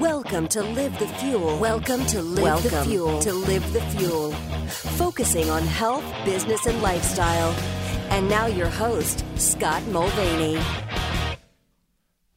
[0.00, 1.58] Welcome to Live the Fuel.
[1.58, 3.18] Welcome to Live Welcome the Fuel.
[3.20, 4.32] To Live the Fuel.
[4.98, 7.50] Focusing on health, business, and lifestyle.
[8.10, 10.60] And now your host, Scott Mulvaney.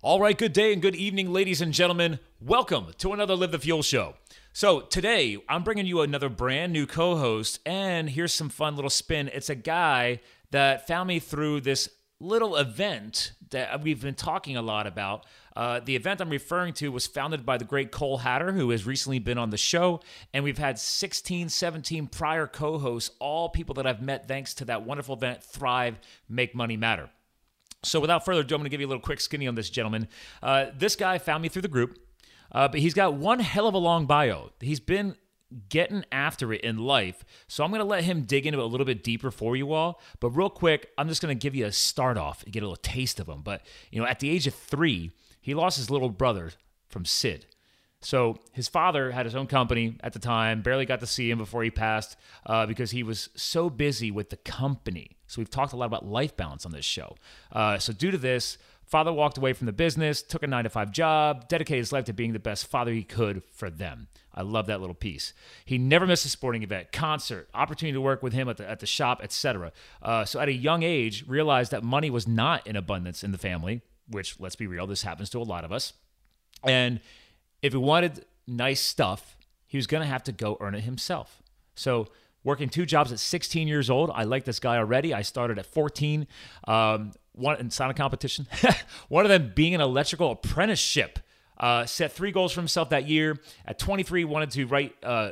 [0.01, 2.19] All right, good day and good evening, ladies and gentlemen.
[2.39, 4.15] Welcome to another Live the Fuel show.
[4.53, 8.89] So, today I'm bringing you another brand new co host, and here's some fun little
[8.89, 9.29] spin.
[9.33, 10.21] It's a guy
[10.51, 15.25] that found me through this little event that we've been talking a lot about.
[15.55, 18.85] Uh, the event I'm referring to was founded by the great Cole Hatter, who has
[18.85, 20.01] recently been on the show.
[20.33, 24.65] And we've had 16, 17 prior co hosts, all people that I've met thanks to
[24.65, 27.09] that wonderful event, Thrive, Make Money Matter.
[27.83, 29.69] So, without further ado, I'm going to give you a little quick skinny on this
[29.69, 30.07] gentleman.
[30.43, 31.97] Uh, this guy found me through the group,
[32.51, 34.51] uh, but he's got one hell of a long bio.
[34.59, 35.15] He's been
[35.69, 37.23] getting after it in life.
[37.47, 39.73] So I'm going to let him dig into it a little bit deeper for you
[39.73, 40.01] all.
[40.19, 42.65] But real quick, I'm just going to give you a start off and get a
[42.65, 43.41] little taste of him.
[43.41, 46.51] But, you know, at the age of three, he lost his little brother
[46.87, 47.45] from SID.
[48.01, 51.37] So his father had his own company at the time, barely got to see him
[51.37, 52.15] before he passed
[52.45, 55.17] uh, because he was so busy with the company.
[55.27, 57.15] So we've talked a lot about life balance on this show.
[57.51, 60.69] Uh, so due to this, father walked away from the business, took a nine to
[60.69, 64.07] five job, dedicated his life to being the best father he could for them.
[64.33, 65.33] I love that little piece.
[65.65, 68.79] He never missed a sporting event, concert, opportunity to work with him at the, at
[68.79, 69.73] the shop, etc.
[70.01, 73.37] Uh, so at a young age, realized that money was not in abundance in the
[73.37, 75.93] family, which, let's be real, this happens to a lot of us.
[76.63, 76.99] And
[77.61, 81.41] if he wanted nice stuff, he was going to have to go earn it himself.
[81.75, 82.07] So
[82.43, 84.11] working two jobs at 16 years old.
[84.13, 85.13] I like this guy already.
[85.13, 86.27] I started at 14.
[86.67, 88.47] Um, one in a competition.
[89.09, 91.19] one of them being an electrical apprenticeship.
[91.57, 93.37] Uh, set three goals for himself that year.
[93.65, 95.31] At 23, wanted to write uh,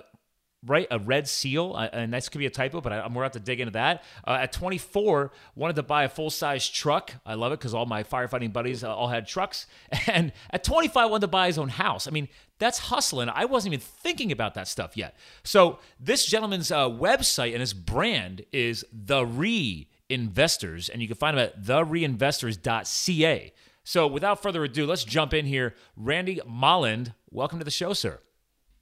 [0.67, 3.23] write a red seal, uh, and this could be a typo, but I, am more
[3.23, 4.03] have to dig into that.
[4.25, 7.13] Uh, at 24, wanted to buy a full size truck.
[7.25, 9.65] I love it because all my firefighting buddies uh, all had trucks.
[10.07, 12.07] And at 25, wanted to buy his own house.
[12.07, 12.29] I mean,
[12.59, 13.29] that's hustling.
[13.29, 15.15] I wasn't even thinking about that stuff yet.
[15.43, 21.37] So this gentleman's uh, website and his brand is the Reinvestors, and you can find
[21.37, 23.53] him at thereinvestors.ca.
[23.83, 25.75] So without further ado, let's jump in here.
[25.95, 28.19] Randy Molland, welcome to the show, sir.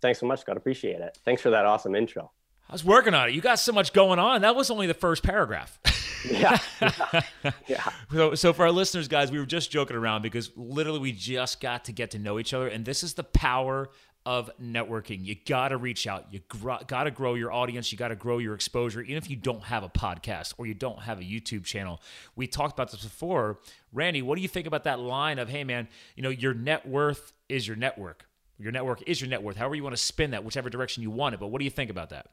[0.05, 0.55] Thanks so much, Scott.
[0.55, 1.17] Appreciate it.
[1.25, 2.29] Thanks for that awesome intro.
[2.69, 3.33] I was working on it.
[3.33, 4.41] You got so much going on.
[4.41, 5.79] That was only the first paragraph.
[6.29, 6.59] yeah.
[6.79, 7.21] yeah.
[7.67, 7.89] yeah.
[8.11, 11.59] So, so for our listeners, guys, we were just joking around because literally we just
[11.59, 13.89] got to get to know each other, and this is the power
[14.27, 15.25] of networking.
[15.25, 16.27] You got to reach out.
[16.31, 17.91] You gr- got to grow your audience.
[17.91, 20.75] You got to grow your exposure, even if you don't have a podcast or you
[20.75, 21.99] don't have a YouTube channel.
[22.35, 23.59] We talked about this before.
[23.91, 26.87] Randy, what do you think about that line of, hey, man, you know, your net
[26.87, 28.27] worth is your network?
[28.57, 29.57] Your network is your net worth.
[29.57, 31.39] However you want to spin that, whichever direction you want it.
[31.39, 32.27] But what do you think about that?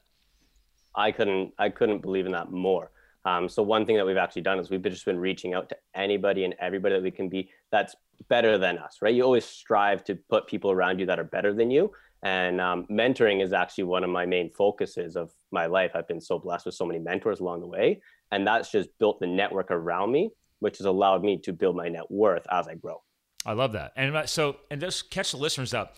[0.95, 2.91] I couldn't I couldn't believe in that more.
[3.25, 5.77] Um, so one thing that we've actually done is we've just been reaching out to
[5.95, 7.95] anybody and everybody that we can be that's
[8.29, 9.13] better than us, right?
[9.13, 11.91] You always strive to put people around you that are better than you.
[12.21, 15.91] And um, mentoring is actually one of my main focuses of my life.
[15.93, 18.01] I've been so blessed with so many mentors along the way.
[18.31, 21.89] And that's just built the network around me, which has allowed me to build my
[21.89, 23.01] net worth as I grow.
[23.45, 23.91] I love that.
[23.97, 25.97] And uh, so, and just catch the listeners up.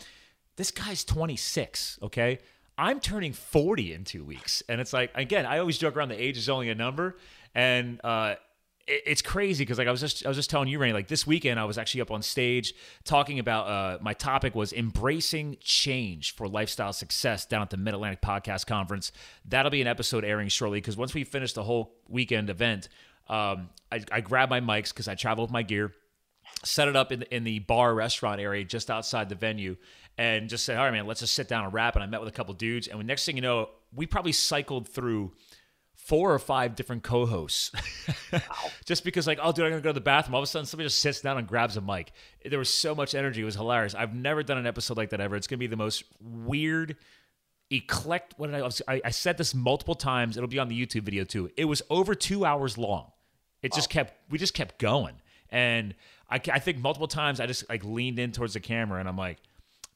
[0.58, 2.40] This guy's 26, okay?
[2.78, 4.64] I'm turning 40 in two weeks.
[4.68, 7.18] And it's like, again, I always joke around the age is only a number.
[7.54, 8.36] And uh,
[8.88, 11.08] it, it's crazy because like I was just I was just telling you, Randy, like
[11.08, 12.74] this weekend I was actually up on stage
[13.04, 17.94] talking about uh, my topic was embracing change for lifestyle success down at the Mid
[17.94, 19.12] Atlantic Podcast Conference.
[19.46, 22.90] That'll be an episode airing shortly because once we finish the whole weekend event,
[23.30, 25.94] um, I, I grab my mics because I travel with my gear
[26.64, 29.76] set it up in in the bar restaurant area just outside the venue
[30.18, 31.96] and just said, all right, man, let's just sit down and rap.
[31.96, 32.88] And I met with a couple dudes.
[32.88, 35.34] And next thing you know, we probably cycled through
[36.06, 37.72] four or five different co-hosts.
[38.31, 38.40] Wow.
[38.86, 40.36] just because like oh dude i'm gonna go to the bathroom.
[40.36, 42.12] All of a sudden somebody just sits down and grabs a mic.
[42.46, 43.42] There was so much energy.
[43.42, 43.96] It was hilarious.
[43.96, 45.36] I've never done an episode like that ever.
[45.36, 46.96] It's gonna be the most weird
[47.72, 50.38] eclect what did I, I, I said this multiple times.
[50.38, 51.50] It'll be on the youtube video too.
[51.58, 53.12] It was over two hours long.
[53.64, 55.16] It just kept we just kept going.
[55.50, 55.96] And
[56.30, 59.18] I, I think multiple times I just like leaned in towards the camera and I'm
[59.18, 59.40] like,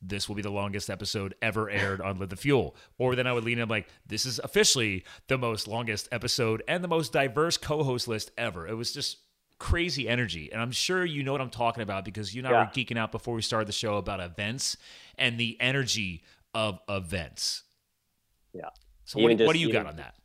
[0.01, 2.75] this will be the longest episode ever aired on Live the Fuel.
[2.98, 6.84] Or then I would lean in, like, this is officially the most longest episode and
[6.84, 8.68] the most diverse co host list ever.
[8.68, 9.18] It was just
[9.60, 10.51] crazy energy.
[10.51, 12.60] And I'm sure you know what I'm talking about because you and I yeah.
[12.62, 14.78] were geeking out before we started the show about events
[15.18, 16.24] and the energy
[16.54, 17.63] of events.
[18.54, 18.69] Yeah.
[19.04, 20.16] So, what, just, what, do you got on that?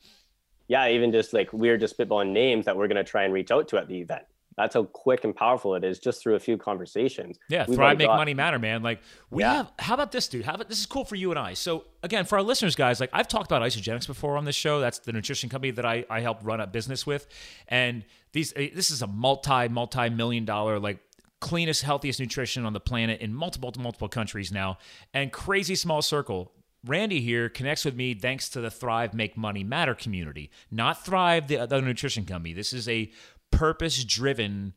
[0.69, 3.51] Yeah, even just like we're just spitballing names that we're going to try and reach
[3.51, 4.25] out to at the event
[4.57, 7.39] that's how quick and powerful it is just through a few conversations.
[7.49, 8.83] Yeah, We've thrive, make got, money matter, man.
[8.83, 9.55] Like we yeah.
[9.55, 9.73] have.
[9.79, 10.45] How about this, dude?
[10.45, 11.55] How about this is cool for you and I.
[11.55, 14.81] So again, for our listeners, guys, like I've talked about Isagenix before on this show.
[14.81, 17.27] That's the nutrition company that I I help run a business with,
[17.69, 20.99] and these eh, this is a multi multi million dollar like
[21.45, 24.79] cleanest, healthiest nutrition on the planet in multiple, multiple countries now,
[25.13, 26.51] and crazy small circle.
[26.87, 31.49] Randy here connects with me thanks to the Thrive Make Money Matter community, not Thrive,
[31.49, 32.55] the other nutrition company.
[32.55, 33.11] This is a
[33.57, 34.75] purpose driven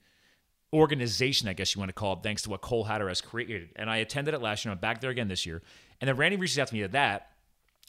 [0.74, 3.70] organization, I guess you want to call it, thanks to what Cole Hatter has created.
[3.76, 4.72] And I attended it last year.
[4.72, 5.62] I'm back there again this year.
[6.02, 7.32] And then Randy reaches out to me to that.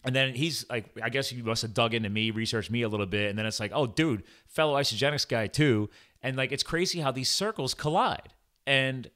[0.05, 2.89] And then he's like, I guess he must have dug into me, researched me a
[2.89, 3.31] little bit.
[3.31, 5.91] And then it's like, oh, dude, fellow Isagenix guy too.
[6.23, 8.29] And like, it's crazy how these circles collide.
[8.67, 9.11] And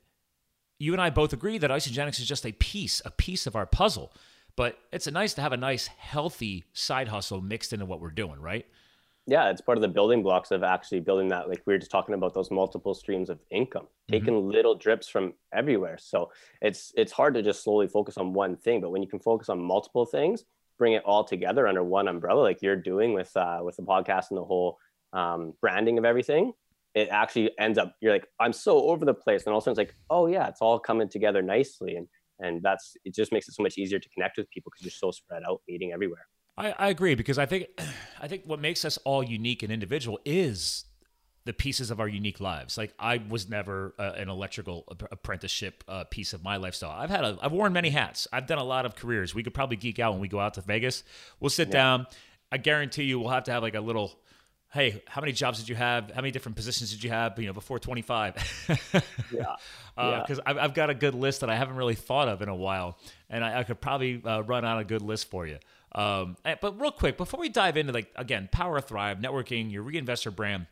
[0.79, 3.67] you and I both agree that Isagenix is just a piece, a piece of our
[3.67, 4.13] puzzle.
[4.57, 8.41] But it's nice to have a nice, healthy side hustle mixed into what we're doing,
[8.41, 8.67] right?
[9.27, 11.91] Yeah it's part of the building blocks of actually building that like we were just
[11.91, 14.13] talking about those multiple streams of income mm-hmm.
[14.13, 15.97] taking little drips from everywhere.
[15.99, 19.21] So it's it's hard to just slowly focus on one thing but when you can
[19.21, 20.45] focus on multiple things
[20.79, 24.31] bring it all together under one umbrella like you're doing with uh, with the podcast
[24.31, 24.79] and the whole
[25.13, 26.53] um, branding of everything
[26.95, 29.45] it actually ends up you're like i'm so over the place.
[29.45, 31.97] And all of a sudden it's like oh yeah it's all coming together nicely.
[31.97, 32.09] And
[32.43, 34.91] and that's it just makes it so much easier to connect with people because you're
[34.91, 37.66] so spread out meeting everywhere I, I agree because I think
[38.20, 40.84] I think what makes us all unique and individual is
[41.44, 42.78] the pieces of our unique lives.
[42.78, 46.90] Like I was never uh, an electrical apprenticeship uh, piece of my lifestyle.
[46.90, 48.28] I've had a, I've worn many hats.
[48.32, 49.34] I've done a lot of careers.
[49.34, 51.02] We could probably geek out when we go out to Vegas.
[51.40, 51.72] We'll sit yeah.
[51.72, 52.06] down.
[52.50, 54.19] I guarantee you, we'll have to have like a little.
[54.72, 56.10] Hey, how many jobs did you have?
[56.12, 57.38] How many different positions did you have?
[57.38, 58.37] You know, before twenty five.
[58.70, 59.00] yeah,
[59.31, 59.58] because
[59.99, 60.37] uh, yeah.
[60.46, 62.99] I've, I've, got a good list that I haven't really thought of in a while,
[63.28, 65.58] and I, I could probably uh, run out a good list for you.
[65.94, 69.85] Um, eh, but real quick, before we dive into like again, Power Thrive, networking, your
[69.85, 70.67] reinvestor brand,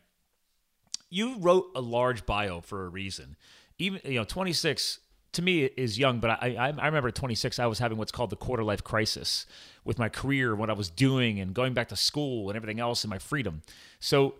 [1.11, 3.37] you wrote a large bio for a reason.
[3.78, 5.00] Even you know, 26
[5.32, 8.12] to me is young, but I, I, I remember at 26 I was having what's
[8.12, 9.46] called the quarter life crisis
[9.84, 13.05] with my career, what I was doing, and going back to school and everything else,
[13.05, 13.62] and my freedom.
[14.00, 14.37] So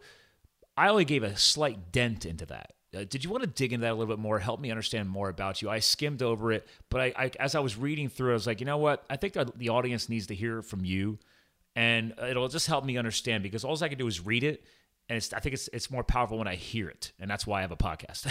[0.77, 2.73] I only gave a slight dent into that.
[2.97, 4.39] Uh, did you want to dig into that a little bit more?
[4.39, 5.71] Help me understand more about you.
[5.71, 8.47] I skimmed over it, but I, I as I was reading through, it, I was
[8.47, 9.05] like, you know what?
[9.09, 11.19] I think the audience needs to hear from you,
[11.77, 14.65] and it'll just help me understand because all I can do is read it,
[15.09, 17.59] and it's I think it's it's more powerful when I hear it, and that's why
[17.59, 18.27] I have a podcast.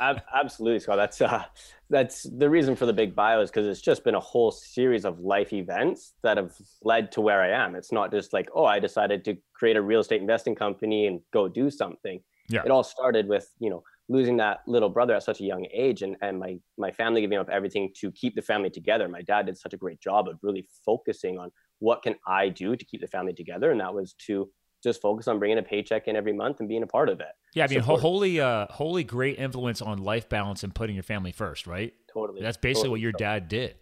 [0.34, 0.96] Absolutely, Scott.
[0.96, 1.44] That's uh,
[1.90, 5.04] that's the reason for the big bio is because it's just been a whole series
[5.04, 7.74] of life events that have led to where I am.
[7.74, 11.20] It's not just like oh, I decided to create a real estate investing company and
[11.30, 12.22] go do something
[12.52, 12.62] yeah.
[12.64, 16.02] it all started with you know losing that little brother at such a young age
[16.02, 19.08] and, and my my family giving up everything to keep the family together.
[19.08, 21.50] My dad did such a great job of really focusing on
[21.82, 24.48] what can i do to keep the family together and that was to
[24.82, 27.32] just focus on bringing a paycheck in every month and being a part of it.
[27.54, 28.00] Yeah i mean Support.
[28.00, 31.92] holy uh holy great influence on life balance and putting your family first right?
[32.12, 32.40] Totally.
[32.40, 32.90] That's basically totally.
[32.90, 33.74] what your dad did.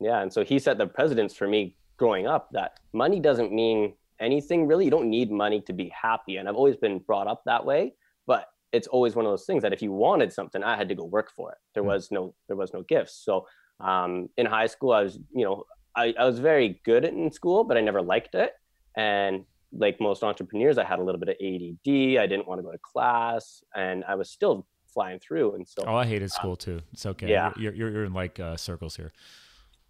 [0.00, 3.94] Yeah and so he set the precedence for me growing up that money doesn't mean
[4.20, 4.86] anything really.
[4.86, 7.92] You don't need money to be happy and i've always been brought up that way
[8.26, 10.94] but it's always one of those things that if you wanted something i had to
[10.94, 11.58] go work for it.
[11.74, 11.90] There hmm.
[11.90, 13.22] was no there was no gifts.
[13.24, 13.46] So
[13.80, 15.64] um, in high school i was you know
[15.96, 18.52] I, I was very good in school but i never liked it.
[18.96, 22.62] And like most entrepreneurs i had a little bit of ADD i didn't want to
[22.62, 25.54] go to class and i was still flying through.
[25.54, 26.80] And so oh i hated school too.
[26.92, 27.28] It's okay.
[27.30, 27.52] yeah.
[27.56, 29.12] You're, you're, you're in like uh, circles here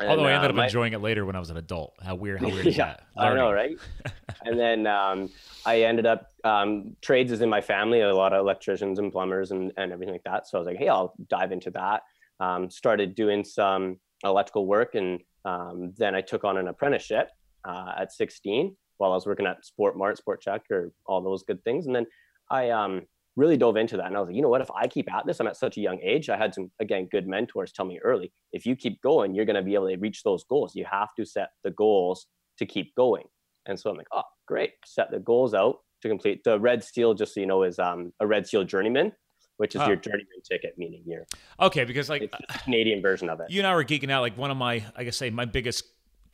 [0.01, 1.95] and, Although I ended up uh, my, enjoying it later when I was an adult.
[2.03, 2.41] How weird!
[2.41, 3.01] How weird yeah, is that?
[3.17, 3.39] Learning.
[3.39, 3.77] I know, right?
[4.45, 5.31] and then um,
[5.65, 8.01] I ended up um, trades is in my family.
[8.01, 10.49] A lot of electricians and plumbers and, and everything like that.
[10.49, 12.03] So I was like, hey, I'll dive into that.
[12.41, 17.31] Um, started doing some electrical work, and um, then I took on an apprenticeship
[17.65, 21.45] uh, at 16 while I was working at Sport Mart, Sport Chek, or all those
[21.45, 21.87] good things.
[21.87, 22.07] And then
[22.51, 23.03] I um,
[23.37, 24.07] really dove into that.
[24.07, 24.61] And I was like, you know what?
[24.61, 26.29] If I keep at this, I'm at such a young age.
[26.29, 29.57] I had some, again, good mentors tell me early if you keep going, you're going
[29.57, 30.75] to be able to reach those goals.
[30.75, 32.27] You have to set the goals
[32.59, 33.25] to keep going.
[33.67, 34.73] And so I'm like, oh, great.
[34.85, 36.43] Set the goals out to complete.
[36.45, 39.13] The Red Seal, just so you know, is um, a Red Seal journeyman
[39.57, 39.87] which is oh.
[39.87, 41.27] your journeyman ticket, meaning your
[41.61, 42.33] okay, because like
[42.65, 43.51] Canadian version of it.
[43.51, 44.23] You and I were geeking out.
[44.23, 45.85] Like one of my, I guess, say my biggest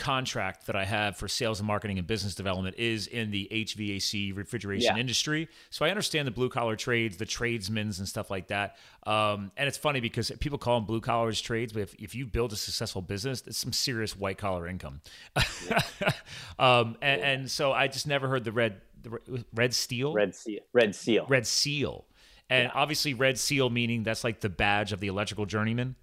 [0.00, 4.34] contract that I have for sales and marketing and business development is in the HVAC
[4.34, 5.00] refrigeration yeah.
[5.00, 5.46] industry.
[5.68, 8.76] So I understand the blue collar trades, the tradesmen's and stuff like that.
[9.06, 12.24] Um, and it's funny because people call them blue collars trades, but if, if you
[12.26, 15.02] build a successful business, it's some serious white collar income.
[15.68, 16.12] Yeah.
[16.58, 20.60] um, and, and, so I just never heard the red, the red steel, red seal,
[20.72, 22.06] red seal, red seal.
[22.48, 22.70] And yeah.
[22.74, 25.96] obviously red seal meaning that's like the badge of the electrical journeyman.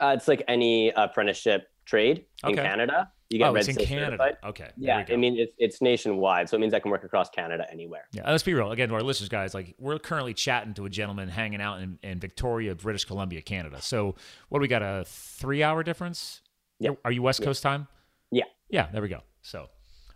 [0.00, 2.62] Uh, it's like any apprenticeship trade in okay.
[2.62, 3.10] Canada.
[3.28, 4.16] You get oh, red it's in Canada.
[4.18, 4.36] Certified.
[4.44, 4.70] Okay.
[4.76, 8.04] Yeah, I mean it's it's nationwide, so it means I can work across Canada anywhere.
[8.12, 8.70] Yeah, let's be real.
[8.70, 11.98] Again, to our listeners, guys, like we're currently chatting to a gentleman hanging out in,
[12.04, 13.82] in Victoria, British Columbia, Canada.
[13.82, 14.14] So
[14.48, 14.82] what do we got?
[14.82, 16.40] A three hour difference?
[16.78, 16.90] Yeah.
[17.04, 17.88] Are you West Coast time?
[18.30, 18.44] Yeah.
[18.68, 18.88] Yeah.
[18.92, 19.22] There we go.
[19.42, 19.70] So,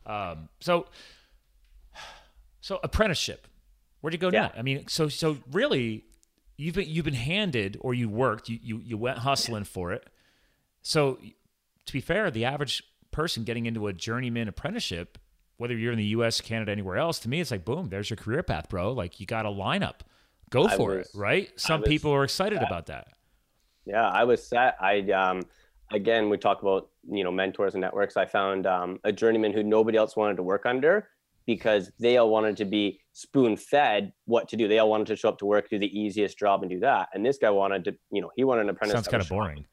[0.06, 0.86] um, so,
[2.60, 3.48] so apprenticeship.
[4.00, 4.42] Where'd you go yeah.
[4.42, 4.52] now?
[4.56, 6.04] I mean, so so really,
[6.56, 10.08] you've been you've been handed or you worked, you you, you went hustling for it.
[10.82, 11.18] So
[11.86, 15.18] to be fair, the average person getting into a journeyman apprenticeship,
[15.56, 18.16] whether you're in the US, Canada, anywhere else, to me it's like boom, there's your
[18.16, 18.92] career path, bro.
[18.92, 20.00] Like you got a lineup.
[20.50, 21.50] Go I for was- it, right?
[21.56, 23.08] Some was people are excited about that.
[23.86, 24.76] Yeah, I was set.
[24.80, 25.42] I um
[25.92, 28.16] again we talk about you know mentors and networks.
[28.16, 31.08] I found um, a journeyman who nobody else wanted to work under
[31.46, 34.68] because they all wanted to be spoon fed what to do.
[34.68, 37.08] They all wanted to show up to work, do the easiest job, and do that.
[37.14, 38.92] And this guy wanted to, you know, he wanted an apprentice.
[38.94, 39.64] Sounds kind of boring.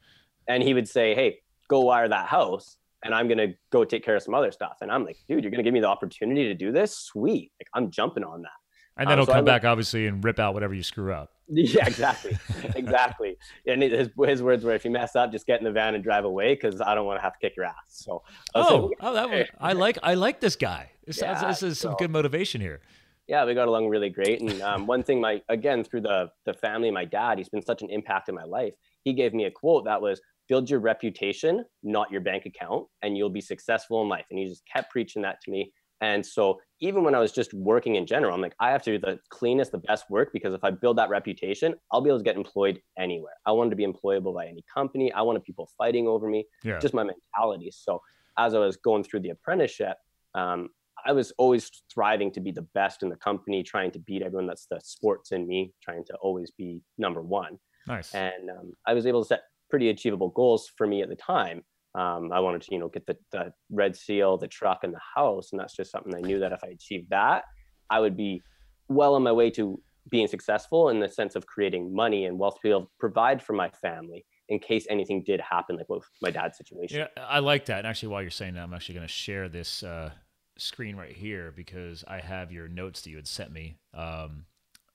[0.48, 4.16] and he would say, "Hey, go wire that house, and I'm gonna go take care
[4.16, 6.54] of some other stuff." And I'm like, "Dude, you're gonna give me the opportunity to
[6.54, 6.96] do this?
[6.96, 7.52] Sweet!
[7.60, 8.50] Like I'm jumping on that."
[8.96, 10.82] And then Um, he'll so I come look- back obviously and rip out whatever you
[10.82, 11.30] screw up.
[11.50, 12.36] Yeah, exactly,
[12.74, 13.36] exactly.
[13.66, 16.04] And his his words were, "If you mess up, just get in the van and
[16.04, 18.22] drive away, because I don't want to have to kick your ass." So,
[18.54, 20.90] I Oh, like, oh, that was, I like I like this guy.
[21.06, 22.80] This, Yeah, this is some so- good motivation here.
[23.28, 24.40] yeah, we got along really great.
[24.40, 27.80] And um, one thing, my again through the the family, my dad, he's been such
[27.82, 28.74] an impact in my life.
[29.04, 33.16] He gave me a quote that was, "Build your reputation, not your bank account, and
[33.16, 35.72] you'll be successful in life." And he just kept preaching that to me.
[36.00, 38.92] And so even when I was just working in general, I'm like, I have to
[38.92, 42.18] do the cleanest, the best work because if I build that reputation, I'll be able
[42.18, 43.32] to get employed anywhere.
[43.46, 45.12] I wanted to be employable by any company.
[45.12, 46.78] I wanted people fighting over me Yeah.
[46.78, 47.72] just my mentality.
[47.72, 48.00] So
[48.36, 49.96] as I was going through the apprenticeship,
[50.34, 50.68] um,
[51.04, 54.46] I was always thriving to be the best in the company, trying to beat everyone.
[54.46, 57.58] That's the sports in me, trying to always be number one.
[57.88, 58.14] nice.
[58.14, 61.62] And um, I was able to set pretty achievable goals for me at the time.
[61.94, 65.00] Um, I wanted to, you know, get the, the red seal, the truck, and the
[65.14, 67.44] house, and that's just something I knew that if I achieved that,
[67.90, 68.42] I would be
[68.88, 72.54] well on my way to being successful in the sense of creating money and wealth
[72.54, 76.04] to be able to provide for my family in case anything did happen, like with
[76.22, 76.98] my dad's situation.
[76.98, 77.78] Yeah, I like that.
[77.78, 80.10] And actually, while you're saying that, I'm actually going to share this uh,
[80.56, 84.46] screen right here because I have your notes that you had sent me um,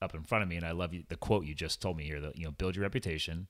[0.02, 2.04] up in front of me, and I love you, the quote you just told me
[2.04, 2.20] here.
[2.20, 3.46] That you know, build your reputation,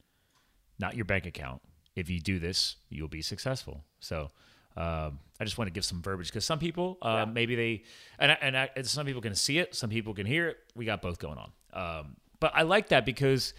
[0.79, 1.63] not your bank account.
[1.97, 3.85] If you do this, you'll be successful.
[4.01, 4.31] So.
[4.77, 7.33] Um, I just want to give some verbiage because some people, uh, Yeah.
[7.33, 7.85] maybe they,
[8.19, 10.57] and I, and, I, and some people can see it, some people can hear it.
[10.75, 11.53] We got both going on.
[11.73, 13.55] Um, but I like that because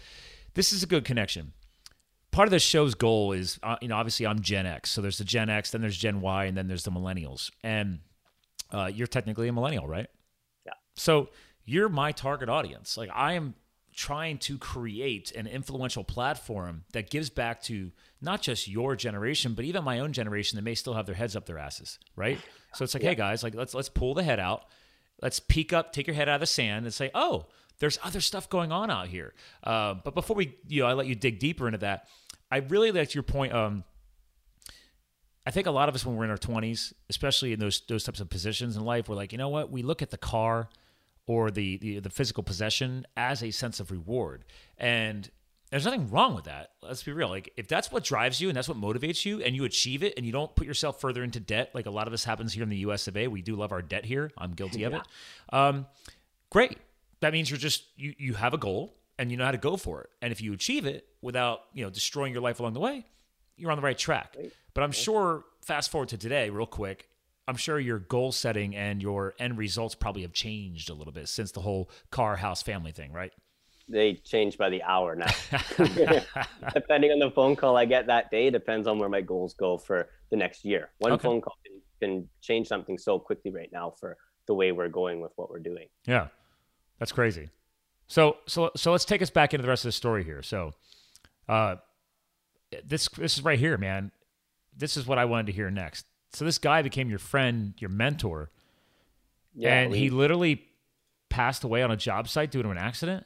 [0.52, 1.54] this is a good connection
[2.32, 5.16] part of the show's goal is uh, you know obviously i'm gen x so there's
[5.16, 8.00] the gen x then there's gen y and then there's the millennials and
[8.72, 10.08] uh, you're technically a millennial right
[10.66, 10.72] Yeah.
[10.96, 11.30] so
[11.64, 13.54] you're my target audience like i am
[13.96, 19.64] trying to create an influential platform that gives back to not just your generation but
[19.64, 22.38] even my own generation that may still have their heads up their asses right
[22.74, 24.66] so it's like hey guys like let's let's pull the head out
[25.22, 27.46] let's peek up, take your head out of the sand, and say, "Oh,
[27.78, 31.06] there's other stuff going on out here." Uh, but before we, you know, I let
[31.06, 32.08] you dig deeper into that.
[32.50, 33.52] I really liked your point.
[33.52, 33.84] Um,
[35.44, 38.04] I think a lot of us, when we're in our twenties, especially in those those
[38.04, 39.70] types of positions in life, we're like, you know what?
[39.70, 40.68] We look at the car
[41.26, 44.44] or the the, the physical possession as a sense of reward,
[44.78, 45.30] and
[45.70, 46.72] there's nothing wrong with that.
[46.82, 47.28] Let's be real.
[47.28, 50.14] Like if that's what drives you and that's what motivates you and you achieve it
[50.16, 52.62] and you don't put yourself further into debt, like a lot of this happens here
[52.62, 53.26] in the US of A.
[53.26, 54.30] We do love our debt here.
[54.38, 55.02] I'm guilty of it.
[55.52, 55.86] Um,
[56.50, 56.78] great.
[57.20, 59.76] That means you're just you you have a goal and you know how to go
[59.76, 60.10] for it.
[60.22, 63.04] And if you achieve it without, you know, destroying your life along the way,
[63.56, 64.36] you're on the right track.
[64.74, 67.08] But I'm sure fast forward to today real quick,
[67.48, 71.28] I'm sure your goal setting and your end results probably have changed a little bit
[71.28, 73.32] since the whole car, house, family thing, right?
[73.88, 75.26] They change by the hour now.
[76.74, 79.78] Depending on the phone call I get that day, depends on where my goals go
[79.78, 80.90] for the next year.
[80.98, 81.22] One Okay.
[81.22, 84.16] phone call can, can change something so quickly right now for
[84.48, 85.86] the way we're going with what we're doing.
[86.04, 86.28] Yeah,
[86.98, 87.50] that's crazy.
[88.08, 90.42] So so so let's take us back into the rest of the story here.
[90.42, 90.72] So,
[91.48, 91.76] uh,
[92.84, 94.10] this this is right here, man.
[94.76, 96.06] This is what I wanted to hear next.
[96.32, 98.50] So this guy became your friend, your mentor,
[99.54, 100.68] Yeah, and we- he literally
[101.28, 103.24] passed away on a job site due to an accident.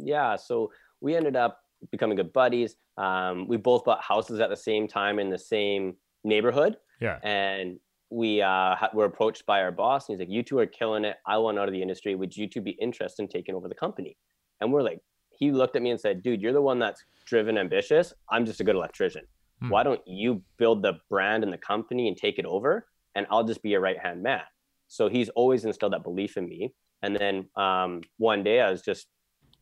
[0.00, 2.76] yeah so we ended up becoming good buddies.
[2.96, 6.76] Um, we both bought houses at the same time in the same neighborhood.
[7.00, 7.78] Yeah, and
[8.10, 11.16] we uh, were approached by our boss and he's like you two are killing it.
[11.26, 12.14] I want out of the industry.
[12.14, 14.16] Would you two be interested in taking over the company?
[14.60, 17.58] And we're like he looked at me and said dude you're the one that's driven
[17.58, 18.12] ambitious.
[18.30, 19.24] I'm just a good electrician
[19.60, 19.70] Hmm.
[19.70, 23.44] why don't you build the brand and the company and take it over and i'll
[23.44, 24.42] just be your right hand man
[24.86, 26.72] so he's always instilled that belief in me
[27.02, 29.08] and then um, one day i was just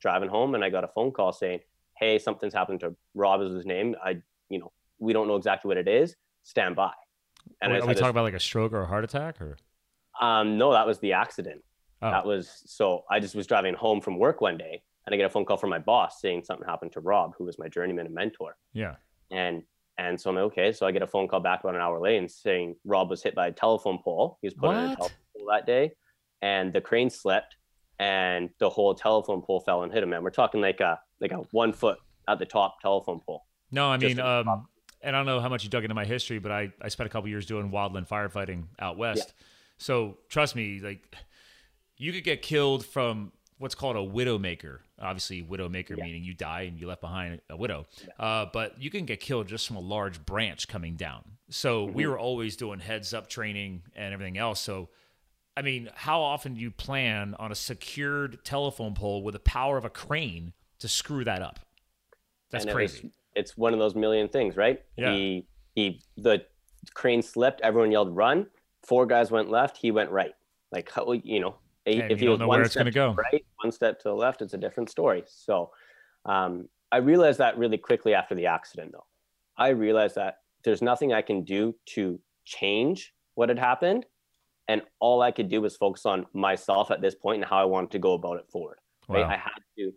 [0.01, 1.61] driving home and i got a phone call saying
[1.97, 4.17] hey something's happened to rob is his name i
[4.51, 6.93] you know we don't know exactly what it is stand by
[7.61, 9.57] and I are we talking about like a stroke or a heart attack or?
[10.21, 11.63] um, no, that was the accident.
[12.03, 12.11] Oh.
[12.11, 15.25] That was so I just was driving home from work one day and I get
[15.25, 18.07] a phone call from my boss saying something happened to Rob, who was my journeyman
[18.07, 18.57] and mentor.
[18.73, 18.97] Yeah.
[19.31, 19.63] And
[19.99, 20.73] and so I'm like, okay.
[20.73, 23.23] So I get a phone call back about an hour later and saying Rob was
[23.23, 24.39] hit by a telephone pole.
[24.43, 25.93] He was put on a telephone pole that day,
[26.43, 27.57] and the crane slipped,
[27.99, 30.13] and the whole telephone pole fell and hit him.
[30.13, 31.99] And we're talking like a like a one foot
[32.29, 33.45] at the top telephone pole.
[33.71, 34.67] No, I mean, um,
[35.03, 37.07] and I don't know how much you dug into my history, but I, I spent
[37.07, 39.19] a couple years doing wildland firefighting out west.
[39.27, 39.45] Yeah.
[39.79, 41.17] So trust me, like
[41.97, 44.79] you could get killed from what's called a widowmaker.
[45.01, 46.05] Obviously, widowmaker yeah.
[46.05, 47.87] meaning you die and you left behind a widow.
[48.03, 48.25] Yeah.
[48.25, 51.23] Uh, but you can get killed just from a large branch coming down.
[51.49, 51.95] So mm-hmm.
[51.95, 54.61] we were always doing heads up training and everything else.
[54.61, 54.89] So,
[55.57, 59.79] I mean, how often do you plan on a secured telephone pole with the power
[59.79, 61.61] of a crane to screw that up?
[62.51, 62.99] That's and crazy.
[62.99, 64.83] It was, it's one of those million things, right?
[64.97, 65.13] Yeah.
[65.13, 66.45] He he the
[66.95, 67.61] crane slipped.
[67.61, 68.47] Everyone yelled run.
[68.83, 69.77] Four guys went left.
[69.77, 70.33] He went right.
[70.73, 70.91] Like
[71.25, 73.15] you know, and if he was one step go.
[73.15, 75.23] right, one step to the left, it's a different story.
[75.27, 75.71] So
[76.25, 79.07] um, I realized that really quickly after the accident, though.
[79.57, 84.05] I realized that there's nothing I can do to change what had happened.
[84.69, 87.65] And all I could do was focus on myself at this point and how I
[87.65, 88.79] wanted to go about it forward.
[89.09, 89.23] Right.
[89.23, 89.31] Wow.
[89.31, 89.93] I had to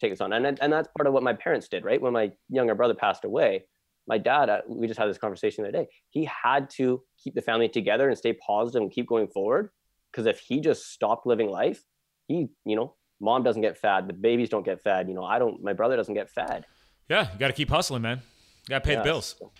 [0.00, 0.32] take this on.
[0.32, 2.00] And, and that's part of what my parents did, right?
[2.00, 3.64] When my younger brother passed away,
[4.06, 5.88] my dad, uh, we just had this conversation the other day.
[6.10, 9.70] He had to keep the family together and stay positive and keep going forward
[10.14, 11.82] because if he just stopped living life,
[12.28, 15.08] he, you know, mom doesn't get fed, the babies don't get fed.
[15.08, 16.64] You know, I don't, my brother doesn't get fed.
[17.08, 18.22] Yeah, you got to keep hustling, man.
[18.68, 19.34] You got to pay yeah, the bills.
[19.38, 19.52] So,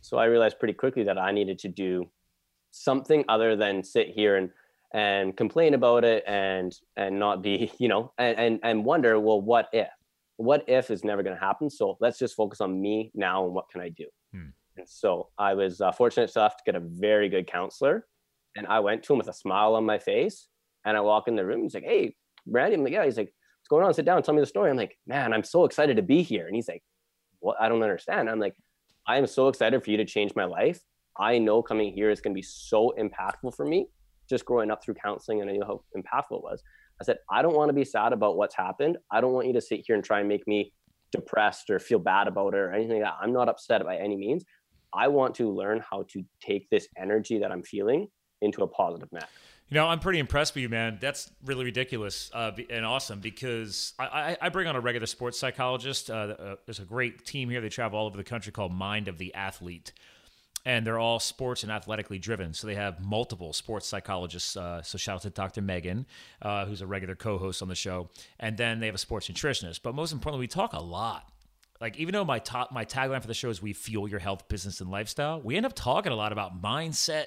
[0.00, 2.10] so I realized pretty quickly that I needed to do
[2.70, 4.50] something other than sit here and
[4.94, 9.40] and complain about it and and not be you know and and, and wonder well
[9.40, 9.88] what if
[10.36, 13.54] what if is never going to happen so let's just focus on me now and
[13.54, 14.48] what can i do hmm.
[14.76, 18.06] and so i was uh, fortunate enough to get a very good counselor
[18.56, 20.48] and I went to him with a smile on my face.
[20.84, 21.62] And I walk in the room.
[21.62, 22.16] He's like, "Hey,
[22.46, 23.94] Randy." I'm like, "Yeah." He's like, "What's going on?
[23.94, 24.22] Sit down.
[24.22, 26.68] Tell me the story." I'm like, "Man, I'm so excited to be here." And he's
[26.68, 26.82] like,
[27.38, 27.56] "What?
[27.60, 28.54] I don't understand." I'm like,
[29.06, 30.80] "I am so excited for you to change my life.
[31.16, 33.86] I know coming here is going to be so impactful for me.
[34.28, 36.62] Just growing up through counseling, and I knew how impactful it was."
[37.00, 38.98] I said, "I don't want to be sad about what's happened.
[39.10, 40.72] I don't want you to sit here and try and make me
[41.12, 43.18] depressed or feel bad about it or anything like that.
[43.20, 44.44] I'm not upset by any means.
[44.92, 48.08] I want to learn how to take this energy that I'm feeling
[48.42, 49.26] into a positive manner.
[49.68, 50.98] You know, I'm pretty impressed with you, man.
[51.00, 56.10] That's really ridiculous uh, and awesome because I, I, bring on a regular sports psychologist.
[56.10, 57.62] Uh, uh, there's a great team here.
[57.62, 59.92] They travel all over the country called Mind of the Athlete.
[60.66, 62.52] And they're all sports and athletically driven.
[62.52, 64.58] So they have multiple sports psychologists.
[64.58, 65.62] Uh, so shout out to Dr.
[65.62, 66.04] Megan,
[66.42, 68.10] uh, who's a regular co host on the show.
[68.38, 69.80] And then they have a sports nutritionist.
[69.82, 71.32] But most importantly, we talk a lot
[71.80, 74.46] like even though my top my tagline for the show is we fuel your health
[74.48, 77.26] business and lifestyle we end up talking a lot about mindset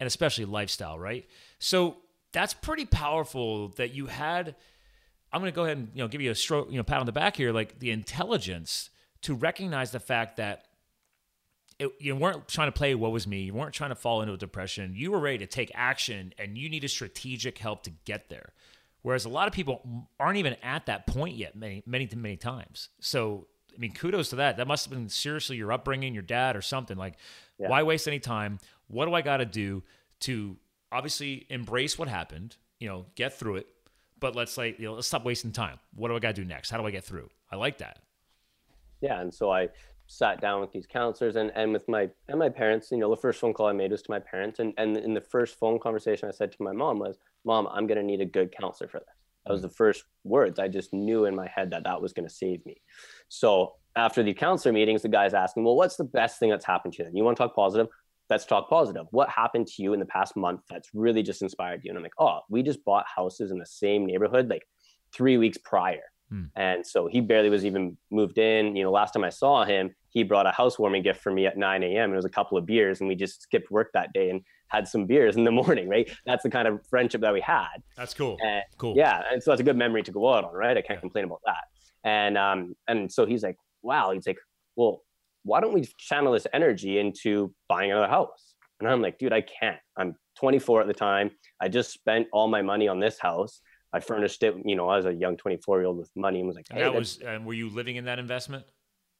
[0.00, 1.26] and especially lifestyle, right?
[1.58, 1.96] So
[2.32, 4.56] that's pretty powerful that you had.
[5.32, 7.00] I'm going to go ahead and you know give you a stroke, you know, pat
[7.00, 8.90] on the back here, like the intelligence
[9.22, 10.66] to recognize the fact that
[11.78, 13.42] it, you weren't trying to play what was me.
[13.42, 14.94] You weren't trying to fall into a depression.
[14.94, 18.52] You were ready to take action, and you needed strategic help to get there.
[19.02, 22.88] Whereas a lot of people aren't even at that point yet, many, many, many times.
[23.00, 24.56] So, I mean, kudos to that.
[24.56, 26.96] That must have been seriously your upbringing, your dad, or something.
[26.96, 27.16] Like,
[27.58, 27.68] yeah.
[27.68, 28.60] why waste any time?
[28.88, 29.82] What do I got to do
[30.20, 30.56] to
[30.92, 33.66] obviously embrace what happened, you know, get through it,
[34.20, 35.78] but let's like, you know, let's stop wasting time.
[35.94, 36.70] What do I got to do next?
[36.70, 37.28] How do I get through?
[37.50, 37.98] I like that.
[39.00, 39.20] Yeah.
[39.20, 39.68] And so I
[40.06, 43.20] sat down with these counselors and, and with my, and my parents, you know, the
[43.20, 44.60] first phone call I made was to my parents.
[44.60, 47.86] And, and in the first phone conversation I said to my mom was, mom, I'm
[47.86, 49.08] going to need a good counselor for this.
[49.46, 49.64] That was mm.
[49.64, 50.58] the first words.
[50.58, 52.80] I just knew in my head that that was going to save me.
[53.28, 56.94] So after the counselor meetings, the guy's asking, well, what's the best thing that's happened
[56.94, 57.10] to you?
[57.12, 57.88] You want to talk positive?
[58.30, 59.06] Let's talk positive.
[59.10, 61.90] What happened to you in the past month that's really just inspired you?
[61.90, 64.66] And I'm like, oh, we just bought houses in the same neighborhood like
[65.12, 66.02] three weeks prior.
[66.30, 66.44] Hmm.
[66.56, 68.76] And so he barely was even moved in.
[68.76, 71.58] You know, last time I saw him, he brought a housewarming gift for me at
[71.58, 72.12] 9 a.m.
[72.12, 74.88] It was a couple of beers, and we just skipped work that day and had
[74.88, 76.10] some beers in the morning, right?
[76.24, 77.82] That's the kind of friendship that we had.
[77.96, 78.38] That's cool.
[78.42, 78.94] And, cool.
[78.96, 79.22] Yeah.
[79.30, 80.76] And so that's a good memory to go out on, right?
[80.76, 81.00] I can't yeah.
[81.00, 81.64] complain about that.
[82.04, 84.38] And um, and so he's like, wow, he's like,
[84.76, 85.02] well,
[85.44, 88.54] why don't we channel this energy into buying another house?
[88.80, 89.78] And I'm like, dude, I can't.
[89.96, 91.30] I'm 24 at the time.
[91.60, 93.60] I just spent all my money on this house.
[93.92, 96.56] I furnished it, you know, as a young 24 year old with money and was
[96.56, 98.64] like, hey, that was, and were you living in that investment?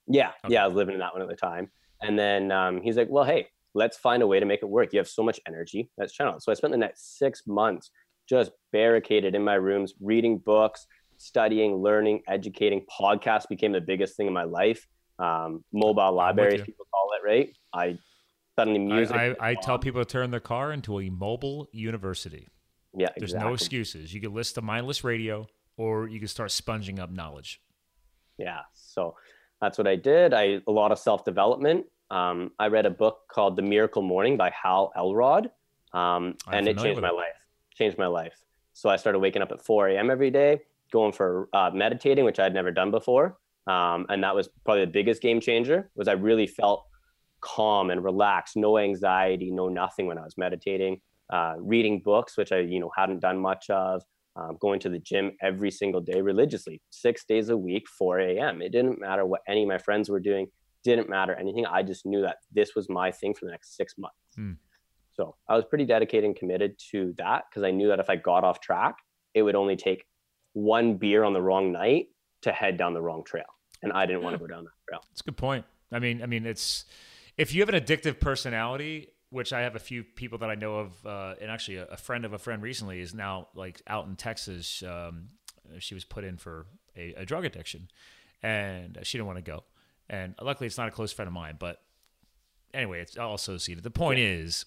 [0.09, 0.33] Yeah.
[0.45, 0.55] Okay.
[0.55, 0.65] Yeah.
[0.65, 1.71] I was living in that one at the time.
[2.03, 4.93] And then um, he's like, well, hey, let's find a way to make it work.
[4.93, 5.91] You have so much energy.
[5.97, 6.41] Let's channel.
[6.41, 7.91] So I spent the next six months
[8.29, 10.87] just barricaded in my rooms, reading books,
[11.19, 12.85] studying, learning, educating.
[13.01, 14.87] Podcasts became the biggest thing in my life.
[15.19, 17.55] Um, mobile libraries, people call it, right?
[17.73, 17.99] I
[18.57, 19.17] suddenly music.
[19.17, 22.49] I, I, I tell people to turn their car into a mobile university.
[22.97, 23.49] Yeah, There's exactly.
[23.49, 24.15] no excuses.
[24.15, 25.47] You can listen to mindless radio,
[25.77, 27.61] or you can start sponging up knowledge.
[28.39, 29.17] Yeah, so
[29.61, 30.35] that's what I did.
[30.35, 31.87] I a lot of self development.
[32.11, 35.51] Um, I read a book called The Miracle Morning by Hal Elrod,
[35.93, 37.15] um, and it changed my it.
[37.15, 37.47] life.
[37.77, 38.35] Changed my life.
[38.73, 40.11] So I started waking up at 4 a.m.
[40.11, 40.61] every day,
[40.93, 43.39] going for uh, meditating, which I'd never done before.
[43.67, 46.85] Um, and that was probably the biggest game changer was I really felt
[47.41, 51.01] calm and relaxed, no anxiety, no nothing when I was meditating,
[51.33, 54.03] uh, reading books, which I, you know, hadn't done much of,
[54.37, 58.63] um, going to the gym every single day religiously, six days a week, 4 a.m.
[58.63, 60.49] It didn't matter what any of my friends were doing,
[60.83, 61.67] didn't matter anything.
[61.67, 64.17] I just knew that this was my thing for the next six months.
[64.39, 64.57] Mm.
[65.13, 68.17] So I was pretty dedicated and committed to that because I knew that if I
[68.17, 68.97] got off track,
[69.33, 70.05] it would only take
[70.53, 72.07] one beer on the wrong night
[72.45, 73.45] to head down the wrong trail.
[73.83, 74.25] And I didn't yeah.
[74.25, 75.01] want to go down that trail.
[75.11, 75.65] That's a good point.
[75.93, 76.85] I mean, I mean, it's
[77.37, 80.77] if you have an addictive personality, which I have a few people that I know
[80.77, 84.07] of, uh, and actually a, a, friend of a friend recently is now like out
[84.07, 84.83] in Texas.
[84.83, 85.31] Um,
[85.79, 87.89] she was put in for a, a drug addiction,
[88.43, 89.65] and she didn't want to go.
[90.09, 91.57] And luckily, it's not a close friend of mine.
[91.59, 91.81] But
[92.73, 93.83] anyway, it's all associated.
[93.85, 94.27] The point yeah.
[94.27, 94.65] is,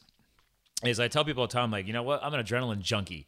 [0.83, 2.23] is I tell people all the time, like, you know what?
[2.23, 3.27] I'm an adrenaline junkie.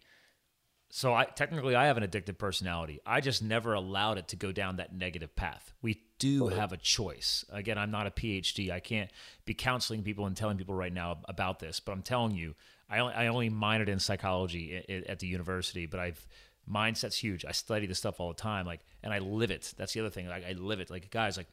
[0.91, 2.99] So I technically I have an addictive personality.
[3.05, 5.71] I just never allowed it to go down that negative path.
[5.81, 7.45] We do have a choice.
[7.51, 8.71] Again, I'm not a PhD.
[8.71, 9.11] I can't
[9.45, 12.55] be counseling people and telling people right now about this, but I'm telling you,
[12.89, 16.27] I only, I only minored in psychology at the university, but I've
[16.69, 17.45] mindset's huge.
[17.45, 19.73] I study this stuff all the time, like, and I live it.
[19.77, 20.27] That's the other thing.
[20.27, 20.89] Like, I live it.
[20.89, 21.47] Like, guys, like,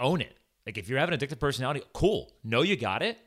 [0.00, 0.36] own it.
[0.66, 2.32] Like, if you're having addictive personality, cool.
[2.42, 3.18] Know you got it,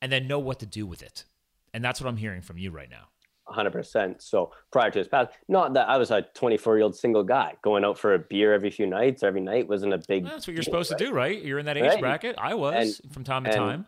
[0.00, 1.24] and then know what to do with it.
[1.72, 3.08] And that's what I'm hearing from you right now.
[3.48, 4.22] 100%.
[4.22, 7.54] So prior to his pass, not that I was a 24 year old single guy
[7.62, 10.24] going out for a beer every few nights, every night wasn't a big.
[10.24, 10.98] Well, that's what you're supposed right?
[10.98, 11.42] to do, right?
[11.42, 12.00] You're in that age right?
[12.00, 12.36] bracket.
[12.38, 13.86] I was and, from time to time.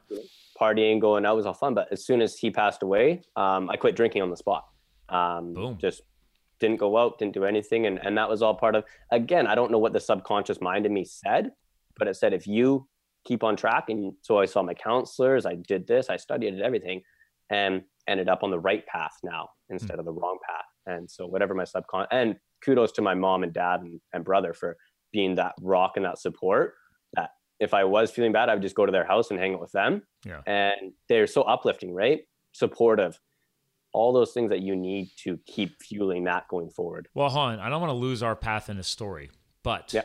[0.60, 1.74] Partying, going out was all fun.
[1.74, 4.66] But as soon as he passed away, um, I quit drinking on the spot.
[5.08, 5.78] Um, Boom.
[5.78, 6.02] Just
[6.58, 7.86] didn't go out, didn't do anything.
[7.86, 10.86] And, and that was all part of, again, I don't know what the subconscious mind
[10.86, 11.52] in me said,
[11.98, 12.88] but it said, if you
[13.26, 13.86] keep on track.
[13.88, 17.02] And so I saw my counselors, I did this, I studied everything.
[17.50, 20.00] And ended up on the right path now instead mm-hmm.
[20.00, 20.64] of the wrong path.
[20.86, 24.52] And so whatever my subcon and kudos to my mom and dad and, and brother
[24.54, 24.76] for
[25.12, 26.74] being that rock and that support
[27.14, 29.54] that if I was feeling bad, I would just go to their house and hang
[29.54, 30.02] out with them.
[30.24, 30.42] Yeah.
[30.46, 32.20] And they're so uplifting, right?
[32.52, 33.18] Supportive.
[33.92, 37.08] All those things that you need to keep fueling that going forward.
[37.14, 39.30] Well, Han, I don't want to lose our path in the story,
[39.62, 40.02] but yeah.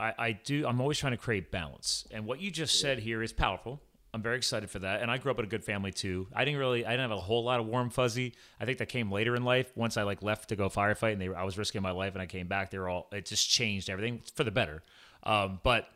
[0.00, 0.66] I, I do.
[0.66, 3.82] I'm always trying to create balance, and what you just said here is powerful.
[4.12, 5.02] I'm very excited for that.
[5.02, 6.26] And I grew up in a good family too.
[6.34, 8.34] I didn't really, I didn't have a whole lot of warm fuzzy.
[8.58, 9.70] I think that came later in life.
[9.76, 12.22] Once I like left to go firefight and they, I was risking my life and
[12.22, 12.70] I came back.
[12.70, 14.82] They were all, it just changed everything for the better.
[15.22, 15.88] Um, but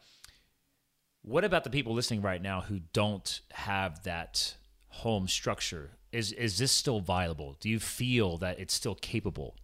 [1.23, 4.55] what about the people listening right now who don't have that
[4.89, 5.93] home structure?
[6.13, 7.57] Is is this still viable?
[7.59, 9.57] Do you feel that it's still capable?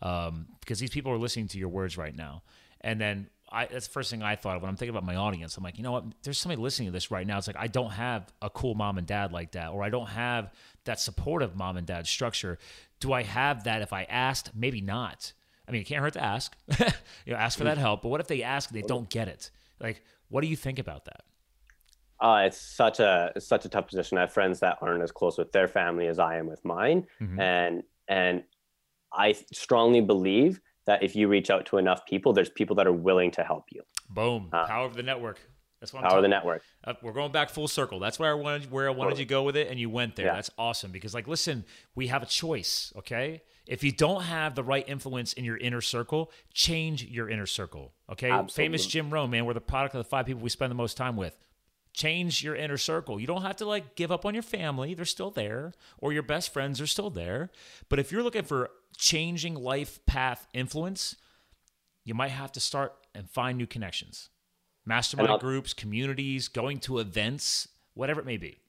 [0.00, 2.44] Um, because these people are listening to your words right now.
[2.80, 5.16] And then I, that's the first thing I thought of when I'm thinking about my
[5.16, 5.56] audience.
[5.56, 6.04] I'm like, you know what?
[6.22, 7.38] There's somebody listening to this right now.
[7.38, 10.08] It's like I don't have a cool mom and dad like that, or I don't
[10.08, 10.52] have
[10.84, 12.58] that supportive mom and dad structure.
[13.00, 14.50] Do I have that if I asked?
[14.54, 15.32] Maybe not.
[15.66, 16.56] I mean, it can't hurt to ask.
[16.78, 18.02] you know, ask for that help.
[18.02, 19.50] But what if they ask and they don't get it?
[19.80, 21.22] Like, what do you think about that?
[22.20, 24.18] Uh, it's such a it's such a tough position.
[24.18, 27.06] I have friends that aren't as close with their family as I am with mine,
[27.20, 27.38] mm-hmm.
[27.38, 28.42] and and
[29.12, 32.92] I strongly believe that if you reach out to enough people, there's people that are
[32.92, 33.82] willing to help you.
[34.08, 34.48] Boom!
[34.50, 35.38] Uh, power of the network.
[35.80, 36.62] That's what I'm power of the network.
[36.82, 38.00] Uh, we're going back full circle.
[38.00, 39.20] That's where I wanted where I wanted totally.
[39.20, 40.26] you to go with it, and you went there.
[40.26, 40.34] Yeah.
[40.34, 42.90] That's awesome because, like, listen, we have a choice.
[42.96, 47.46] Okay, if you don't have the right influence in your inner circle, change your inner
[47.46, 47.92] circle.
[48.10, 48.64] Okay, Absolutely.
[48.64, 50.96] famous Jim Rohn, man, we're the product of the five people we spend the most
[50.96, 51.36] time with
[51.92, 53.18] change your inner circle.
[53.20, 56.22] You don't have to like give up on your family, they're still there, or your
[56.22, 57.50] best friends are still there.
[57.88, 61.16] But if you're looking for changing life path influence,
[62.04, 64.30] you might have to start and find new connections.
[64.86, 68.60] Mastermind groups, communities, going to events, whatever it may be.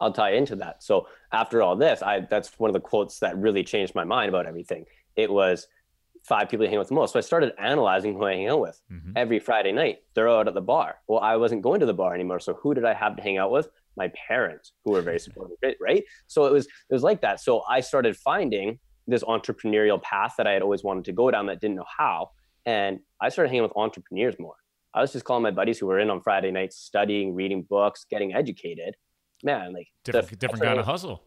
[0.00, 0.82] I'll tie into that.
[0.82, 4.28] So after all this, I that's one of the quotes that really changed my mind
[4.28, 4.84] about everything.
[5.16, 5.66] It was
[6.26, 7.12] five people to hang out with the most.
[7.12, 9.12] So I started analyzing who I hang out with mm-hmm.
[9.14, 9.98] every Friday night.
[10.14, 10.96] They're out at the bar.
[11.06, 12.40] Well, I wasn't going to the bar anymore.
[12.40, 13.68] So who did I have to hang out with?
[13.96, 16.04] My parents, who were very supportive, right?
[16.26, 17.40] So it was it was like that.
[17.40, 21.46] So I started finding this entrepreneurial path that I had always wanted to go down
[21.46, 22.30] that didn't know how.
[22.64, 24.56] And I started hanging with entrepreneurs more.
[24.92, 28.06] I was just calling my buddies who were in on Friday nights, studying, reading books,
[28.10, 28.96] getting educated.
[29.44, 31.22] Man, like different, the, different kind of hustle.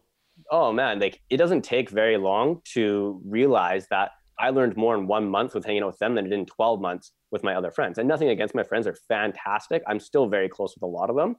[0.50, 4.10] Oh man, like it doesn't take very long to realize that
[4.40, 6.46] I learned more in one month with hanging out with them than I did in
[6.46, 7.98] 12 months with my other friends.
[7.98, 9.82] And nothing against my friends, are fantastic.
[9.86, 11.36] I'm still very close with a lot of them,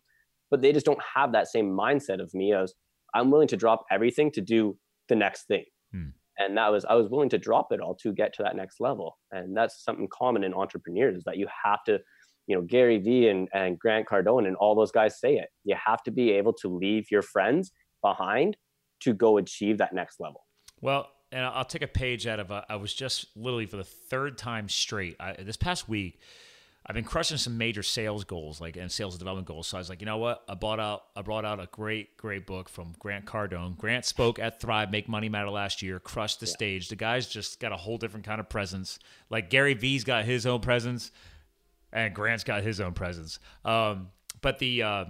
[0.52, 2.74] but they just don't have that same mindset of me as
[3.14, 4.78] I'm willing to drop everything to do
[5.10, 5.66] the next thing.
[5.92, 6.10] Hmm.
[6.38, 8.80] And that was, I was willing to drop it all to get to that next
[8.80, 9.18] level.
[9.32, 12.00] And that's something common in entrepreneurs is that you have to,
[12.48, 15.50] you know, Gary Vee and, and Grant Cardone and all those guys say it.
[15.64, 18.58] You have to be able to leave your friends behind
[19.02, 20.46] to go achieve that next level.
[20.82, 22.52] Well, and I'll take a page out of.
[22.52, 26.20] Uh, I was just literally for the third time straight I, this past week.
[26.84, 29.68] I've been crushing some major sales goals, like and sales development goals.
[29.68, 30.44] So I was like, you know what?
[30.50, 33.78] I bought out I brought out a great, great book from Grant Cardone.
[33.78, 36.54] Grant spoke at Thrive Make Money Matter last year, crushed the yeah.
[36.54, 36.90] stage.
[36.90, 38.98] The guy's just got a whole different kind of presence.
[39.30, 41.12] Like Gary Vee's got his own presence,
[41.94, 43.38] and Grant's got his own presence.
[43.64, 44.10] Um,
[44.42, 45.06] but the uh,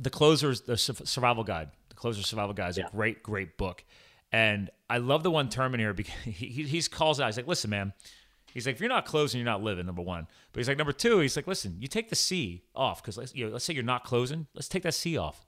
[0.00, 2.86] the closers, the survival guide, the closer survival guide is yeah.
[2.86, 3.84] a great, great book.
[4.30, 7.26] And I love the one term in here because he, he he's calls out.
[7.26, 7.92] He's like, listen, man
[8.52, 9.86] He's like, if you're not closing, you're not living.
[9.86, 10.26] Number one.
[10.52, 11.20] But he's like, number two.
[11.20, 13.82] He's like, listen, you take the C off because let's, you know, let's say you're
[13.82, 14.46] not closing.
[14.54, 15.44] Let's take that C off.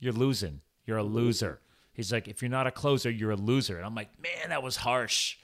[0.00, 0.60] You're losing.
[0.84, 1.60] You're a loser.
[1.92, 3.76] He's like, if you're not a closer, you're a loser.
[3.76, 5.36] And I'm like, man, that was harsh.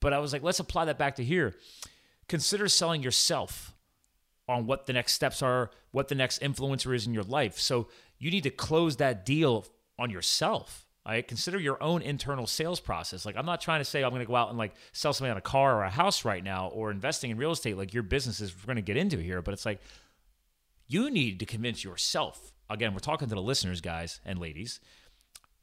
[0.00, 1.54] But I was like, let's apply that back to here.
[2.28, 3.74] Consider selling yourself
[4.48, 7.58] on what the next steps are, what the next influencer is in your life.
[7.58, 7.88] So
[8.18, 9.66] you need to close that deal
[9.98, 11.26] on yourself Right?
[11.26, 13.24] Consider your own internal sales process.
[13.24, 15.30] Like, I'm not trying to say I'm going to go out and like sell something
[15.30, 18.02] on a car or a house right now or investing in real estate like your
[18.02, 19.80] business is we're going to get into here, but it's like
[20.88, 22.52] you need to convince yourself.
[22.68, 24.80] Again, we're talking to the listeners, guys and ladies.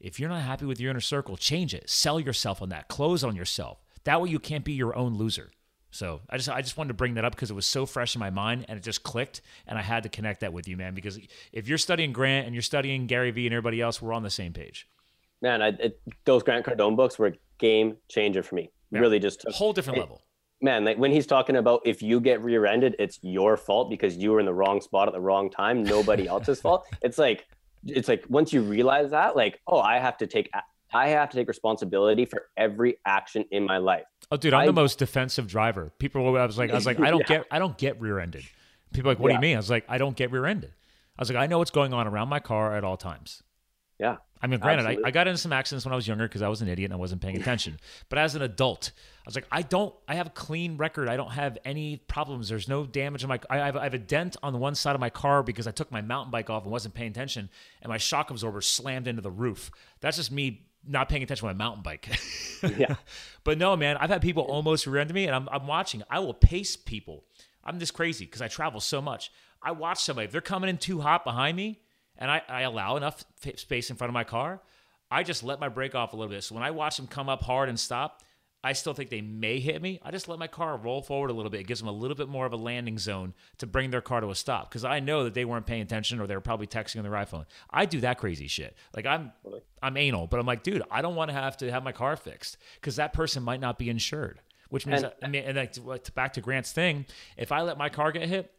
[0.00, 1.90] If you're not happy with your inner circle, change it.
[1.90, 2.88] Sell yourself on that.
[2.88, 3.84] Close on yourself.
[4.04, 5.50] That way you can't be your own loser.
[5.90, 8.16] So I just I just wanted to bring that up because it was so fresh
[8.16, 10.76] in my mind and it just clicked and I had to connect that with you,
[10.76, 10.94] man.
[10.94, 11.20] Because
[11.52, 14.30] if you're studying Grant and you're studying Gary Vee and everybody else, we're on the
[14.30, 14.88] same page
[15.44, 18.72] man, I, it, those Grant Cardone books were a game changer for me.
[18.90, 19.00] Yeah.
[19.00, 20.22] Really, just took, whole different it, level.
[20.62, 24.32] Man, like when he's talking about if you get rear-ended, it's your fault because you
[24.32, 25.84] were in the wrong spot at the wrong time.
[25.84, 26.86] Nobody else's fault.
[27.02, 27.46] It's like,
[27.86, 30.50] it's like once you realize that, like, oh, I have to take,
[30.92, 34.04] I have to take responsibility for every action in my life.
[34.30, 35.92] Oh, dude, I'm I, the most defensive driver.
[35.98, 37.38] People, I was like, I was like, I don't yeah.
[37.38, 38.44] get, I don't get rear-ended.
[38.94, 39.38] People like, what yeah.
[39.38, 39.56] do you mean?
[39.56, 40.72] I was like, I don't get rear-ended.
[41.18, 43.42] I was like, I know what's going on around my car at all times.
[43.98, 44.16] Yeah.
[44.42, 46.48] I mean, granted, I, I, got into some accidents when I was younger because I
[46.48, 47.78] was an idiot and I wasn't paying attention.
[48.10, 51.08] but as an adult, I was like, I don't, I have a clean record.
[51.08, 52.50] I don't have any problems.
[52.50, 54.94] There's no damage in my, I have, I have a dent on the one side
[54.94, 57.48] of my car because I took my mountain bike off and wasn't paying attention
[57.80, 59.70] and my shock absorber slammed into the roof.
[60.00, 62.08] That's just me not paying attention to my mountain bike.
[62.76, 62.96] yeah.
[63.44, 66.02] But no, man, I've had people almost rear end me and I'm, I'm watching.
[66.10, 67.24] I will pace people.
[67.62, 69.30] I'm this crazy because I travel so much.
[69.62, 71.80] I watch somebody, if they're coming in too hot behind me,
[72.18, 74.60] and I, I allow enough f- space in front of my car,
[75.10, 76.42] I just let my brake off a little bit.
[76.44, 78.22] So when I watch them come up hard and stop,
[78.64, 80.00] I still think they may hit me.
[80.02, 81.60] I just let my car roll forward a little bit.
[81.60, 84.22] It gives them a little bit more of a landing zone to bring their car
[84.22, 86.66] to a stop because I know that they weren't paying attention or they were probably
[86.66, 87.44] texting on their iPhone.
[87.68, 88.74] I do that crazy shit.
[88.96, 89.32] Like I'm,
[89.82, 92.16] I'm anal, but I'm like, dude, I don't want to have to have my car
[92.16, 94.40] fixed because that person might not be insured.
[94.70, 97.04] Which means, and, I mean, and like, back to Grant's thing,
[97.36, 98.50] if I let my car get hit,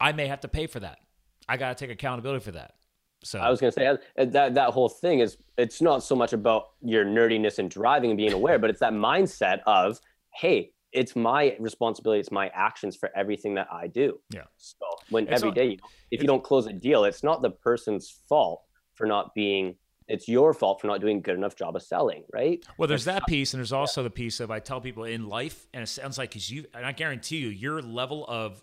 [0.00, 1.00] I may have to pay for that.
[1.48, 2.74] I got to take accountability for that.
[3.22, 6.14] So I was going to say uh, that that whole thing is it's not so
[6.14, 10.00] much about your nerdiness and driving and being aware, but it's that mindset of
[10.34, 14.20] hey, it's my responsibility, it's my actions for everything that I do.
[14.32, 14.42] Yeah.
[14.56, 15.78] So when it's every not, day,
[16.10, 18.62] if you don't close a deal, it's not the person's fault
[18.94, 19.76] for not being
[20.08, 22.64] it's your fault for not doing a good enough job of selling, right?
[22.78, 24.04] Well, there's that piece, and there's also yeah.
[24.04, 26.86] the piece of I tell people in life, and it sounds like because you, and
[26.86, 28.62] I guarantee you, your level of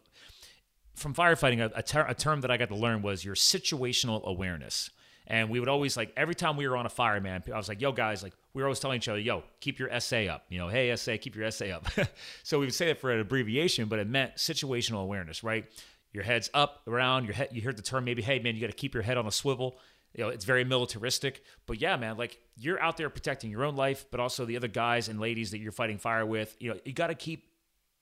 [0.96, 4.24] from firefighting, a, a, ter- a term that I got to learn was your situational
[4.24, 4.90] awareness.
[5.28, 7.70] And we would always like every time we were on a fire, man, I was
[7.70, 10.46] like, yo, guys, like we were always telling each other, yo, keep your SA up.
[10.50, 11.88] You know, hey, SA, keep your SA up.
[12.44, 15.66] so we would say it for an abbreviation, but it meant situational awareness, right?
[16.12, 18.68] Your head's up, around, your head, you heard the term maybe, hey, man, you got
[18.68, 19.78] to keep your head on a swivel.
[20.14, 21.42] You know, it's very militaristic.
[21.66, 24.68] But yeah, man, like you're out there protecting your own life, but also the other
[24.68, 26.56] guys and ladies that you're fighting fire with.
[26.60, 27.48] You know, you got to keep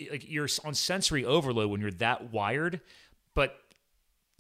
[0.10, 2.82] like you're on sensory overload when you're that wired,
[3.34, 3.58] but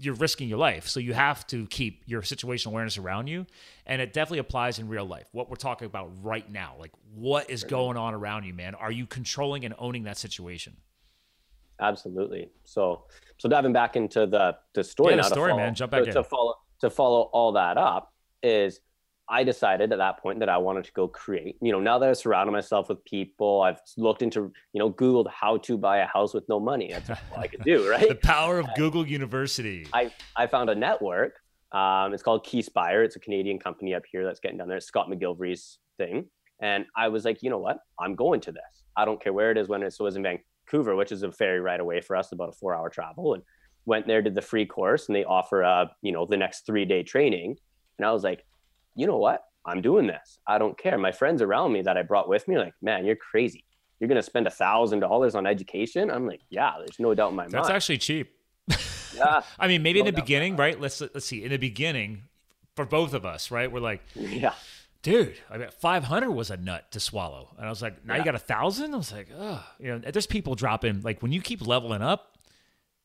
[0.02, 0.88] you're risking your life.
[0.88, 3.46] So you have to keep your situational awareness around you.
[3.86, 5.28] And it definitely applies in real life.
[5.32, 8.74] What we're talking about right now, like what is going on around you, man?
[8.76, 10.76] Are you controlling and owning that situation?
[11.80, 12.50] Absolutely.
[12.64, 13.04] So,
[13.38, 15.74] so diving back into the the story, yeah, the story, man.
[15.74, 16.14] Jump back in.
[16.14, 18.80] to follow to follow all that up is
[19.32, 21.56] I decided at that point that I wanted to go create.
[21.62, 25.32] You know, now that I've surrounded myself with people, I've looked into, you know, Googled
[25.32, 26.92] how to buy a house with no money.
[26.92, 28.10] That's all I could do, right?
[28.10, 29.88] the power of Google University.
[29.94, 31.40] I, I found a network.
[31.72, 33.06] Um, it's called Key Keyspire.
[33.06, 34.78] It's a Canadian company up here that's getting done there.
[34.78, 36.26] It's Scott McGillivray's thing.
[36.60, 37.80] And I was like, you know what?
[37.98, 38.84] I'm going to this.
[38.98, 41.62] I don't care where it is when it was in Vancouver, which is a ferry
[41.62, 43.34] right away for us, about a four hour travel.
[43.36, 43.44] And
[43.86, 46.84] went there, did the free course, and they offer, a, you know, the next three
[46.84, 47.56] day training.
[47.98, 48.44] And I was like,
[48.96, 49.44] you know what?
[49.66, 50.40] I'm doing this.
[50.48, 50.98] I don't care.
[50.98, 53.64] My friends around me that I brought with me like, man, you're crazy.
[54.00, 56.10] You're going to spend a thousand dollars on education.
[56.10, 57.66] I'm like, yeah, there's no doubt in my That's mind.
[57.66, 58.34] That's actually cheap.
[59.16, 59.42] yeah.
[59.60, 60.80] I mean, maybe no in the beginning, right?
[60.80, 61.44] Let's, let's see.
[61.44, 62.24] In the beginning
[62.76, 63.72] for both of us, right?
[63.72, 64.54] We're like, yeah,
[65.02, 67.50] dude, I mean, 500 was a nut to swallow.
[67.58, 68.94] And I was like, now you got a thousand?
[68.94, 72.38] I was like, oh, you know, there's people dropping, like when you keep leveling up,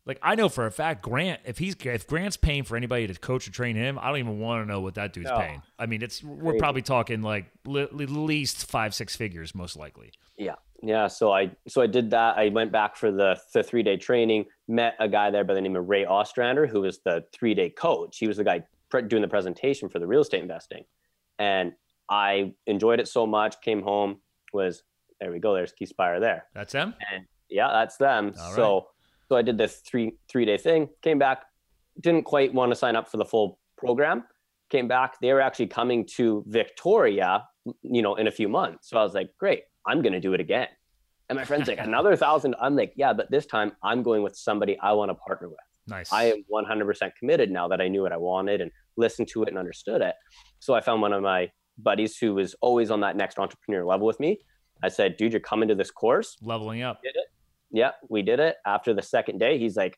[0.07, 3.15] like I know for a fact, Grant, if he's, if Grant's paying for anybody to
[3.15, 5.39] coach or train him, I don't even want to know what that dude's No.
[5.39, 5.63] paying.
[5.79, 10.13] I mean, it's, we're probably talking like li- at least five, six figures, most likely.
[10.39, 10.55] Yeah.
[10.83, 11.09] Yeah.
[11.09, 12.37] So I so I did that.
[12.37, 15.61] I went back for the the three day training, met a guy there by the
[15.61, 18.19] name of Ray Ostrander, who was the three day coach.
[18.19, 20.85] He was the guy pre- doing the presentation for the real estate investing.
[21.39, 21.73] And
[22.11, 24.21] I enjoyed it so much, came home,
[24.53, 24.83] was
[25.19, 26.45] there we go, there's Keyspire there.
[26.55, 26.95] That's him?
[27.11, 28.35] And yeah, that's them.
[28.39, 28.87] All so
[29.29, 31.45] so I did this three three day thing, came back,
[32.01, 34.25] didn't quite want to sign up for the full program.
[34.71, 37.45] Came back, they were actually coming to Victoria,
[37.83, 38.91] you know, in a few months.
[38.91, 40.69] So I was like, great, I'm gonna do it again.
[41.29, 42.57] And my friend's like, another thousand.
[42.61, 45.59] I'm like, yeah, but this time I'm going with somebody I want to partner with.
[45.89, 46.13] Nice.
[46.13, 49.49] I am 100% committed now that I knew what I wanted and listened to it
[49.49, 50.15] and understood it.
[50.59, 54.07] So I found one of my buddies who was always on that next entrepreneur level
[54.07, 54.41] with me.
[54.83, 56.37] I said, dude, you're coming to this course.
[56.43, 57.03] Leveling up.
[57.03, 57.27] Did it.
[57.71, 58.57] Yeah, we did it.
[58.67, 59.97] After the second day, he's like,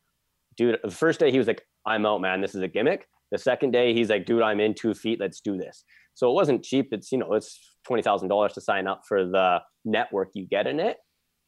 [0.57, 2.41] dude, the first day he was like, I'm out, man.
[2.41, 3.07] This is a gimmick.
[3.31, 5.21] The second day, he's like, dude, I'm in two feet.
[5.21, 5.85] Let's do this.
[6.15, 6.89] So it wasn't cheap.
[6.93, 10.97] It's, you know, it's $20,000 to sign up for the network you get in it.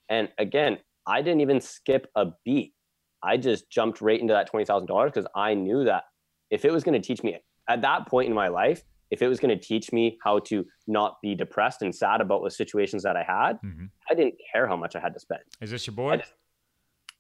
[0.09, 2.75] And again, I didn't even skip a beat.
[3.23, 6.05] I just jumped right into that $20,000 because I knew that
[6.51, 7.37] if it was going to teach me
[7.69, 10.65] at that point in my life, if it was going to teach me how to
[10.87, 14.67] not be depressed and sad about the situations that I had, hmm I didn't care
[14.67, 15.43] how much I had to spend.
[15.61, 16.21] Is this your boy?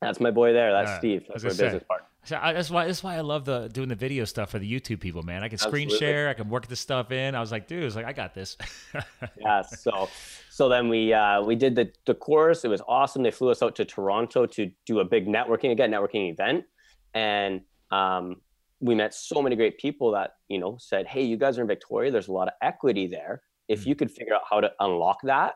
[0.00, 0.72] That's my boy there.
[0.72, 1.24] That's Uh, Steve.
[1.28, 2.06] That's my business partner.
[2.24, 4.70] So I, that's why that's why I love the doing the video stuff for the
[4.70, 5.42] YouTube people, man.
[5.42, 6.06] I can screen Absolutely.
[6.06, 7.34] share, I can work this stuff in.
[7.34, 8.56] I was like, dude, it's like I got this.
[9.36, 9.62] Yeah.
[9.62, 10.08] So,
[10.50, 12.64] so then we uh, we did the the course.
[12.64, 13.22] It was awesome.
[13.22, 16.64] They flew us out to Toronto to do a big networking again, networking event,
[17.14, 18.42] and um,
[18.80, 21.68] we met so many great people that you know said, "Hey, you guys are in
[21.68, 22.10] Victoria.
[22.10, 23.42] There's a lot of equity there.
[23.68, 23.86] If mm.
[23.86, 25.54] you could figure out how to unlock that,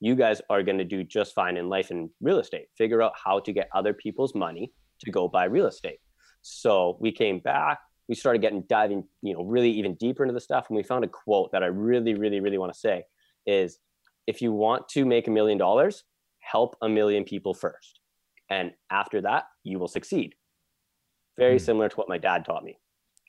[0.00, 2.66] you guys are going to do just fine in life and real estate.
[2.76, 5.98] Figure out how to get other people's money to go buy real estate."
[6.42, 7.78] So we came back.
[8.08, 11.04] We started getting diving, you know, really even deeper into the stuff, and we found
[11.04, 13.04] a quote that I really, really, really want to say
[13.46, 13.78] is,
[14.26, 16.04] "If you want to make a million dollars,
[16.38, 18.00] help a million people first,
[18.48, 20.34] and after that, you will succeed."
[21.36, 21.64] Very Hmm.
[21.64, 22.78] similar to what my dad taught me,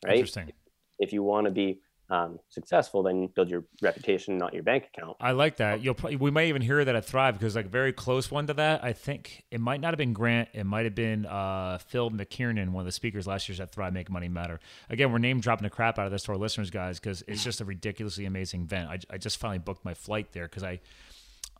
[0.05, 0.13] right?
[0.15, 0.51] Interesting.
[0.99, 5.17] If you want to be um, successful, then build your reputation, not your bank account.
[5.19, 5.81] I like that.
[5.81, 8.53] You'll probably, we might even hear that at Thrive because like very close one to
[8.53, 8.83] that.
[8.83, 10.49] I think it might not have been Grant.
[10.53, 13.91] It might have been uh, Phil McKiernan, one of the speakers last year's at Thrive
[13.91, 14.59] Make Money Matter.
[14.91, 17.43] Again, we're name dropping the crap out of this to our listeners, guys, because it's
[17.43, 18.87] just a ridiculously amazing event.
[18.87, 20.81] I, I just finally booked my flight there because I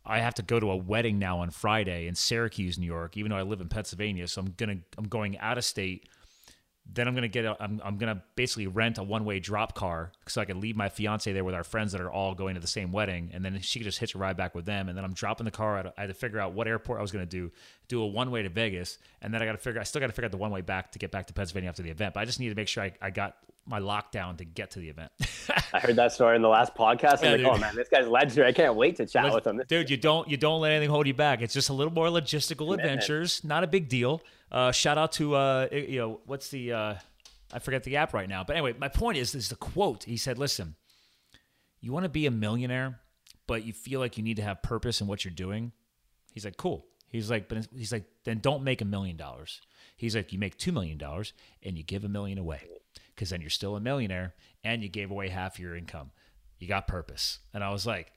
[0.08, 3.30] I have to go to a wedding now on Friday in Syracuse, New York, even
[3.32, 4.28] though I live in Pennsylvania.
[4.28, 6.08] So I'm gonna I'm going out of state.
[6.92, 10.12] Then I'm gonna get a, I'm I'm gonna basically rent a one way drop car
[10.28, 12.60] so I can leave my fiance there with our friends that are all going to
[12.60, 14.88] the same wedding, and then she could just hitch a ride back with them.
[14.88, 15.78] And then I'm dropping the car.
[15.96, 17.50] I had- to figure out what airport I was gonna do,
[17.88, 20.06] do a one way to Vegas, and then I got to figure I still got
[20.06, 22.14] to figure out the one way back to get back to Pennsylvania after the event.
[22.14, 24.78] But I just need to make sure I, I got my lockdown to get to
[24.78, 25.10] the event.
[25.72, 27.22] I heard that story in the last podcast.
[27.22, 27.46] Yeah, I'm like, dude.
[27.46, 28.48] oh man, this guy's legendary.
[28.48, 29.62] I can't wait to chat Let's- with him.
[29.68, 29.90] dude.
[29.90, 31.42] You don't you don't let anything hold you back.
[31.42, 33.42] It's just a little more logistical adventures.
[33.44, 34.22] Not a big deal.
[34.50, 36.94] Uh, shout out to uh, you know what's the uh,
[37.52, 38.44] I forget the app right now.
[38.44, 40.04] But anyway, my point is is the quote.
[40.04, 40.76] He said, "Listen,
[41.80, 43.00] you want to be a millionaire,
[43.46, 45.72] but you feel like you need to have purpose in what you're doing."
[46.32, 49.60] He's like, "Cool." He's like, but he's like, then don't make a million dollars.
[49.96, 52.66] He's like, you make two million dollars and you give a million away,
[53.16, 56.10] because then you're still a millionaire and you gave away half your income.
[56.58, 57.38] You got purpose.
[57.54, 58.12] And I was like,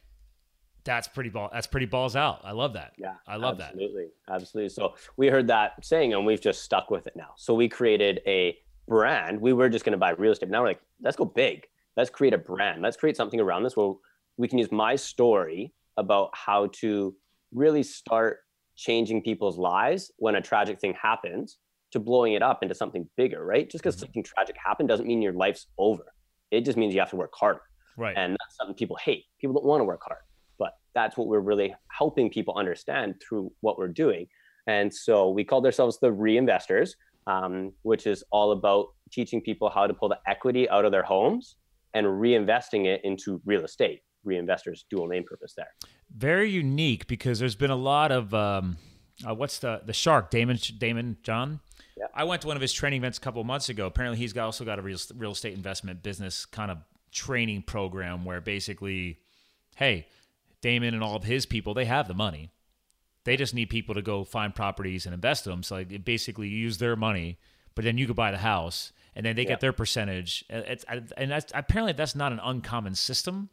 [0.84, 1.50] that's pretty ball.
[1.52, 2.42] That's pretty balls out.
[2.44, 2.94] I love that.
[2.98, 3.72] Yeah, I love that.
[3.72, 4.70] absolutely, Absolutely.
[4.70, 7.34] So we heard that saying and we've just stuck with it now.
[7.38, 8.58] So we created a
[8.88, 9.40] brand.
[9.40, 10.50] We were just going to buy real estate.
[10.50, 11.66] Now we're like, let's go big.
[11.96, 12.82] Let's create a brand.
[12.82, 13.94] Let's create something around this where
[14.38, 17.16] we can use my story about how to
[17.54, 18.40] really start
[18.76, 21.58] changing people's lives when a tragic thing happens
[21.92, 23.70] to blowing it up into something bigger, right?
[23.70, 24.00] Just because Mhm.
[24.02, 26.14] something tragic happened doesn't mean your life's over.
[26.52, 27.62] It just means you have to work harder.
[27.98, 28.16] Right.
[28.16, 29.26] And that's something people hate.
[29.40, 30.22] People don't want to work hard,
[30.58, 34.28] but that's what we're really helping people understand through what we're doing.
[34.68, 36.92] And so we called ourselves the Reinvestors,
[37.28, 41.04] um, which is all about teaching people how to pull the equity out of their
[41.04, 41.56] homes
[41.94, 44.02] and reinvesting it into real estate.
[44.26, 45.74] Reinvestors, dual name purpose there.
[46.16, 48.78] Very unique because there's been a lot of um,
[49.28, 51.62] uh, what's the the shark Daymond Daymond John.
[52.00, 52.06] Yeah.
[52.14, 53.86] I went to one of his training events a couple of months ago.
[53.86, 56.78] Apparently, he's got, also got a real, real estate investment business kind of
[57.12, 59.20] training program where basically,
[59.76, 60.08] hey,
[60.62, 62.52] Daymond and all of his people they have the money.
[63.26, 65.62] They just need people to go find properties and invest them.
[65.62, 67.38] So like, basically, you use their money,
[67.76, 69.50] but then you could buy the house, and then they Yeah.
[69.50, 70.46] get their percentage.
[70.50, 70.86] It's,
[71.18, 73.50] and that's apparently that's not an uncommon system.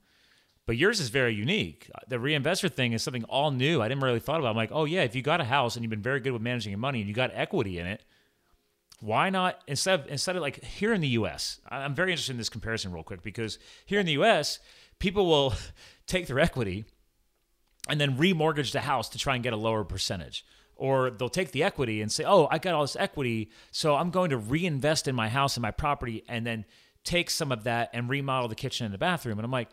[0.66, 1.88] But yours is very unique.
[2.08, 3.80] The reinvestor thing is something all new.
[3.80, 4.50] I didn't really thought about.
[4.50, 6.42] I'm like, oh yeah, if you got a house and you've been very good with
[6.42, 8.02] managing your money and you got equity in it,
[9.00, 11.60] why not instead of instead of like here in the US?
[11.68, 14.58] I'm very interested in this comparison real quick because here in the US,
[14.98, 15.54] people will
[16.06, 16.84] take their equity
[17.88, 20.44] and then remortgage the house to try and get a lower percentage.
[20.74, 24.10] Or they'll take the equity and say, "Oh, I got all this equity, so I'm
[24.10, 26.66] going to reinvest in my house and my property and then
[27.02, 29.70] take some of that and remodel the kitchen and the bathroom." And I'm like,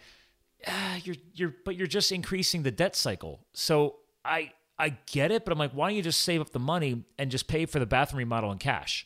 [0.68, 5.46] ah, "You're you're but you're just increasing the debt cycle." So I I get it,
[5.46, 7.80] but I'm like, why don't you just save up the money and just pay for
[7.80, 9.06] the bathroom remodel in cash?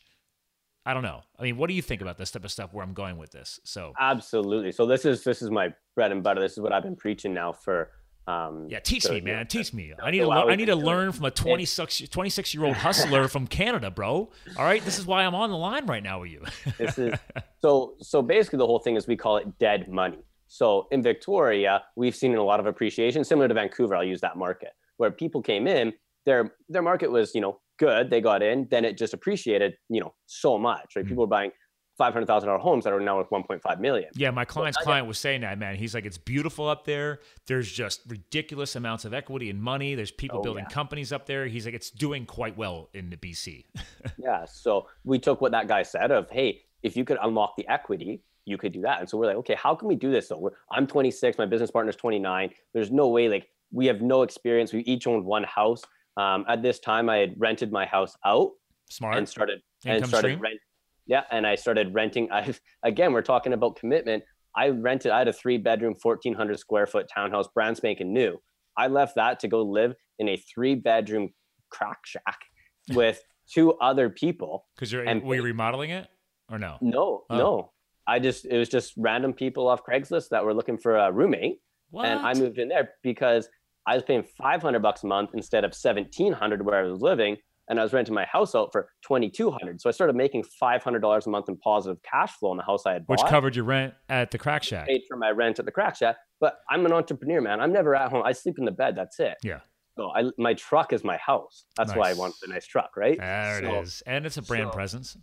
[0.88, 1.22] I don't know.
[1.38, 2.74] I mean, what do you think about this type of stuff?
[2.74, 3.60] Where I'm going with this?
[3.66, 4.72] So absolutely.
[4.72, 6.40] So this is this is my bread and butter.
[6.40, 7.92] This is what I've been preaching now for.
[8.26, 9.48] Um, yeah, teach so, me, man.
[9.48, 9.94] teach me.
[10.02, 10.32] I need to.
[10.32, 14.30] I need to learn from a 26, 26 year old hustler from Canada, bro.
[14.58, 16.46] All right, this is why I'm on the line right now with you.
[16.78, 17.14] this is
[17.62, 17.96] so.
[18.00, 20.24] So basically, the whole thing is we call it dead money.
[20.48, 23.98] So in Victoria, we've seen a lot of appreciation, similar to Vancouver.
[23.98, 25.92] I'll use that market where people came in.
[26.26, 30.02] Their their market was you know good, they got in, then it just appreciated, you
[30.02, 30.96] know, so much.
[30.96, 31.04] Right?
[31.04, 31.10] Mm-hmm.
[31.10, 31.52] People are buying
[31.98, 34.10] five hundred thousand dollar homes that are now worth one point five million.
[34.16, 35.76] Yeah, my client's client was saying that, man.
[35.76, 37.20] He's like, it's beautiful up there.
[37.48, 39.96] There's just ridiculous amounts of equity and money.
[39.96, 40.74] There's people oh, building yeah.
[40.74, 41.48] companies up there.
[41.48, 43.66] He's like, it's doing quite well in the BC.
[44.18, 44.46] yeah.
[44.46, 48.22] So we took what that guy said of, hey, if you could unlock the equity,
[48.46, 49.00] you could do that.
[49.00, 50.30] And so we're like, okay, how can we do this?
[50.30, 52.52] So we're, I'm 26, my business partner's 29.
[52.74, 54.72] There's no way, like, we have no experience.
[54.72, 55.82] We each owned one house.
[56.18, 58.52] Um, at this time, I had rented my house out.
[58.90, 59.18] Smart.
[59.18, 60.60] And started Income and started rent.
[61.06, 62.32] Yeah, and I started renting.
[62.32, 62.54] I
[62.84, 64.24] again, we're talking about commitment.
[64.56, 65.12] I rented.
[65.12, 68.40] I had a three bedroom, fourteen hundred square foot townhouse, brand spanking new.
[68.76, 71.30] I left that to go live in a three bedroom
[71.70, 72.40] crack shack
[72.94, 74.66] with two other people.
[74.76, 76.08] Because you're and were you remodeling it
[76.52, 76.78] or no?
[76.82, 77.38] No, oh.
[77.38, 77.72] no.
[78.08, 81.60] I just it was just random people off Craigslist that were looking for a roommate,
[81.92, 82.06] what?
[82.06, 83.50] and I moved in there because
[83.88, 87.38] I was paying 500 bucks a month instead of 1700 where I was living.
[87.70, 91.30] And I was renting my house out for 2200 So I started making $500 a
[91.30, 93.20] month in positive cash flow on the house I had bought.
[93.22, 94.88] Which covered your rent at the crack shack.
[94.88, 96.16] Paid for my rent at the crack shack.
[96.40, 97.60] But I'm an entrepreneur, man.
[97.60, 98.24] I'm never at home.
[98.26, 98.96] I sleep in the bed.
[98.96, 99.36] That's it.
[99.44, 99.60] Yeah.
[99.98, 101.66] So I, my truck is my house.
[101.76, 101.98] That's nice.
[101.98, 103.18] why I want the nice truck, right?
[103.18, 104.04] There so, it is.
[104.06, 105.18] And it's a brand so, presence.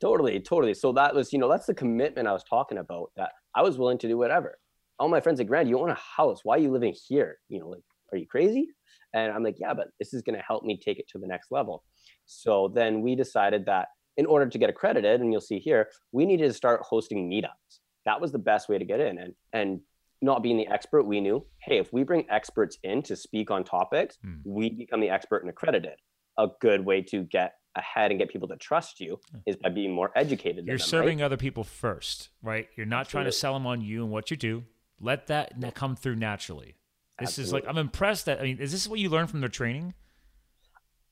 [0.00, 0.74] Totally, totally.
[0.74, 3.78] So that was, you know, that's the commitment I was talking about that I was
[3.78, 4.58] willing to do whatever.
[4.98, 6.40] All my friends like, Grant, you own a house.
[6.42, 7.38] Why are you living here?
[7.48, 7.82] You know, like
[8.12, 8.68] are you crazy?
[9.14, 11.26] And I'm like, yeah, but this is going to help me take it to the
[11.26, 11.84] next level.
[12.26, 16.26] So then we decided that in order to get accredited, and you'll see here, we
[16.26, 17.80] needed to start hosting meetups.
[18.04, 19.18] That was the best way to get in.
[19.18, 19.80] And and
[20.22, 23.64] not being the expert, we knew, hey, if we bring experts in to speak on
[23.64, 24.36] topics, hmm.
[24.44, 25.98] we become the expert and accredited.
[26.38, 29.92] A good way to get ahead and get people to trust you is by being
[29.92, 30.66] more educated.
[30.66, 31.24] You're them, serving right?
[31.24, 32.68] other people first, right?
[32.76, 33.24] You're not Absolutely.
[33.24, 34.64] trying to sell them on you and what you do.
[35.00, 36.76] Let that come through naturally.
[37.18, 37.44] This Absolutely.
[37.44, 39.94] is like I'm impressed that I mean, is this what you learned from their training?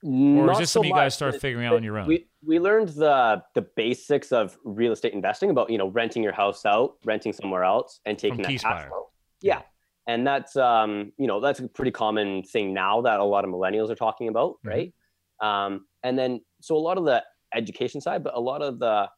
[0.02, 0.08] Or
[0.46, 2.06] Not is this so something you guys start figuring out on your own?
[2.06, 6.34] We we learned the the basics of real estate investing about you know renting your
[6.34, 9.08] house out, renting somewhere else, and taking from that cash flow.
[9.40, 9.62] Yeah.
[10.06, 13.50] And that's um, you know, that's a pretty common thing now that a lot of
[13.50, 14.68] millennials are talking about, mm-hmm.
[14.68, 14.94] right?
[15.40, 17.24] Um, and then so a lot of the
[17.54, 19.08] education side, but a lot of the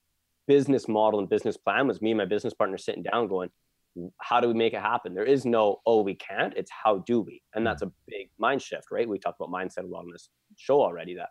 [0.46, 3.50] business model and business plan was me and my business partner sitting down going,
[4.20, 5.14] how do we make it happen?
[5.14, 6.52] There is no, oh, we can't.
[6.56, 7.42] It's how do we?
[7.54, 9.08] And that's a big mind shift, right?
[9.08, 11.30] We talked about mindset a lot on this show already that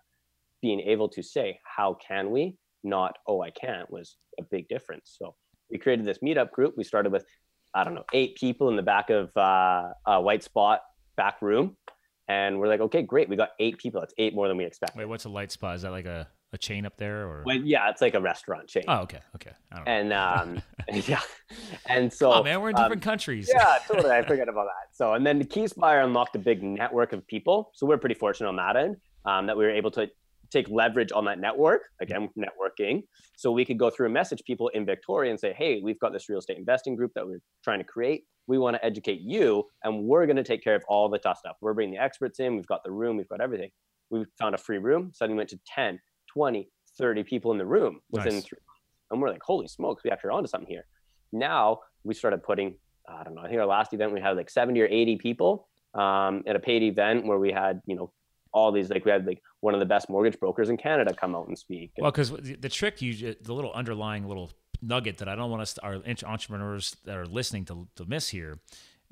[0.61, 5.15] being able to say, how can we, not, oh, I can't, was a big difference.
[5.19, 5.35] So
[5.69, 6.75] we created this meetup group.
[6.77, 7.25] We started with,
[7.73, 10.81] I don't know, eight people in the back of uh, a white spot
[11.17, 11.77] back room.
[12.27, 13.29] And we're like, okay, great.
[13.29, 14.01] We got eight people.
[14.01, 14.97] That's eight more than we expected.
[14.97, 15.75] Wait, what's a light spot?
[15.75, 17.43] Is that like a a chain up there or?
[17.45, 18.83] Well, yeah it's like a restaurant chain.
[18.87, 19.51] Oh okay okay.
[19.85, 20.61] And um
[20.93, 21.21] yeah.
[21.87, 23.49] And so oh man we're in different um, countries.
[23.53, 24.11] yeah totally.
[24.11, 24.95] I forget about that.
[24.95, 27.71] So and then the keyspire unlocked a big network of people.
[27.75, 30.09] So we're pretty fortunate on that end um, that we were able to
[30.51, 33.03] take leverage on that network again networking.
[33.37, 36.13] So we could go through and message people in victoria and say hey we've got
[36.13, 38.23] this real estate investing group that we're trying to create.
[38.47, 41.39] We want to educate you and we're going to take care of all the tough
[41.39, 41.57] stuff.
[41.61, 42.55] We're bringing the experts in.
[42.55, 43.17] We've got the room.
[43.17, 43.71] We've got everything.
[44.09, 45.11] We found a free room.
[45.13, 45.99] Suddenly went to 10
[46.35, 48.43] 20, 30 people in the room within nice.
[48.43, 48.81] three months.
[49.11, 50.85] And we're like, holy smokes, we actually are onto something here.
[51.31, 52.75] Now we started putting,
[53.07, 55.67] I don't know, I think our last event we had like 70 or 80 people
[55.93, 58.11] um, at a paid event where we had, you know,
[58.53, 61.35] all these like we had like one of the best mortgage brokers in Canada come
[61.35, 61.91] out and speak.
[61.97, 65.73] Well, because the trick, you the little underlying little nugget that I don't want us
[65.73, 68.59] to, our entrepreneurs that are listening to to miss here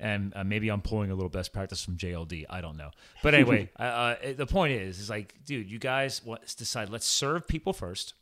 [0.00, 2.46] and uh, maybe I'm pulling a little best practice from JLD.
[2.50, 2.90] I don't know,
[3.22, 6.90] but anyway, uh, uh, the point is, is like, dude, you guys let's decide.
[6.90, 8.14] Let's serve people first.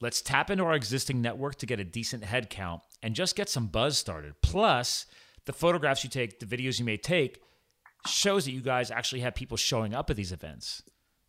[0.00, 3.48] Let's tap into our existing network to get a decent head count and just get
[3.48, 4.34] some buzz started.
[4.42, 5.06] Plus,
[5.46, 7.40] the photographs you take, the videos you may take,
[8.06, 10.82] shows that you guys actually have people showing up at these events.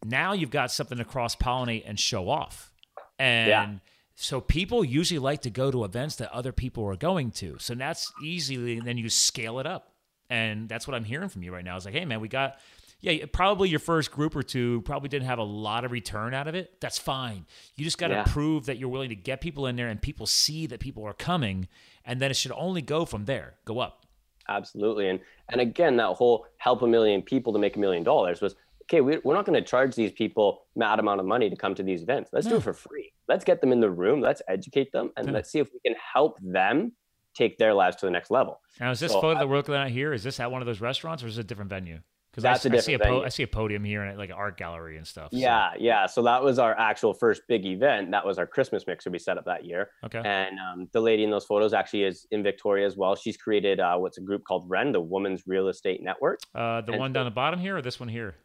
[0.03, 2.72] Now you've got something to cross pollinate and show off.
[3.18, 3.70] And Yeah.
[4.16, 7.57] So people usually like to go to events that other people are going to.
[7.59, 9.91] So that's easily, and then you scale it up.
[10.30, 11.76] And that's what I'm hearing from you right now.
[11.76, 12.57] It's like, hey, man, we got,
[13.01, 16.47] yeah, probably your first group or two probably didn't have a lot of return out
[16.47, 16.80] of it.
[16.82, 17.45] That's fine.
[17.76, 18.24] You just got to Yeah.
[18.24, 21.13] prove that you're willing to get people in there and people see that people are
[21.13, 21.68] coming.
[22.05, 24.05] And then it should only go from there, go up.
[24.47, 25.09] Absolutely.
[25.09, 28.55] And and again, that whole help a million people to make a million dollars was
[28.84, 29.01] okay.
[29.01, 31.84] We, we're not going to charge these people mad amount of money to come to
[31.84, 32.30] these events.
[32.32, 33.05] Let's do it for free.
[33.28, 34.21] Let's get them in the room.
[34.21, 35.34] Let's educate them, and Yeah.
[35.34, 36.93] let's see if we can help them
[37.34, 38.61] take their lives to the next level.
[38.80, 40.13] Now, is this So photo I- that we're looking at here?
[40.13, 41.99] Is this at one of those restaurants or is it a different venue?
[42.32, 44.57] Because I, I see a po- I see a podium here and like an art
[44.57, 45.32] gallery and stuff.
[45.32, 46.05] so- Yeah, yeah.
[46.05, 48.11] So that was our actual first big event.
[48.11, 49.91] That was our Christmas mixer we set up that year.
[50.03, 50.21] Okay.
[50.23, 53.15] And um, the lady in those photos actually is in Victoria as well.
[53.15, 56.39] She's created uh, what's a group called REN, the Women's Real Estate Network.
[56.53, 58.36] Uh, the and one so- down the bottom here or this one here?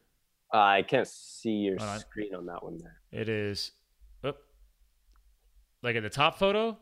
[0.54, 3.00] Uh, I can't see your screen on that one there.
[3.12, 3.72] It is,
[5.82, 6.76] like at the top photo.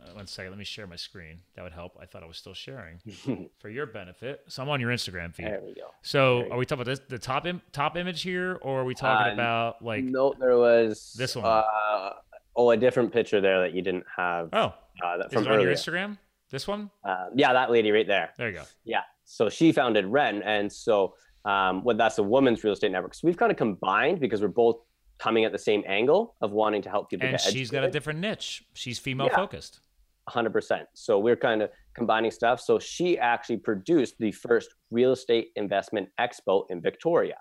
[0.00, 1.40] Uh, one second, let me share my screen.
[1.56, 1.98] That would help.
[2.00, 3.00] I thought I was still sharing
[3.58, 4.42] for your benefit.
[4.46, 5.46] So I'm on your Instagram feed.
[5.46, 5.88] there we go.
[6.02, 8.94] So are we talking about this, the top Im- top image here, or are we
[8.94, 10.04] talking Uh, about like?
[10.04, 11.44] no, there was this one.
[11.46, 12.12] Uh,
[12.54, 14.72] oh, a different picture there that you didn't have Oh,
[15.02, 15.72] uh, that from on your.
[15.72, 16.16] Instagram?
[16.50, 16.90] This one?
[17.04, 18.30] Uh, yeah, that lady right there.
[18.38, 18.62] There you go.
[18.84, 19.00] Yeah.
[19.24, 23.14] So she founded Ren, and so um, what that's a woman's real estate network.
[23.14, 24.76] So we've kind of combined because we're both
[25.18, 28.20] coming at the same angle of wanting to help people And she's got a different
[28.20, 28.64] niche.
[28.74, 29.36] She's female Yeah.
[29.36, 29.80] focused.
[30.28, 30.86] 100%.
[30.94, 32.60] So we're kind of combining stuff.
[32.60, 37.36] So she actually produced the first real estate investment expo in Victoria.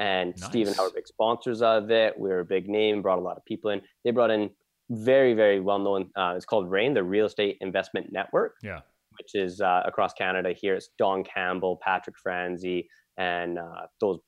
[0.00, 2.18] And Steve and I were big sponsors of it.
[2.18, 3.80] We were a big name, brought a lot of people in.
[4.04, 4.50] They brought in
[4.90, 8.80] very, very well known, uh, it's called REIN, the Real Estate Investment Network, Yeah.
[9.18, 10.74] which is uh, across Canada here.
[10.76, 14.18] It's Don Campbell, Patrick Francey, and uh, those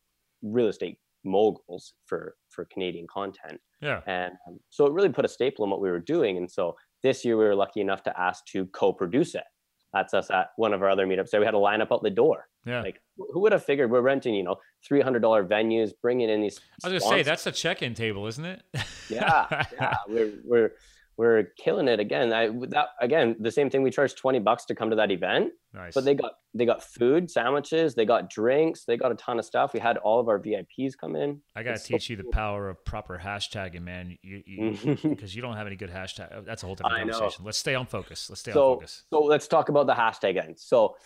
[0.43, 3.61] real estate moguls for, for Canadian content.
[3.81, 4.01] Yeah.
[4.07, 6.37] And um, so it really put a staple in what we were doing.
[6.37, 9.45] And so this year we were lucky enough to ask to co-produce it.
[9.93, 11.31] That's us at one of our other meetups.
[11.31, 12.47] There we had a line up out the door.
[12.65, 12.83] Yeah.
[12.83, 14.57] Like who would have figured we're renting, you know,
[14.87, 16.61] three hundred dollar venues, bringing in these.
[16.85, 18.63] I was gonna say that's the check-in table, isn't it?
[19.09, 19.97] yeah, yeah.
[20.09, 20.73] We're we're
[21.21, 22.33] we're killing it again.
[22.33, 23.83] I that again the same thing.
[23.83, 25.93] We charged twenty bucks to come to that event, nice.
[25.93, 29.45] but they got they got food, sandwiches, they got drinks, they got a ton of
[29.45, 29.75] stuff.
[29.75, 31.43] We had all of our VIPs come in.
[31.55, 34.17] I gotta it's so teach you the power of proper hashtagging, man.
[34.23, 36.29] You, you because you don't have any good hashtag.
[36.35, 37.45] oh, That's a whole different conversation.
[37.45, 38.31] Let's stay on focus.
[38.31, 39.03] Let's stay on focus.
[39.11, 40.55] so let's talk about the hashtag then.
[40.57, 40.97] So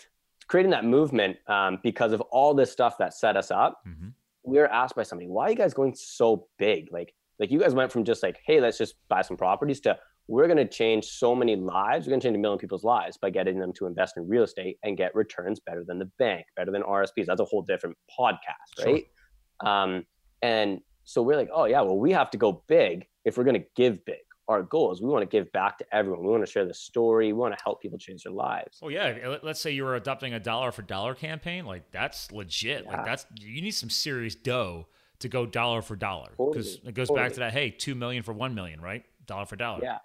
[0.46, 4.10] creating that movement um, because of all this stuff that set us up, hmm
[4.44, 6.92] we were asked by somebody, why are you guys going so big?
[6.92, 9.98] Like, like you guys went from just like, hey, let's just buy some properties to
[10.26, 12.06] we're going to change so many lives.
[12.06, 14.42] We're going to change a million people's lives by getting them to invest in real
[14.44, 17.26] estate and get returns better than the bank, better than RSPs.
[17.26, 18.92] That's a whole different podcast, Sure.
[18.92, 19.04] right?
[19.60, 20.06] Um,
[20.42, 23.60] and so we're like, oh yeah, well we have to go big if we're going
[23.60, 24.16] to give big.
[24.48, 26.22] Our goal is we want to give back to everyone.
[26.24, 27.26] We want to share the story.
[27.28, 28.78] We want to help people change their lives.
[28.82, 29.16] Well, yeah.
[29.26, 31.64] let- Let's say you were adopting a dollar for dollar campaign.
[31.66, 32.86] Like that's legit.
[32.86, 34.86] Like that's you need some serious dough
[35.20, 37.52] to go dollar for dollar because Totally, it goes back to that.
[37.52, 39.04] Hey, two million for one million, right?
[39.26, 39.80] Dollar for dollar.
[39.82, 39.98] Yeah.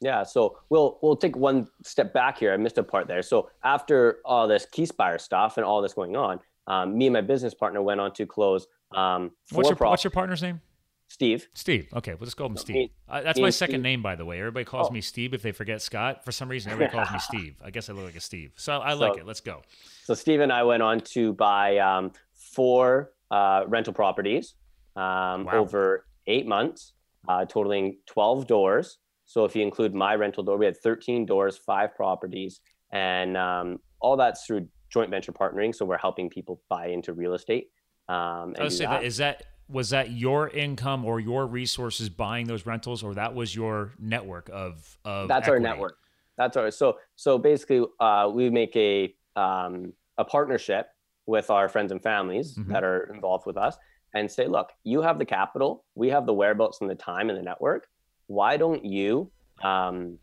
[0.00, 2.52] Yeah, so we'll we'll take one step back here.
[2.52, 3.22] I missed a part there.
[3.22, 7.22] So after all this Keyspire stuff and all this going on, um, me and my
[7.22, 10.60] business partner went on to close um, four What's your What's your partner's name?
[11.08, 11.48] Steve.
[11.54, 11.88] Steve.
[11.94, 12.90] Okay, we'll just call him Steve.
[13.08, 13.82] Uh, that's me my second Steve.
[13.84, 14.38] name, by the way.
[14.38, 14.92] Everybody calls Oh.
[14.92, 16.24] me Steve if they forget Scott.
[16.24, 17.54] For some reason, everybody calls me Steve.
[17.64, 18.52] I guess I look like a Steve.
[18.56, 19.26] So I like So- it.
[19.26, 19.62] Let's go.
[20.04, 24.54] So Steve and I went on to buy um, four uh, rental properties
[24.96, 25.52] um, Wow.
[25.54, 26.94] over eight months,
[27.28, 28.98] uh, totaling twelve doors.
[29.24, 32.60] So if you include my rental door, we had thirteen doors, five properties,
[32.92, 35.74] and um, all that's through joint venture partnering.
[35.74, 37.70] So we're helping people buy into real estate.
[38.08, 39.04] Um, and I was that.
[39.04, 43.54] is that was that your income or your resources buying those rentals, or that was
[43.54, 45.98] your network of of that's our network
[46.36, 50.88] that's our so so basically uh, we make a um, a partnership
[51.26, 52.68] with our friends and families Mhm.
[52.68, 53.76] that are involved with us
[54.14, 57.38] and say look you have the capital we have the whereabouts and the time and
[57.38, 57.88] the network
[58.28, 59.30] why don't you
[59.62, 60.18] um,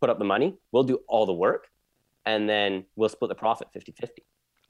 [0.00, 1.68] put up the money we'll do all the work
[2.26, 4.24] and then we'll split the profit 50-50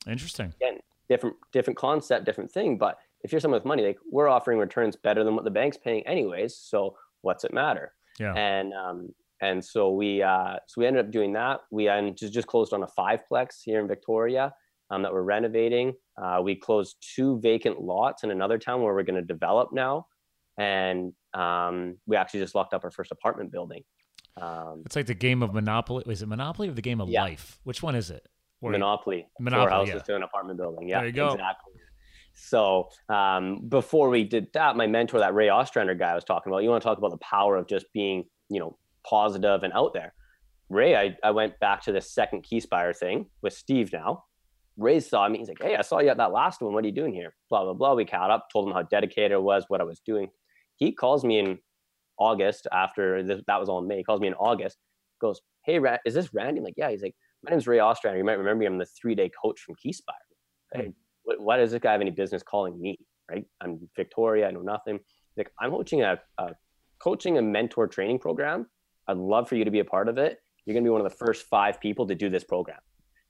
[0.07, 0.55] Interesting.
[0.61, 4.59] Again, different different concept different thing but if you're someone with money like we're offering
[4.59, 8.35] returns better than what the bank's paying anyways so what's it matter Yeah.
[8.35, 11.61] and um, and so we uh, so we ended up doing that.
[11.71, 14.53] We just just closed on a fiveplex here in Victoria
[14.91, 15.95] um, that we're renovating.
[16.21, 20.07] Uh, we closed two vacant lots in another town where we're going to develop now,
[20.59, 23.83] and um, we actually just locked up our first apartment building.
[24.41, 26.05] Um, it's like the game of Monopoly.
[26.09, 27.23] Is it Monopoly or the game of Yeah.
[27.23, 27.59] life?
[27.65, 28.27] Which one is it?
[28.63, 29.27] Monopoly.
[29.39, 30.01] Monopoly, Four houses yeah.
[30.03, 30.89] to an apartment building.
[30.89, 31.33] Yeah, There you go.
[31.33, 31.75] exactly.
[32.35, 36.53] So um, before we did that, my mentor, that Ray Ostrander guy I was talking
[36.53, 39.73] about, you want to talk about the power of just being, you know, positive and
[39.73, 40.15] out there.
[40.69, 44.25] Ray, I, I went back to the second Keyspire thing with Steve now.
[44.79, 45.39] Ray saw me.
[45.39, 46.73] He's like, hey, I saw you at that last one.
[46.73, 47.35] What are you doing here?
[47.51, 47.95] Blah, blah, blah.
[47.95, 50.29] We caught up, told him how dedicated I was, what I was doing.
[50.77, 51.59] He calls me in
[52.19, 53.99] August after this, that was all in May.
[53.99, 54.79] He calls me in August,
[55.21, 56.59] goes, hey, Ra- is this Randy?
[56.59, 56.91] I'm like, yeah.
[56.91, 58.19] He's like, my name's Ray Ostrander.
[58.19, 58.67] You might remember me.
[58.67, 60.15] I'm the three day coach from Keyspire.
[60.73, 60.81] Hmm.
[60.81, 60.93] Hey,
[61.25, 62.99] what, why does this guy have any business calling me?
[63.31, 63.45] Right?
[63.61, 64.49] I'm Victoria.
[64.49, 64.95] I know nothing.
[64.95, 66.53] He's like, I'm coaching a, a
[67.01, 68.67] coaching a mentor training program.
[69.09, 70.39] I'd love for you to be a part of it.
[70.65, 72.79] You're going to be one of the first five people to do this program.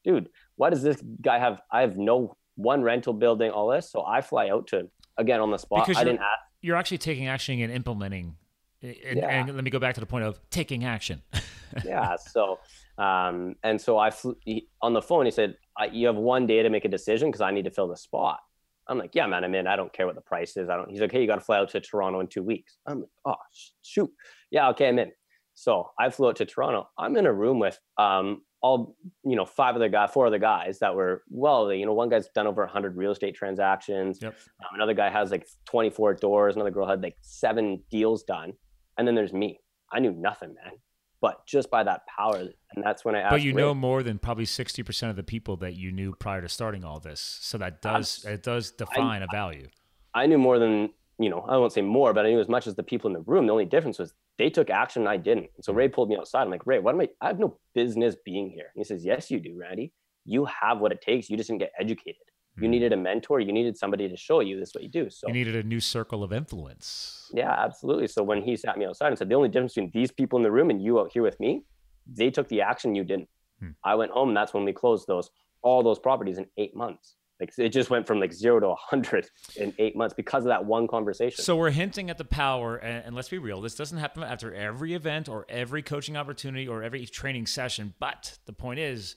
[0.04, 1.60] Dude, why does this guy have?
[1.72, 3.90] I have no one rental building, all this.
[3.90, 5.86] So I fly out to, again, on the spot.
[5.86, 6.40] Because I you're- didn't ask.
[6.60, 8.36] You're actually taking action and implementing.
[8.82, 9.28] And, Yeah.
[9.28, 11.22] and let me go back to the point of taking action.
[11.84, 12.16] yeah.
[12.16, 12.58] So,
[12.96, 15.24] um, and so I flew he, on the phone.
[15.24, 17.70] He said, I, "You have one day to make a decision because I need to
[17.70, 18.40] fill the spot."
[18.88, 19.44] I'm like, "Yeah, man.
[19.44, 19.66] I'm in.
[19.66, 20.68] I don't care what the price is.
[20.68, 22.78] I don't." He's like, "Hey, you got to fly out to Toronto in two weeks."
[22.86, 24.10] I'm like, "Oh, sh- shoot.
[24.50, 25.12] Yeah, okay, I'm in."
[25.54, 26.88] So I flew out to Toronto.
[26.98, 30.78] I'm in a room with um, all you know, five other guys, four other guys
[30.80, 31.72] that were well.
[31.72, 34.18] You know, one guy's done over 100 real estate transactions.
[34.20, 34.34] Yep.
[34.60, 36.56] Um, another guy has like 24 doors.
[36.56, 38.52] Another girl had like seven deals done.
[38.96, 39.60] And then there's me.
[39.92, 40.74] I knew nothing, man.
[41.20, 43.30] But just by that power, and that's when I asked.
[43.30, 46.40] but you Ray, know more than probably 60% of the people that you knew prior
[46.40, 47.38] to starting all this.
[47.40, 49.66] So that does it does define a value.
[50.14, 51.40] I knew more than you know.
[51.40, 53.46] I won't say more, but I knew as much as the people in the room.
[53.46, 55.48] The only difference was they took action and I didn't.
[55.56, 56.42] And so Ray pulled me outside.
[56.42, 57.08] I'm like, Ray, what am I?
[57.20, 58.66] I have no business being here.
[58.74, 59.92] And he says, Yes, you do, Randy.
[60.24, 61.28] You have what it takes.
[61.28, 62.22] You just didn't get educated.
[62.56, 62.70] You Mhm.
[62.70, 63.40] needed a mentor.
[63.40, 65.10] You needed somebody to show you this is what you do.
[65.10, 67.30] So You needed a new circle of influence.
[67.34, 68.08] Yeah, absolutely.
[68.08, 70.42] So when he sat me outside and said, the only difference between these people in
[70.42, 71.64] the room and you out here with me,
[72.06, 73.28] they took the action, you didn't.
[73.60, 73.70] Hmm.
[73.84, 75.30] I went home and that's when we closed those,
[75.62, 77.16] all those properties in eight months.
[77.40, 80.48] Like it just went from like zero to a hundred in eight months because of
[80.48, 81.44] that one conversation.
[81.44, 84.52] So we're hinting at the power, and, and let's be real, this doesn't happen after
[84.52, 87.94] every event or every coaching opportunity or every training session.
[88.00, 89.14] But the point is,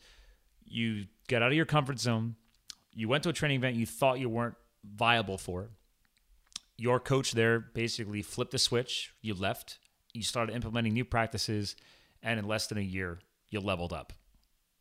[0.64, 2.36] you get out of your comfort zone.
[2.94, 5.70] You went to a training event you thought you weren't viable for.
[6.78, 9.14] Your coach there basically flipped the switch.
[9.22, 9.80] You left.
[10.14, 11.76] You started implementing new practices,
[12.22, 13.20] and in less than a year,
[13.50, 14.14] you leveled up.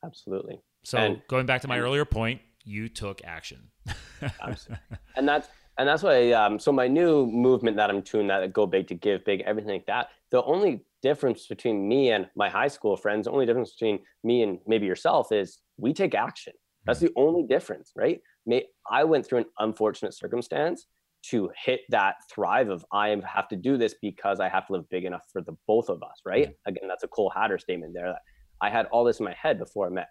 [0.04, 0.60] absolutely.
[0.82, 3.70] So And- going back to my and- earlier point, you took action.
[5.16, 5.48] And that's
[5.80, 8.94] and that's why um, so my new movement that i'm doing that go big to
[8.94, 13.24] give big everything like that the only difference between me and my high school friends
[13.24, 16.52] the only difference between me and maybe yourself is we take action.
[16.86, 18.20] That's the only difference right?
[18.46, 20.86] May, i went through an unfortunate circumstance
[21.22, 24.88] to hit that thrive of i have to do this because i have to live
[24.88, 26.54] big enough for the both of us right?
[26.66, 28.08] Again that's a cole hatter statement there.
[28.08, 28.22] That
[28.60, 30.08] i had all this in my head before i met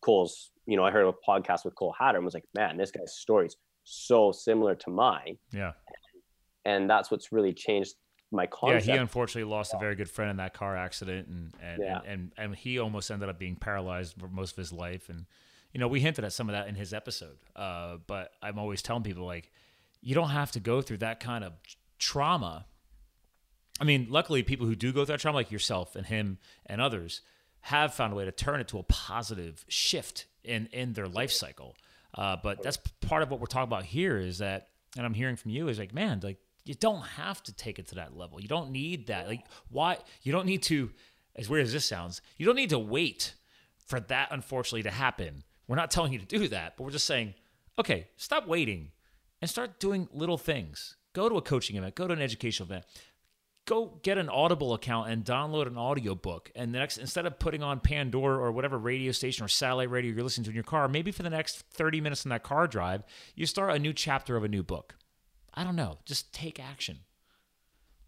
[0.00, 2.90] Cole's, you know, I heard a podcast with Cole Hatter and was like, man, this
[2.90, 5.38] guy's story's so similar to mine.
[5.52, 5.72] Yeah.
[6.64, 7.94] And that's what's really changed
[8.32, 8.86] my concept.
[8.86, 11.98] Yeah, he unfortunately lost a very good friend in that car accident, and and, Yeah.
[11.98, 15.08] and, and and he almost ended up being paralyzed for most of his life.
[15.08, 15.26] And
[15.72, 17.38] you know, we hinted at some of that in his episode.
[17.56, 19.50] Uh, but I'm always telling people like,
[20.00, 21.54] you don't have to go through that kind of
[21.98, 22.66] trauma.
[23.80, 26.80] I mean, luckily, people who do go through that trauma, like yourself and him and
[26.80, 27.22] others,
[27.62, 31.32] have found a way to turn it to a positive shift in in their life
[31.32, 31.76] cycle.
[32.14, 35.36] Uh, but that's part of what we're talking about here is that, and I'm hearing
[35.36, 38.40] from you is like, man, like you don't have to take it to that level.
[38.40, 39.28] You don't need that.
[39.28, 39.98] Like, why?
[40.22, 40.90] You don't need to.
[41.36, 43.34] As weird as this sounds, you don't need to wait
[43.86, 45.44] for that unfortunately to happen.
[45.68, 47.34] We're not telling you to do that, but we're just saying,
[47.78, 48.90] okay, stop waiting
[49.40, 50.96] and start doing little things.
[51.12, 52.84] Go to a coaching event, go to an educational event,
[53.70, 56.50] go get an Audible account and download an audiobook.
[56.56, 60.12] And the next, instead of putting on Pandora or whatever radio station or satellite radio
[60.12, 62.66] you're listening to in your car, maybe for the next 30 minutes in that car
[62.66, 63.04] drive,
[63.36, 64.96] you start a new chapter of a new book.
[65.54, 65.98] I don't know.
[66.04, 66.98] Just take action.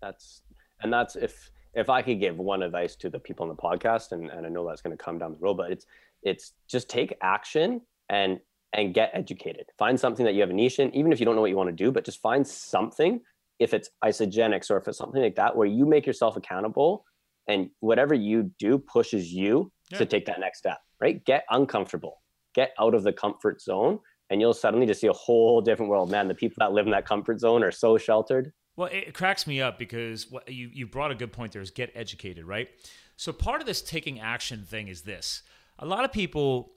[0.00, 0.42] that's
[0.80, 4.10] and that's if if I could give one advice to the people on the podcast,
[4.10, 5.86] and, and I know that's going to come down the road, but it's
[6.22, 8.40] it's just take action and
[8.72, 9.66] and get educated.
[9.78, 11.56] Find something that you have a niche in, even if you don't know what you
[11.56, 13.20] want to do, but just find something.
[13.62, 17.04] If it's Isagenix or if it's something like that, where you make yourself accountable,
[17.48, 19.98] and whatever you do pushes you Yeah.
[19.98, 20.78] to take that next step.
[21.00, 21.24] Right?
[21.24, 22.22] Get uncomfortable.
[22.54, 23.98] Get out of the comfort zone,
[24.30, 26.10] and you'll suddenly just see a whole different world.
[26.10, 28.52] Man, the people that live in that comfort zone are so sheltered.
[28.76, 31.70] Well, it, cracks me up because what you, you brought a good point there is
[31.70, 32.68] get educated, right?
[33.16, 35.42] So part of this taking action thing is this.
[35.78, 36.72] A lot of people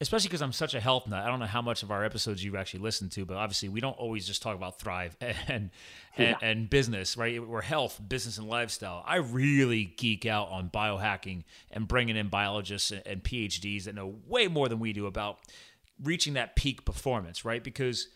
[0.00, 1.24] especially because I'm such a health nut.
[1.24, 3.80] I don't know how much of our episodes you actually listen to, but obviously we
[3.80, 5.16] don't always just talk about thrive
[5.48, 5.70] and
[6.16, 7.46] and, and business, right?
[7.46, 9.04] We're health, business, and lifestyle.
[9.06, 14.48] I really geek out on biohacking and bringing in biologists and, PhDs that know way
[14.48, 15.38] more than we do about
[16.02, 17.62] reaching that peak performance, right?
[17.62, 18.08] Because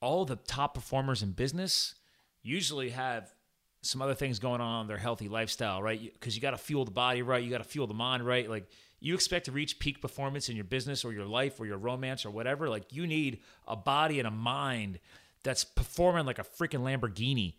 [0.00, 1.96] all the top performers in business
[2.42, 3.32] usually have
[3.82, 6.00] some other things going on in their healthy lifestyle, right?
[6.00, 8.24] Because you, you got to fuel the body right, you got to fuel the mind
[8.24, 8.48] right.
[8.48, 8.68] Like
[9.02, 12.24] you expect to reach peak performance in your business or your life or your romance
[12.24, 15.00] or whatever, like you need a body and a mind
[15.42, 17.54] that's performing like a freaking Lamborghini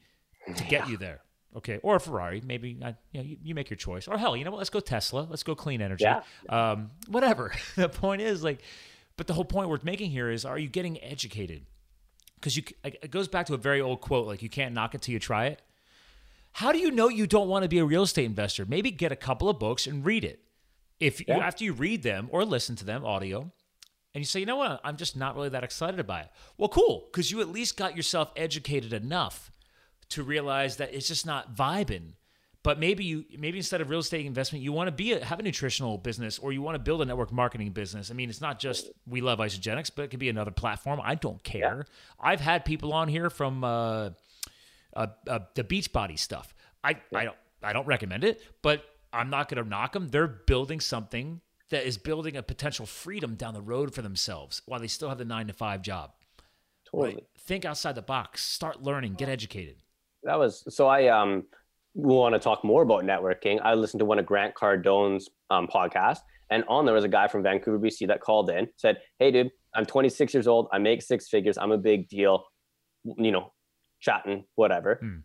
[0.56, 1.20] to get you there.
[1.56, 2.80] Okay, or a Ferrari, maybe.
[2.82, 4.08] I, you, know, you, you, make your choice.
[4.08, 4.58] Or hell, you know what?
[4.58, 5.28] Let's go Tesla.
[5.30, 6.04] Let's go clean energy.
[6.04, 6.22] Yeah.
[6.50, 7.52] Um, whatever.
[7.76, 8.62] the point is, like,
[9.18, 11.66] but the whole point worth making here is: Are you getting educated?
[12.36, 15.04] Because you, it goes back to a very old quote, like, "You can't knock it
[15.04, 15.62] till you try it."
[16.54, 18.66] How do you know you don't want to be a real estate investor?
[18.66, 20.40] Maybe get a couple of books and read it.
[21.04, 21.38] If yeah.
[21.38, 23.52] you, after you read them or listen to them audio,
[24.14, 26.32] and you say, you know what, I'm just not really that excited about it.
[26.58, 29.52] Well, cool, because you at least got yourself educated enough
[30.10, 32.14] to realize that it's just not vibing.
[32.62, 35.40] But maybe you maybe instead of real estate investment, you want to be a, have
[35.40, 38.10] a nutritional business or you want to build a network marketing business.
[38.10, 41.02] I mean, it's not just we love Isagenix, but it could be another platform.
[41.04, 41.86] I don't care.
[41.86, 42.32] Yeah.
[42.32, 44.12] I've had people on here from uh,
[44.96, 46.56] uh, uh, the Beachbody stuff.
[46.82, 47.20] I, yeah.
[47.20, 50.10] I don't I don't recommend it, but I'm not going to knock them.
[50.10, 54.80] They're building something that is building a potential freedom down the road for themselves while
[54.80, 56.12] they still have the nine to five job.
[56.90, 57.16] Totally.
[57.16, 57.24] Right?
[57.40, 58.44] Think outside the box.
[58.44, 59.16] Start learning.
[59.16, 59.78] Get educated.
[60.24, 60.88] That was so.
[60.88, 61.44] I um
[61.96, 63.60] want to talk more about networking.
[63.64, 67.28] I listened to one of Grant Cardone's um, podcast, and on there was a guy
[67.28, 70.70] from Vancouver, BC, that called in, said, "Hey, dude, I'm 26 years old.
[70.72, 71.58] I make six figures.
[71.58, 72.46] I'm a big deal.
[73.04, 73.52] You know,
[74.04, 74.98] chatting, whatever.
[75.02, 75.18] Hmm.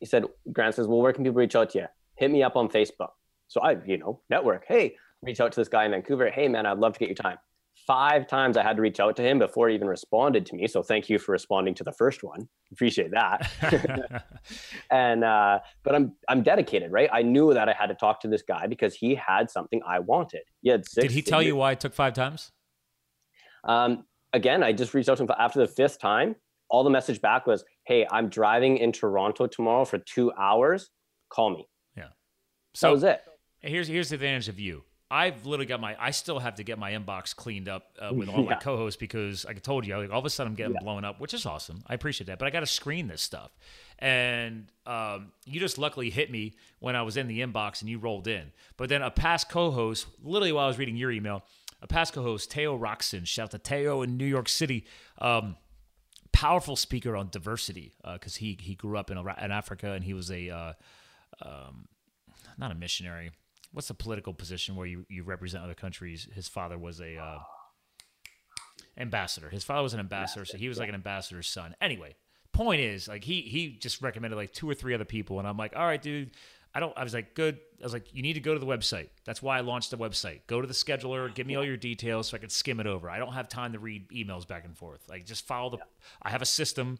[0.00, 1.86] He said, Grant says, Well, where can people reach out to you?
[2.16, 3.10] Hit me up on Facebook.
[3.48, 4.64] So I, you know, network.
[4.66, 6.30] Hey, reach out to this guy in Vancouver.
[6.30, 7.38] Hey, man, I'd love to get your time.
[7.86, 10.66] Five times I had to reach out to him before he even responded to me.
[10.66, 12.48] So thank you for responding to the first one.
[12.72, 13.50] Appreciate that.
[14.90, 17.08] and uh, but I'm I'm dedicated, right?
[17.12, 19.98] I knew that I had to talk to this guy because he had something I
[19.98, 20.42] wanted.
[20.62, 21.02] He had six.
[21.02, 22.50] Did he tell you why it took five times?
[23.64, 26.34] Um, again, I just reached out to him after the fifth time
[26.68, 30.90] all the message back was, "Hey, I'm driving in Toronto tomorrow for two hours.
[31.28, 32.08] Call me." Yeah.
[32.74, 33.22] So that was it.
[33.66, 34.82] Here's here's the advantage of you.
[35.08, 35.96] I've literally got my.
[36.00, 38.50] I still have to get my inbox cleaned up uh, with all yeah.
[38.50, 40.82] my co-hosts because, like I told you, like all of a sudden I'm getting yeah.
[40.82, 41.82] blown up, which is awesome.
[41.86, 43.56] I appreciate that, but I got to screen this stuff.
[44.00, 47.98] And um, you just luckily hit me when I was in the inbox and you
[47.98, 48.50] rolled in.
[48.76, 51.44] But then a past co-host, literally while I was reading your email,
[51.80, 54.86] a past co-host, Teo Roxon, shout out to Teo in New York City.
[55.18, 55.56] Um,
[56.32, 60.14] powerful speaker on diversity because uh, he he grew up in, in Africa and he
[60.14, 60.72] was a uh,
[61.42, 61.86] um,
[62.58, 63.30] not a missionary.
[63.72, 66.28] What's the political position where you, you represent other countries?
[66.34, 67.38] His father was a uh,
[68.96, 69.48] ambassador.
[69.48, 71.74] His father was an ambassador, so he was like an ambassador's son.
[71.80, 72.16] Anyway,
[72.52, 75.56] point is, like he he just recommended like two or three other people, and I'm
[75.56, 76.30] like, all right, dude,
[76.74, 76.92] I don't.
[76.96, 77.58] I was like, good.
[77.80, 79.08] I was like, you need to go to the website.
[79.24, 80.40] That's why I launched the website.
[80.46, 81.34] Go to the scheduler.
[81.34, 83.08] Give me all your details so I can skim it over.
[83.08, 85.00] I don't have time to read emails back and forth.
[85.08, 85.78] Like, just follow the.
[86.22, 86.98] I have a system.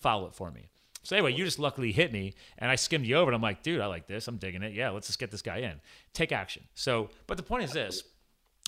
[0.00, 0.68] Follow it for me.
[1.04, 3.62] So anyway, you just luckily hit me, and I skimmed you over, and I'm like,
[3.62, 4.26] dude, I like this.
[4.26, 4.72] I'm digging it.
[4.72, 5.80] Yeah, let's just get this guy in.
[6.14, 6.64] Take action.
[6.74, 8.02] So, but the point is this: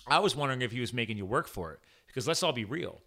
[0.07, 2.63] I was wondering if he was making you work for it because let's all be
[2.63, 3.01] real.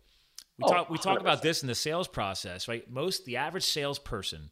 [0.59, 2.91] We oh, talk we talk about this in the sales process, right?
[2.91, 4.51] Most the average salesperson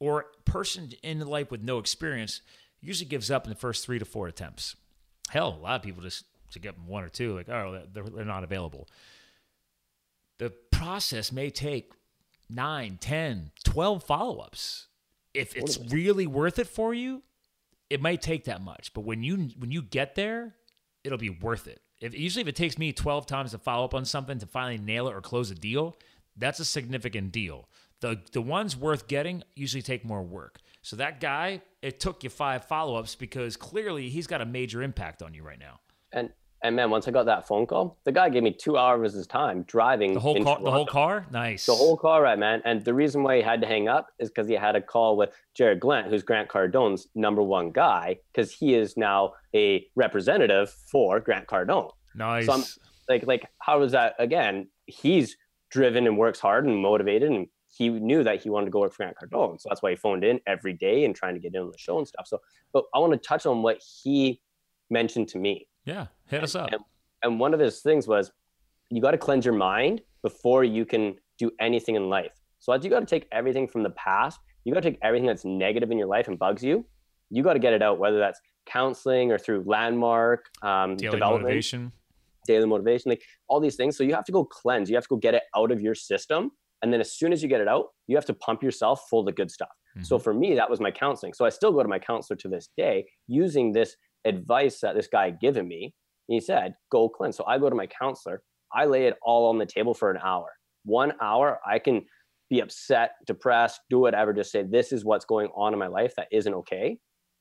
[0.00, 2.42] or person in life with no experience
[2.80, 4.74] usually gives up in the first three to four attempts.
[5.28, 8.24] Hell, a lot of people just to get one or two, like, oh, they're, they're
[8.24, 8.88] not available.
[10.38, 11.92] The process may take
[12.50, 14.86] nine, 10, 12 follow ups.
[15.32, 17.22] If it's really worth it for you,
[17.88, 18.92] it might take that much.
[18.94, 20.54] But when you when you get there,
[21.04, 21.80] it'll be worth it.
[22.00, 24.78] If usually if it takes me 12 times to follow up on something to finally
[24.78, 25.96] nail it or close a deal,
[26.36, 27.68] that's a significant deal.
[28.00, 30.60] The the ones worth getting usually take more work.
[30.82, 34.82] So that guy, it took you five follow ups because clearly he's got a major
[34.82, 35.80] impact on you right now.
[36.12, 36.30] And
[36.62, 39.18] and man, once I got that phone call, the guy gave me two hours of
[39.18, 40.44] his time driving the whole car.
[40.44, 40.64] Toronto.
[40.64, 41.66] The whole car, nice.
[41.66, 42.60] The whole car, right, man.
[42.64, 45.16] And the reason why he had to hang up is because he had a call
[45.16, 50.70] with Jared Glent, who's Grant Cardone's number one guy, because he is now a representative
[50.70, 51.90] for Grant Cardone.
[52.14, 52.46] Nice.
[52.46, 52.64] So I'm,
[53.08, 54.14] like, like, how is that?
[54.18, 55.36] Again, he's
[55.70, 58.92] driven and works hard and motivated and he knew that he wanted to go work
[58.92, 59.60] for Grant Cardone.
[59.60, 61.78] So that's why he phoned in every day and trying to get in on the
[61.78, 62.26] show and stuff.
[62.26, 62.40] So,
[62.72, 64.40] but I want to touch on what he
[64.90, 65.68] mentioned to me.
[65.84, 66.70] Yeah, hit us up.
[66.72, 66.82] And,
[67.22, 68.30] and one of his things was
[68.90, 72.32] you got to cleanse your mind before you can do anything in life.
[72.58, 75.26] So as you got to take everything from the past, you got to take everything
[75.26, 76.84] that's negative in your life and bugs you.
[77.30, 81.44] You got to get it out, whether that's counseling or through landmark um, Daily development.
[81.44, 81.92] Motivation.
[82.46, 83.96] daily motivation, like all these things.
[83.96, 84.90] So you have to go cleanse.
[84.90, 86.50] You have to go get it out of your system.
[86.82, 89.26] And then as soon as you get it out, you have to pump yourself full
[89.28, 89.68] of good stuff.
[89.96, 90.04] Mm-hmm.
[90.04, 91.32] So for me, that was my counseling.
[91.32, 95.06] So I still go to my counselor to this day using this advice that this
[95.06, 95.94] guy had given me.
[96.30, 97.36] He said, go cleanse.
[97.36, 98.42] So I go to my counselor.
[98.72, 100.46] I lay it all on the table for an hour.
[100.84, 102.02] One hour, I can
[102.48, 106.14] be upset, depressed, do whatever, just say, this is what's going on in my life
[106.16, 106.98] that isn't okay.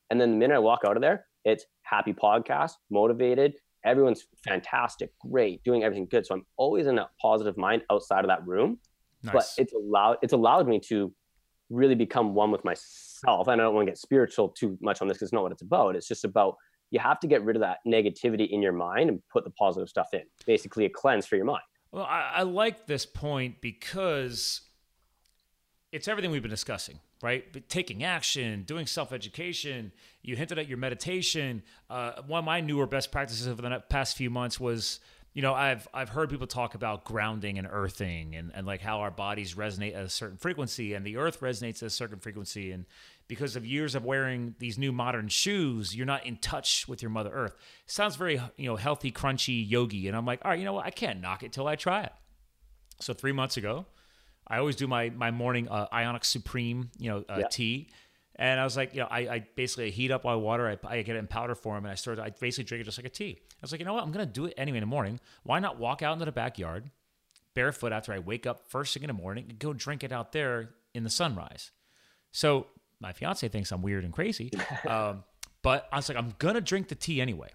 [0.10, 3.54] And then the minute I walk out of there, it's happy podcast, motivated.
[3.86, 6.26] Everyone's fantastic, great, doing everything good.
[6.26, 8.80] So I'm always in a positive mind outside of that room.
[9.22, 9.34] Nice.
[9.34, 11.14] But it's allowed it's allowed me to
[11.70, 13.48] really become one with myself.
[13.48, 15.52] And I don't want to get spiritual too much on this because it's not what
[15.52, 15.96] it's about.
[15.96, 16.56] It's just about
[16.92, 19.90] you have to get rid of that negativity in your mind and put the positive
[19.90, 20.24] stuff in.
[20.46, 21.64] Basically, a cleanse for your mind.
[21.92, 24.62] Well, I, I like this point because
[25.92, 27.52] it's everything we've been discussing, right?
[27.52, 29.92] But taking action, doing self education.
[30.22, 31.64] You hinted at your meditation.
[31.90, 35.00] Uh, one of my newer best practices over the past few months was
[35.34, 39.02] you know i've i've heard people talk about grounding and earthing and, and like how
[39.02, 42.72] our bodies resonate at a certain frequency and the earth resonates at a certain frequency
[42.72, 42.86] and
[43.30, 47.10] because of years of wearing these new modern shoes you're not in touch with your
[47.10, 47.56] mother earth
[47.86, 50.86] sounds very you know healthy crunchy yogi and i'm like all right you know what
[50.86, 52.14] i can't knock it till i try it
[53.00, 53.86] so three months ago
[54.48, 57.48] i always do my my morning uh, ionic supreme you know uh, yeah.
[57.50, 57.90] tea
[58.40, 61.02] and I was like, you know, I, I basically heat up my water, I, I,
[61.02, 63.10] get it in powder form, and I started, I basically drink it just like a
[63.10, 63.38] tea.
[63.38, 64.02] I was like, you know what?
[64.02, 65.20] I'm going to do it anyway in the morning.
[65.44, 66.90] Why not walk out into the backyard
[67.54, 70.32] barefoot after I wake up first thing in the morning and go drink it out
[70.32, 71.72] there in the sunrise?
[72.32, 72.68] So
[73.00, 74.52] my fiance thinks I'm weird and crazy.
[74.88, 75.24] um,
[75.62, 77.50] but I was like, I'm going to drink the tea anyway.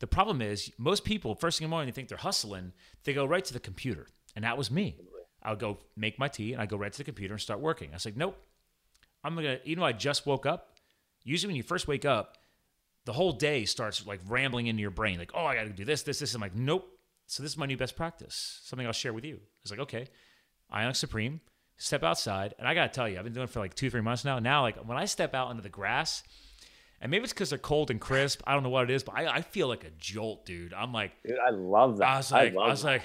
[0.00, 2.72] The problem is, most people, first thing in the morning, they think they're hustling,
[3.04, 4.06] they go right to the computer.
[4.36, 4.96] And that was me.
[5.42, 7.60] I would go make my tea and I go right to the computer and start
[7.60, 7.90] working.
[7.90, 8.36] I was like, nope,
[9.24, 10.76] I'm gonna, even though I just woke up,
[11.24, 12.38] usually when you first wake up,
[13.04, 16.02] the whole day starts like rambling into your brain, like, oh, I gotta do this,
[16.02, 16.34] this, this.
[16.34, 16.88] I'm like, nope.
[17.26, 19.40] So this is my new best practice, something I'll share with you.
[19.62, 20.08] It's like, okay,
[20.72, 21.40] Ionic Supreme,
[21.78, 22.54] step outside.
[22.58, 24.38] And I gotta tell you, I've been doing it for like two, three months now.
[24.38, 26.22] Now, like when I step out into the grass,
[27.00, 28.42] and maybe it's because they're cold and crisp.
[28.46, 30.74] I don't know what it is, but I, I feel like a jolt, dude.
[30.74, 32.08] I'm like, dude, I love that.
[32.08, 32.88] I was like, I, I was that.
[32.88, 33.02] like,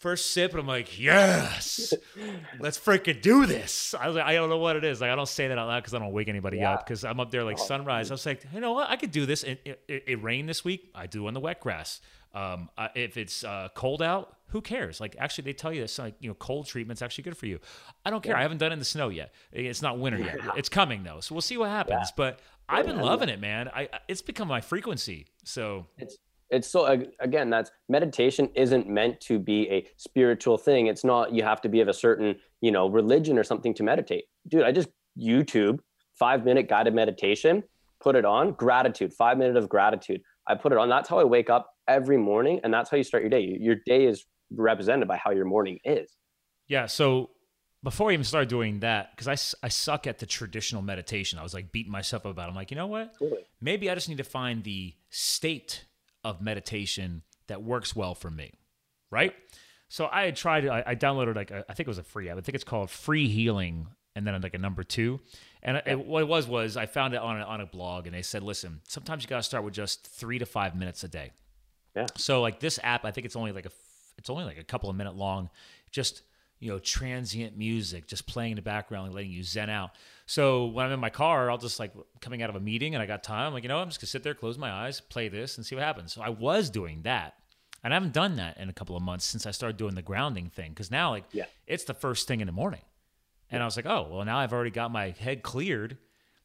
[0.00, 1.92] first sip and I'm like, yes,
[2.58, 3.94] let's freaking do this.
[3.94, 5.00] I was like, I don't know what it is.
[5.00, 6.72] Like, I don't say that out loud because I don't wake anybody yeah.
[6.72, 8.10] up because I'm up there like oh, sunrise.
[8.10, 8.90] I was like, you know what?
[8.90, 9.44] I could do this.
[9.44, 10.90] It, it, it rained this week.
[10.94, 12.00] I do on the wet grass.
[12.32, 15.00] Um, uh, if it's uh, cold out, who cares?
[15.00, 17.58] Like, actually, they tell you this, like, you know, cold treatment's actually good for you.
[18.04, 18.34] I don't care.
[18.34, 18.38] Yeah.
[18.38, 19.32] I haven't done it in the snow yet.
[19.52, 20.38] It's not winter yet.
[20.56, 22.08] It's coming though, so we'll see what happens.
[22.08, 22.14] Yeah.
[22.16, 23.68] But I've been loving it, man.
[23.68, 25.26] I it's become my frequency.
[25.44, 26.18] So it's
[26.50, 31.42] it's so again that's meditation isn't meant to be a spiritual thing it's not you
[31.42, 34.72] have to be of a certain you know religion or something to meditate dude i
[34.72, 35.78] just youtube
[36.18, 37.62] five minute guided meditation
[38.00, 41.24] put it on gratitude five minute of gratitude i put it on that's how i
[41.24, 45.06] wake up every morning and that's how you start your day your day is represented
[45.06, 46.16] by how your morning is
[46.68, 47.30] yeah so
[47.82, 51.42] before I even started doing that, because I, I suck at the traditional meditation, I
[51.42, 52.50] was like beating myself up about it.
[52.50, 53.18] I'm like, you know what?
[53.18, 53.46] Totally.
[53.60, 55.84] Maybe I just need to find the state
[56.22, 58.52] of meditation that works well for me,
[59.10, 59.34] right?
[59.88, 60.68] So I had tried.
[60.68, 62.36] I, I downloaded like a, I think it was a free app.
[62.36, 65.20] I think it's called Free Healing, and then like a number two.
[65.62, 68.14] And it, what it was was I found it on a, on a blog, and
[68.14, 71.08] they said, listen, sometimes you got to start with just three to five minutes a
[71.08, 71.32] day.
[71.94, 72.06] Yeah.
[72.16, 73.70] So like this app, I think it's only like a
[74.18, 75.50] it's only like a couple of minute long.
[75.90, 76.22] Just
[76.60, 79.92] you know, transient music just playing in the background and letting you zen out.
[80.26, 83.02] So when I'm in my car, I'll just like coming out of a meeting and
[83.02, 85.00] I got time, I'm like, you know, I'm just gonna sit there, close my eyes,
[85.00, 86.12] play this, and see what happens.
[86.12, 87.34] So I was doing that.
[87.82, 90.02] And I haven't done that in a couple of months since I started doing the
[90.02, 90.74] grounding thing.
[90.74, 91.46] Cause now like yeah.
[91.66, 92.82] it's the first thing in the morning.
[93.50, 93.62] And.
[93.62, 95.96] I was like, oh, well now I've already got my head cleared.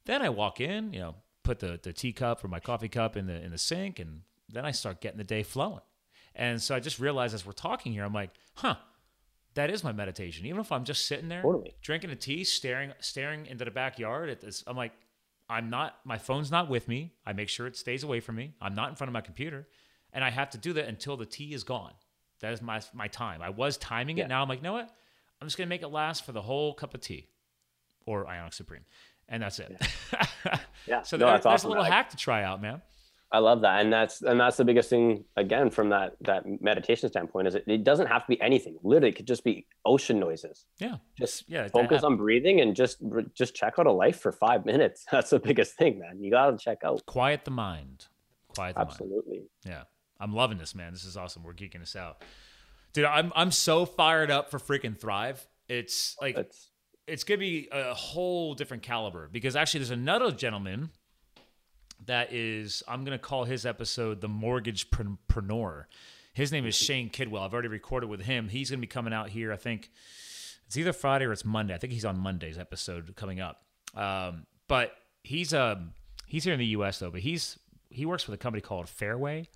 [0.06, 3.26] Then I walk in, you know, put the, the teacup or my coffee cup in
[3.26, 5.80] the in the sink and then I start getting the day flowing.
[6.34, 8.76] And so I just realized as we're talking here, I'm like, huh,
[9.54, 10.46] that is my meditation.
[10.46, 11.74] Even if I'm just sitting there totally.
[11.82, 14.92] drinking a tea, staring staring into the backyard at this, I'm like,
[15.48, 15.96] I'm not.
[16.04, 17.14] My phone's not with me.
[17.24, 18.54] I make sure it stays away from me.
[18.60, 19.66] I'm not in front of my computer,
[20.12, 21.92] and I have to do that until the tea is gone.
[22.40, 23.40] That is my my time.
[23.42, 24.28] I was timing it.
[24.28, 24.90] Now I'm like, you know what?
[25.40, 27.28] I'm just gonna make it last for the whole cup of tea,
[28.04, 28.84] or Ionic Supreme,
[29.28, 29.74] and that's it.
[29.80, 30.58] Yeah.
[30.86, 31.02] yeah.
[31.02, 31.68] so no, there, there's awesome.
[31.68, 32.82] a little hack to try out, man.
[33.32, 37.08] I love that, and that's and that's the biggest thing again from that that meditation
[37.08, 38.78] standpoint is it, it doesn't have to be anything.
[38.84, 40.64] Literally, it could just be ocean noises.
[40.78, 43.02] Yeah, just yeah, focus on breathing and just
[43.34, 45.04] just check out a life for five minutes.
[45.12, 46.22] That's the biggest thing, man.
[46.22, 47.04] You gotta check out.
[47.06, 48.06] Quiet the mind.
[48.54, 48.90] Quiet the mind.
[48.92, 49.38] Absolutely.
[49.38, 49.48] Mind.
[49.64, 49.82] Yeah,
[50.20, 50.92] I'm loving this, man.
[50.92, 51.42] This is awesome.
[51.42, 52.22] We're geeking this out,
[52.92, 53.06] dude.
[53.06, 55.44] I'm I'm so fired up for freaking Thrive.
[55.68, 56.70] It's like it's,
[57.08, 60.90] it's gonna be a whole different caliber because actually there's another gentleman
[62.06, 65.84] that is I'm going to call his episode the mortgagepreneur.
[66.32, 67.42] His name is Shane Kidwell.
[67.42, 68.48] I've already recorded with him.
[68.48, 69.52] He's going to be coming out here.
[69.52, 69.90] I think
[70.66, 71.74] it's either Friday or it's Monday.
[71.74, 73.62] I think he's on Monday's episode coming up.
[73.94, 74.92] Um, but
[75.22, 75.92] he's um
[76.26, 76.98] he's here in the U.S.
[76.98, 77.10] though.
[77.10, 79.48] But he's he works with a company called Fairway.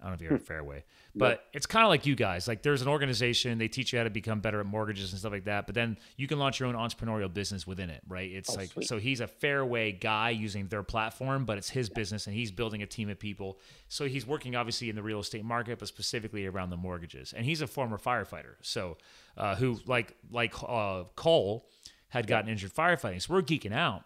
[0.00, 0.84] I don't know if you're of Fairway,
[1.14, 2.48] but it's kind of like you guys.
[2.48, 5.32] Like there's an organization, they teach you how to become better at mortgages and stuff
[5.32, 5.66] like that.
[5.66, 8.30] But then you can launch your own entrepreneurial business within it, right?
[8.30, 8.86] It's like sweet.
[8.86, 12.82] so he's a Fairway guy using their platform, but it's his business and he's building
[12.82, 13.58] a team of people.
[13.88, 17.32] So he's working obviously in the real estate market, but specifically around the mortgages.
[17.32, 18.96] And he's a former firefighter, so
[19.36, 21.68] uh, who like like uh, Cole
[22.08, 23.22] had gotten injured firefighting.
[23.22, 24.04] So we're geeking out.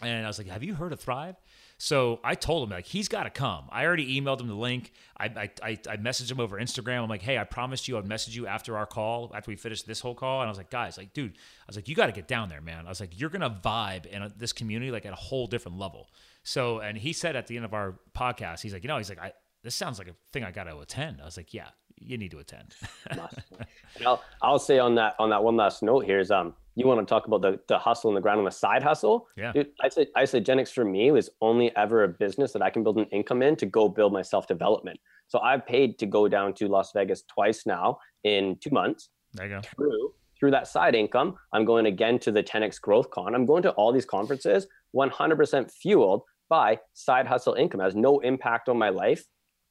[0.00, 1.36] And I was like, "Have you heard of Thrive?"
[1.80, 3.66] So I told him like he's got to come.
[3.70, 4.92] I already emailed him the link.
[5.16, 7.04] I, I I I messaged him over Instagram.
[7.04, 9.86] I'm like, "Hey, I promised you I'd message you after our call after we finished
[9.86, 12.06] this whole call." And I was like, "Guys, like, dude, I was like, you got
[12.06, 12.84] to get down there, man.
[12.84, 15.78] I was like, you're gonna vibe in a, this community like at a whole different
[15.78, 16.10] level."
[16.42, 19.08] So, and he said at the end of our podcast, he's like, "You know, he's
[19.08, 21.68] like, I this sounds like a thing I got to attend." I was like, "Yeah,
[21.96, 22.74] you need to attend."
[23.08, 23.20] And
[24.06, 27.00] I'll, I'll say on that on that one last note here is um you want
[27.00, 29.52] to talk about the, the hustle on the ground on the side hustle Yeah.
[29.52, 29.70] Dude,
[30.16, 33.56] Isagenix for me was only ever a business that I can build an income in
[33.56, 34.98] to go build my self development.
[35.26, 39.46] So I've paid to go down to Las Vegas twice now in two months there
[39.46, 39.60] you go.
[39.60, 41.34] through through that side income.
[41.52, 43.34] I'm going again to the 10x Growth Con.
[43.34, 47.80] I'm going to all these conferences 100% fueled by side hustle income.
[47.80, 49.24] It has no impact on my life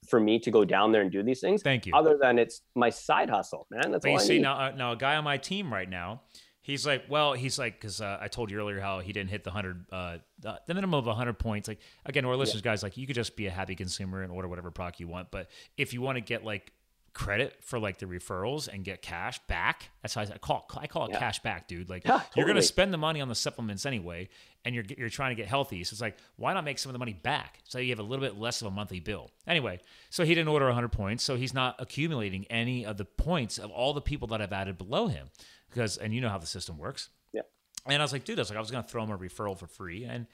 [0.09, 1.61] for me to go down there and do these things.
[1.61, 1.93] Thank you.
[1.95, 3.91] Other than it's my side hustle, man.
[3.91, 4.43] That's But all you I see need.
[4.43, 6.21] now, uh, now a guy on my team right now,
[6.67, 9.45] he's like, well, he's like, because uh, I told you earlier how he didn't hit
[9.45, 11.67] the hundred, uh, the, the minimum of hundred points.
[11.67, 14.49] Like again, our listeners, guys, like you could just be a happy consumer and order
[14.49, 15.31] whatever product you want.
[15.31, 16.73] But if you want to get like
[17.17, 20.85] credit for like the referrals and get cash back, that's how I, I call I
[20.87, 21.19] call it Yeah.
[21.19, 21.89] cash back, dude.
[21.89, 24.29] Like Yeah, you're gonna spend the money on the supplements anyway,
[24.63, 25.83] and you're you're trying to get healthy.
[25.83, 28.03] So it's like, why not make some of the money back so you have a
[28.03, 29.31] little bit less of a monthly bill?
[29.47, 29.79] Anyway,
[30.11, 33.71] so he didn't order 100 points, so he's not accumulating any of the points of
[33.71, 35.29] all the people that I've added below him,
[35.69, 37.09] because and you know how the system works.
[37.33, 37.41] Yeah.
[37.87, 39.57] And I was like, dude, I was like, I was gonna throw him a referral
[39.57, 40.27] for free, and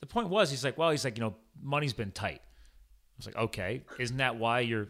[0.00, 2.40] the point was, he's like, well, he's like, you know, money's been tight.
[2.42, 4.88] I was like, okay, isn't that why you're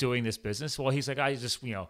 [0.00, 0.76] doing this business?
[0.78, 1.88] Well, he's like, I just, you know,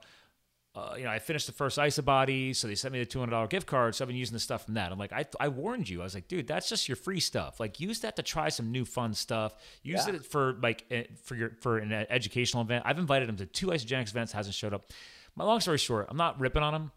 [0.75, 3.33] uh, you know, I finished the first IsaBody, so they sent me the two hundred
[3.33, 3.95] dollar gift card.
[3.95, 4.93] So I've been using the stuff from that.
[4.93, 6.01] I'm like, I, I warned you.
[6.01, 7.59] I was like, dude, that's just your free stuff.
[7.59, 9.57] Like, use that to try some new fun stuff.
[9.83, 10.15] Use Yeah.
[10.17, 12.85] it for like eh, for your for an educational event.
[12.87, 14.91] I've invited him to two Isagenix events, hasn't showed up.
[15.35, 16.93] My long story short, I'm not ripping on him.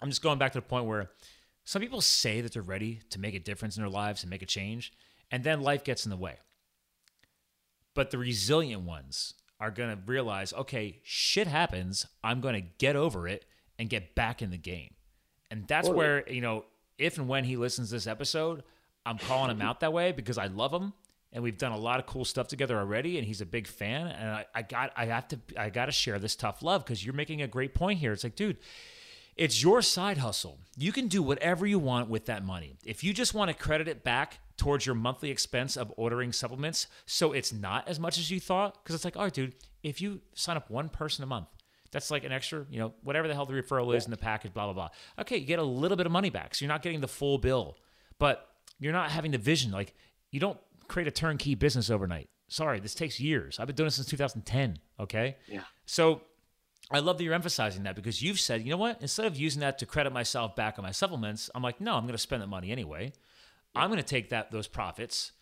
[0.00, 1.10] I'm just going back to the point where
[1.64, 4.42] some people say that they're ready to make a difference in their lives and make
[4.42, 4.92] a change,
[5.30, 6.38] and then life gets in the way.
[7.94, 12.06] But the resilient ones are going to realize, okay, shit happens.
[12.22, 13.44] I'm going to get over it
[13.78, 14.94] and get back in the game.
[15.50, 16.04] And that's Totally.
[16.04, 16.64] where, you know,
[16.98, 18.62] if and when he listens to this episode,
[19.04, 20.92] I'm calling him out that way because I love him
[21.32, 24.06] and we've done a lot of cool stuff together already and he's a big fan
[24.06, 27.04] and I, I got I have to I got to share this tough love because
[27.04, 28.12] you're making a great point here.
[28.12, 28.56] It's like, dude,
[29.36, 30.58] it's your side hustle.
[30.76, 32.76] You can do whatever you want with that money.
[32.84, 36.86] If you just want to credit it back towards your monthly expense of ordering supplements,
[37.04, 40.00] so it's not as much as you thought, because it's like, all right, dude, if
[40.00, 41.48] you sign up one person a month,
[41.92, 44.52] that's like an extra, you know, whatever the hell the referral is in the package,
[44.52, 44.88] blah, blah, blah.
[45.20, 46.54] Okay, you get a little bit of money back.
[46.54, 47.76] So you're not getting the full bill,
[48.18, 49.70] but you're not having the vision.
[49.70, 49.94] Like,
[50.30, 50.58] you don't
[50.88, 52.28] create a turnkey business overnight.
[52.48, 53.58] Sorry, this takes years.
[53.58, 54.78] I've been doing this since 2010.
[55.00, 55.36] Okay.
[55.46, 55.62] Yeah.
[55.84, 56.22] So
[56.90, 58.98] I love that you're emphasizing that because you've said, you know what?
[59.00, 62.02] Instead of using that to credit myself back on my supplements, I'm like, no, I'm
[62.02, 63.12] going to spend that money anyway.
[63.74, 65.32] I'm going to take that those profits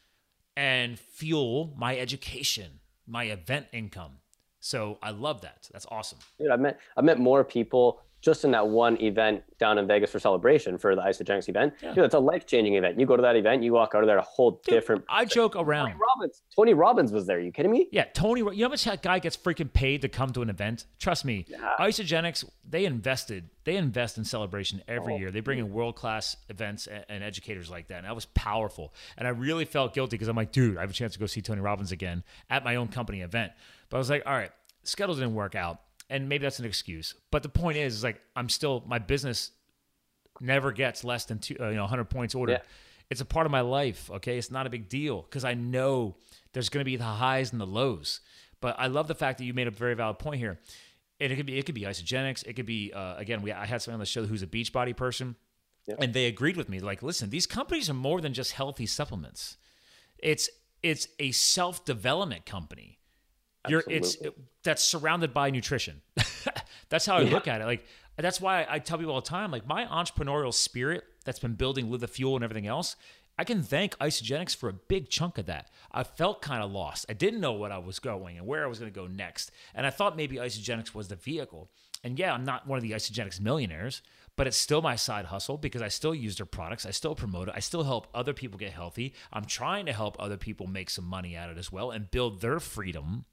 [0.57, 4.19] and fuel my education, my event income.
[4.61, 5.69] So I love that.
[5.73, 6.19] That's awesome.
[6.39, 10.11] Dude, I met I met more people just in that one event down in Vegas
[10.11, 11.75] for celebration for the Isagenix event.
[11.83, 11.93] Yeah.
[11.95, 12.99] Dude, it's a life changing event.
[12.99, 15.05] You go to that event, you walk out of there a whole different.
[15.09, 15.95] I joke Tony around.
[15.99, 16.43] Robbins.
[16.57, 17.39] Tony Robbins was there.
[17.39, 17.89] you kidding me?
[17.93, 20.49] Yeah, Tony, you know how much that guy gets freaking paid to come to an
[20.51, 20.87] event?
[20.99, 21.75] Trust me, Yeah.
[21.79, 25.31] Isagenix, they invested, they invest in celebration every Oh, year.
[25.31, 27.99] They bring in world class events and, and educators like that.
[27.99, 28.95] And that was powerful.
[29.19, 31.27] And I really felt guilty because I'm like, dude, I have a chance to go
[31.27, 33.53] see Tony Robbins again at my own company event.
[33.91, 34.51] But I was like, all right,
[34.83, 35.81] schedule didn't work out.
[36.11, 37.15] And maybe that's an excuse.
[37.31, 39.51] But the point is, is like, I'm still, my business
[40.41, 42.53] never gets less than two, uh, you know, 100 points ordered.
[42.53, 42.69] Yeah.
[43.11, 44.11] It's a part of my life.
[44.11, 46.17] Okay, it's not a big deal because I know
[46.53, 48.21] there's going to be the highs and the lows.
[48.61, 50.59] But I love the fact that you made a very valid point here.
[51.21, 52.45] And it could be it could be Isagenix.
[52.47, 53.43] It could be uh, again.
[53.43, 55.37] We I had someone on the show who's a Beachbody person,
[55.87, 55.97] Yeah.
[56.01, 56.81] and they agreed with me.
[56.81, 59.57] Like, listen, these companies are more than just healthy supplements.
[60.19, 60.49] It's
[60.83, 62.99] it's a self development company.
[63.69, 64.17] You're it's
[64.63, 66.03] that's surrounded by nutrition.
[66.89, 67.65] that's how I look at it.
[67.65, 67.85] Like
[68.17, 69.51] that's why I tell people all the time.
[69.51, 72.97] Like my entrepreneurial spirit that's been building Live the Fuel and everything else.
[73.37, 75.69] I can thank Isagenix for a big chunk of that.
[75.91, 77.07] I felt kind of lost.
[77.09, 79.51] I didn't know what I was going and where I was going to go next.
[79.75, 81.69] And I thought maybe Isagenix was the vehicle.
[82.05, 84.03] And yeah, I'm not one of the Isagenix millionaires,
[84.37, 86.87] but it's still my side hustle because I still use their products.
[86.87, 87.55] I still promote it.
[87.57, 89.15] I still help other people get healthy.
[89.33, 92.41] I'm trying to help other people make some money at it as well and build
[92.41, 93.25] their freedom.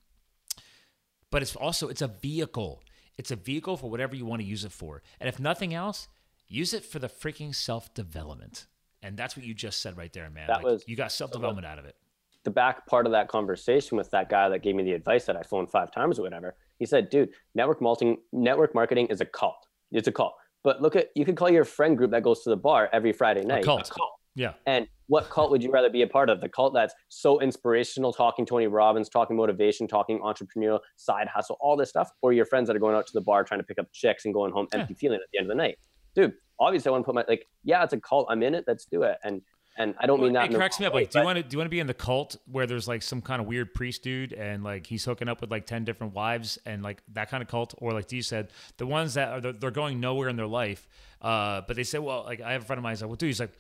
[1.32, 2.84] But it's also it's a vehicle.
[3.18, 5.02] It's a vehicle for whatever you want to use it for.
[5.20, 6.08] And if nothing else,
[6.48, 8.68] use it for the freaking self-development.
[9.04, 10.48] And that's what you just said right there, man.
[10.48, 11.96] That like, was you got self-development out of it.
[12.44, 15.36] The back part of that conversation with that guy that gave me the advice that
[15.36, 16.56] I phoned five times or whatever.
[16.80, 19.68] He said, "Dude, network marketing, network marketing is a cult.
[19.92, 20.34] It's a cult.
[20.64, 23.14] But look at you can call your friend group that goes to the bar every
[23.14, 23.90] Friday night A cult.
[23.90, 24.12] a cult.
[24.36, 24.54] Yeah.
[24.66, 26.40] And what cult would you rather be a part of?
[26.40, 31.76] The cult that's so inspirational, talking Tony Robbins, talking motivation, talking entrepreneurial, side hustle, all
[31.76, 33.78] this stuff, or your friends that are going out to the bar trying to pick
[33.78, 35.78] up chicks and going home empty feeling at the end of the night.
[36.16, 38.28] Dude, obviously I want to put my like, yeah, it's a cult.
[38.30, 38.64] I'm in it.
[38.68, 39.18] Let's do it.
[39.24, 39.42] And
[39.78, 40.52] and I don't mean that.
[40.52, 40.94] It cracks me up.
[40.94, 42.88] Like, do you want to do you want to be in the cult where there's
[42.88, 45.86] like some kind of weird priest dude and like he's hooking up with like ten
[45.86, 49.30] different wives and like that kind of cult, or like you said, the ones that
[49.30, 50.88] are they're, they're going nowhere in their life,
[51.22, 52.92] uh, but they say, well, like I have a friend of mine.
[52.92, 53.54] He's like, well, dude, he's like,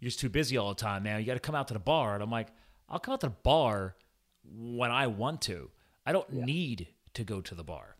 [0.00, 1.20] you're just too busy all the time, man.
[1.20, 2.48] You got to come out to the bar, and I'm like,
[2.88, 3.96] I'll come out to the bar
[4.44, 5.70] when I want to.
[6.06, 7.96] I don't need to go to the bar.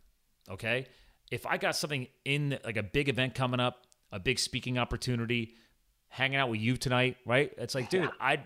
[0.51, 0.87] Okay.
[1.31, 5.55] If I got something in like a big event coming up, a big speaking opportunity,
[6.09, 7.53] hanging out with you tonight, right?
[7.59, 8.39] It's like, dude, I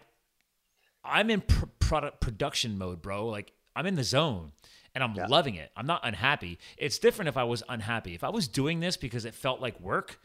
[1.04, 3.28] I'm in pr- product production mode, bro.
[3.28, 4.52] Like I'm in the zone
[4.94, 5.70] and I'm loving it.
[5.76, 6.58] I'm not unhappy.
[6.76, 8.14] It's different if I was unhappy.
[8.14, 10.18] If I was doing this because it felt like work,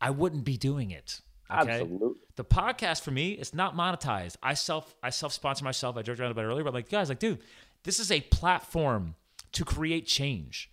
[0.00, 1.20] I wouldn't be doing it.
[1.52, 1.70] Okay.
[1.80, 2.10] Absolutely.
[2.36, 4.36] The podcast for me, it's not monetized.
[4.42, 5.96] I self I self sponsor myself.
[5.96, 7.38] I joked around about it earlier, but I'm like, guys, like, dude,
[7.84, 9.14] this is a platform
[9.52, 10.70] to create change.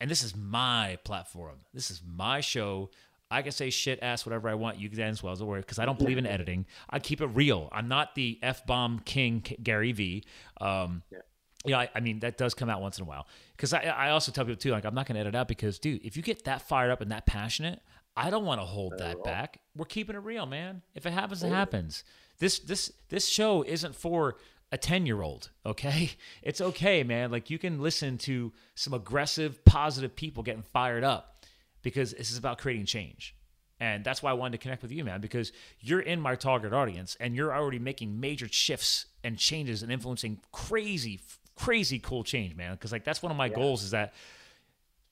[0.00, 1.56] And this is my platform.
[1.74, 2.90] This is my show.
[3.30, 4.78] I can say shit, ass, whatever I want.
[4.78, 6.66] You can as well as a worry because I don't believe in editing.
[6.88, 7.68] I keep it real.
[7.72, 10.24] I'm not the f bomb king Gary V.
[10.60, 11.18] Um, Yeah.
[11.66, 13.26] yeah, I, I mean that does come out once in a while.
[13.56, 16.04] Because I, I also tell people too, like I'm not gonna edit out because, dude,
[16.04, 17.80] if you get that fired up and that passionate,
[18.18, 19.60] I don't want to hold that back.
[19.76, 20.82] We're keeping it real, man.
[20.96, 22.02] If it happens, it happens.
[22.40, 24.36] This this this show isn't for
[24.72, 26.10] a 10 year old, okay?
[26.42, 27.30] It's okay, man.
[27.30, 31.44] Like you can listen to some aggressive, positive people getting fired up
[31.82, 33.36] because this is about creating change.
[33.80, 36.72] And that's why I wanted to connect with you, man, because you're in my target
[36.72, 41.20] audience and you're already making major shifts and changes and influencing crazy,
[41.54, 42.72] crazy cool change, man.
[42.72, 44.12] Because like that's one of my goals is that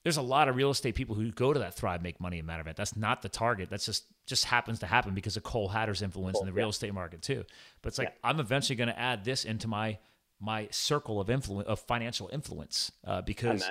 [0.06, 2.46] there's a lot of real estate people who go to that Thrive Make Money and
[2.46, 2.76] Matter event.
[2.76, 3.68] That's not the target.
[3.68, 6.94] That's just just happens to happen because of Cole Hatter's influence in the real estate
[6.94, 7.44] market too.
[7.82, 9.98] But it's like I'm eventually going to add this into my
[10.40, 13.68] my circle of influence of financial influence uh, because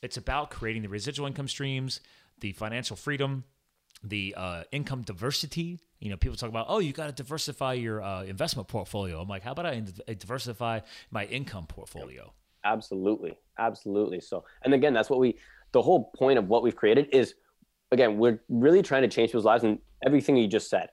[0.00, 2.00] it's about creating the residual income streams,
[2.40, 3.44] the financial freedom,
[4.02, 5.80] the uh, income diversity.
[6.00, 9.20] You know, people talk about, oh, you got to diversify your uh, investment portfolio.
[9.20, 9.82] I'm like, how about I
[10.14, 10.80] diversify
[11.10, 12.32] my income portfolio?
[12.64, 13.36] Absolutely.
[13.58, 14.20] Absolutely.
[14.20, 15.36] So, and again, that's what we,
[15.74, 17.34] the whole point of what we've created is,
[17.90, 20.88] again, we're really trying to change people's lives and everything you just said.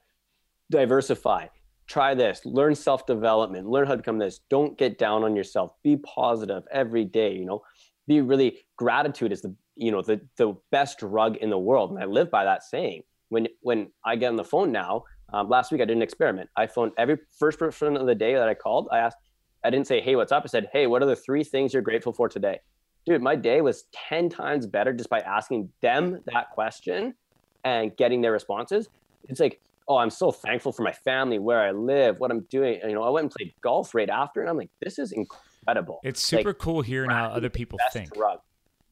[0.69, 1.47] Diversify,
[1.87, 4.41] try this, learn self development, learn how to become this.
[4.49, 5.71] Don't get down on yourself.
[5.83, 7.61] Be positive every day, you know,
[8.07, 11.91] be really, gratitude is the, you know, the, the best drug in the world.
[11.91, 13.03] And I live by that saying.
[13.29, 16.49] When, when I get on the phone now, um, last week I did an experiment.
[16.57, 18.89] I phoned every first person of the day that I called.
[18.91, 19.17] I asked,
[19.63, 20.43] I didn't say, hey, what's up?
[20.43, 22.59] I said, hey, what are the three things you're grateful for today?
[23.05, 27.15] Dude, my day was 10 times better just by asking them that question
[27.63, 28.89] and getting their responses.
[29.27, 32.79] It's like, oh, I'm so thankful for my family, where I live, what I'm doing.
[32.83, 35.99] You know, I went and played golf right after, and I'm like, this is incredible.
[36.03, 38.13] It's super Like, cool hearing how other people think.
[38.13, 38.39] drug.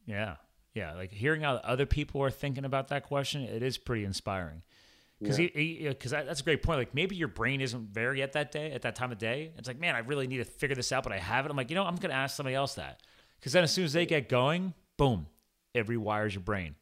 [0.06, 0.36] Yeah.
[0.74, 0.94] Yeah.
[0.94, 4.64] Like hearing how other people are thinking about that question, it is pretty inspiring.
[5.22, 6.80] Because because that's a great point.
[6.80, 9.52] Like maybe your brain isn't there yet that day, at that time of day.
[9.58, 11.52] It's like, man, I really need to figure this out, but I have it.
[11.52, 13.02] I'm like, you know, I'm going to ask somebody else that.
[13.40, 15.28] Because then as soon as they get going, boom,
[15.74, 16.76] it rewires your brain.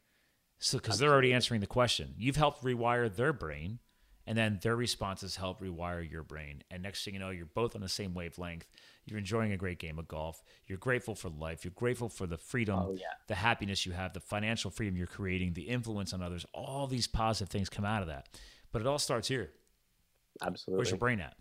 [0.59, 3.77] So because they're already answering the question, you've helped rewire their brain,
[4.25, 6.63] and then their responses help rewire your brain.
[6.71, 8.65] And next thing you know, you're both on the same wavelength.
[9.05, 10.41] You're enjoying a great game of golf.
[10.65, 11.63] You're grateful for life.
[11.63, 13.05] You're grateful for the freedom, Oh, yeah.
[13.27, 16.45] the happiness you have, the financial freedom you're creating, the influence on others.
[16.53, 18.27] All these positive things come out of that.
[18.71, 19.51] But it all starts here.
[20.41, 20.77] Absolutely.
[20.79, 21.35] Where's your brain at?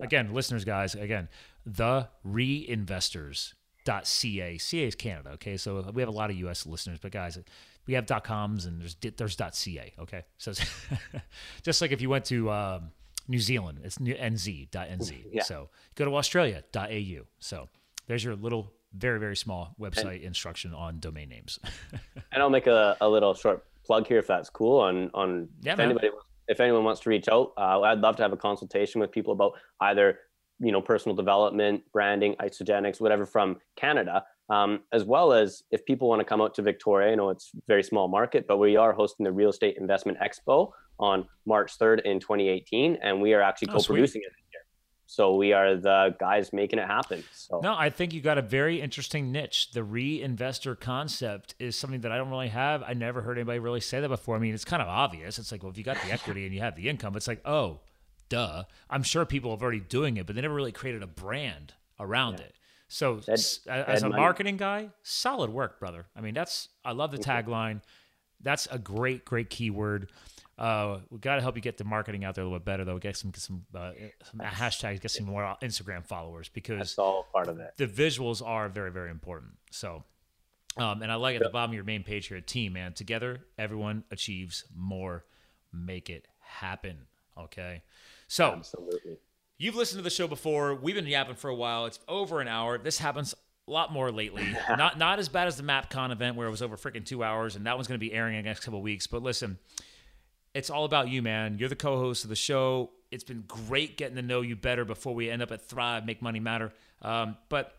[0.00, 1.28] Again, listeners, guys, again,
[1.66, 3.54] the reinvestors.ca.
[4.02, 5.56] CA .ca is Canada, okay?
[5.56, 7.38] So we have a lot of US listeners, but guys,
[7.86, 10.22] we have .coms and there's there's .ca, okay?
[10.38, 10.52] So
[11.62, 12.90] just like if you went to um,
[13.28, 15.24] New Zealand, it's nz.nz.
[15.32, 15.42] Yeah.
[15.42, 17.22] So go to australia.au.
[17.38, 17.68] So
[18.06, 21.58] there's your little very very small website instruction on domain names.
[22.32, 25.72] And I'll make a, a little short plug here if that's cool on on Yeah,
[25.72, 25.86] if man.
[25.86, 26.10] anybody
[26.46, 29.32] if anyone wants to reach out, uh, I'd love to have a consultation with people
[29.32, 30.18] about either
[30.60, 34.24] you know personal development, branding, Isagenix, whatever from Canada.
[34.48, 37.52] Um, as well as if people want to come out to Victoria, I know it's
[37.56, 41.78] a very small market, but we are hosting the Real Estate Investment Expo on March
[41.78, 44.26] 3rd in 2018, and we are actually oh, co-producing sweet.
[44.26, 44.32] it
[45.10, 47.24] so we are the guys making it happen.
[47.32, 49.72] So no, I think you got a very interesting niche.
[49.72, 52.84] The reinvestor concept is something that I don't really have.
[52.84, 54.36] I never heard anybody really say that before.
[54.36, 55.40] I mean, it's kind of obvious.
[55.40, 57.40] It's like, well, if you got the equity and you have the income, it's like,
[57.44, 57.80] oh,
[58.30, 58.64] duh.
[58.88, 62.38] I'm sure people are already doing it, but they never really created a brand around
[62.38, 62.46] yeah.
[62.46, 62.54] it.
[62.88, 64.20] So dead, as, as a money.
[64.20, 66.06] marketing guy, solid work, brother.
[66.16, 67.82] I mean, that's I love the tagline.
[68.40, 70.10] That's a great, great keyword.
[70.58, 72.84] Uh, we got to help you get the marketing out there a little bit better,
[72.84, 72.98] though.
[72.98, 73.92] Get some some, uh,
[74.24, 77.74] some hashtags, get some more Instagram followers because that's all part of it.
[77.76, 79.52] The visuals are very very important.
[79.70, 80.02] So,
[80.76, 82.92] um, and I like at the bottom of your main page here, team man.
[82.92, 85.24] Together, everyone achieves more.
[85.72, 87.06] Make it happen.
[87.38, 87.82] Okay,
[88.30, 89.16] so absolutely.
[89.58, 90.76] You've listened to the show before.
[90.76, 91.86] We've been yapping for a while.
[91.86, 92.78] It's over an hour.
[92.78, 93.34] This happens
[93.66, 94.44] a lot more lately.
[94.68, 97.56] not not as bad as the MapCon event where it was over freaking two hours,
[97.56, 99.08] and that one's going to be airing in the next couple weeks.
[99.08, 99.58] But listen,
[100.54, 101.58] it's all about you, man.
[101.58, 102.90] You're the co-host of the show.
[103.10, 106.22] It's been great getting to know you better before we end up at Thrive, Make
[106.22, 106.72] Money Matter.
[107.02, 107.74] Um, but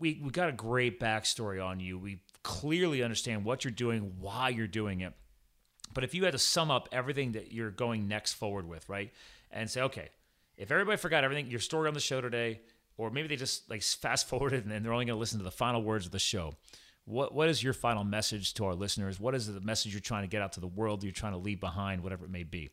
[0.00, 1.96] we we got a great backstory on you.
[1.96, 5.12] We clearly understand what you're doing, why you're doing it.
[5.94, 9.12] But if you had to sum up everything that you're going next forward with, right,
[9.54, 10.10] and say, okay,
[10.58, 12.60] if everybody forgot everything, your story on the show today,
[12.98, 15.50] or maybe they just like fast forwarded and they're only going to listen to the
[15.50, 16.52] final words of the show
[17.04, 19.20] what what is your final message to our listeners?
[19.20, 21.02] What is the message you're trying to get out to the world?
[21.02, 22.70] You're trying to leave behind, whatever it may be.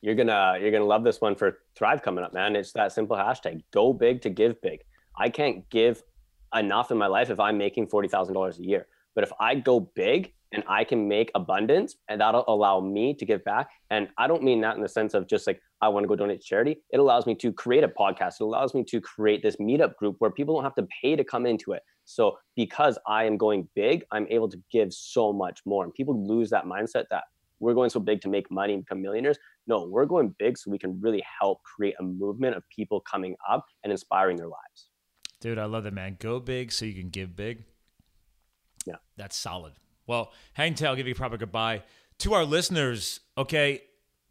[0.00, 2.56] You're gonna you're gonna love this one for Thrive coming up, man.
[2.56, 4.80] It's that simple hashtag: go big to give big.
[5.16, 6.02] I can't give
[6.54, 8.86] enough in my life if I'm making forty thousand dollars a year.
[9.14, 13.24] But if I go big and I can make abundance, and that'll allow me to
[13.24, 13.70] give back.
[13.90, 16.16] And I don't mean that in the sense of just like I want to go
[16.16, 16.76] donate to charity.
[16.90, 18.34] It allows me to create a podcast.
[18.40, 21.24] It allows me to create this meetup group where people don't have to pay to
[21.24, 21.82] come into it.
[22.04, 25.84] So because I am going big, I'm able to give so much more.
[25.84, 27.24] And people lose that mindset that
[27.60, 29.38] we're going so big to make money and become millionaires.
[29.66, 33.36] No, we're going big so we can really help create a movement of people coming
[33.48, 34.88] up and inspiring their lives.
[35.40, 36.16] Dude, I love that, man.
[36.20, 37.64] Go big so you can give big.
[38.86, 38.96] Yeah.
[39.16, 39.74] That's solid.
[40.06, 40.88] Well, hang tight.
[40.88, 41.82] I'll give you a proper goodbye.
[42.18, 43.82] To our listeners, okay,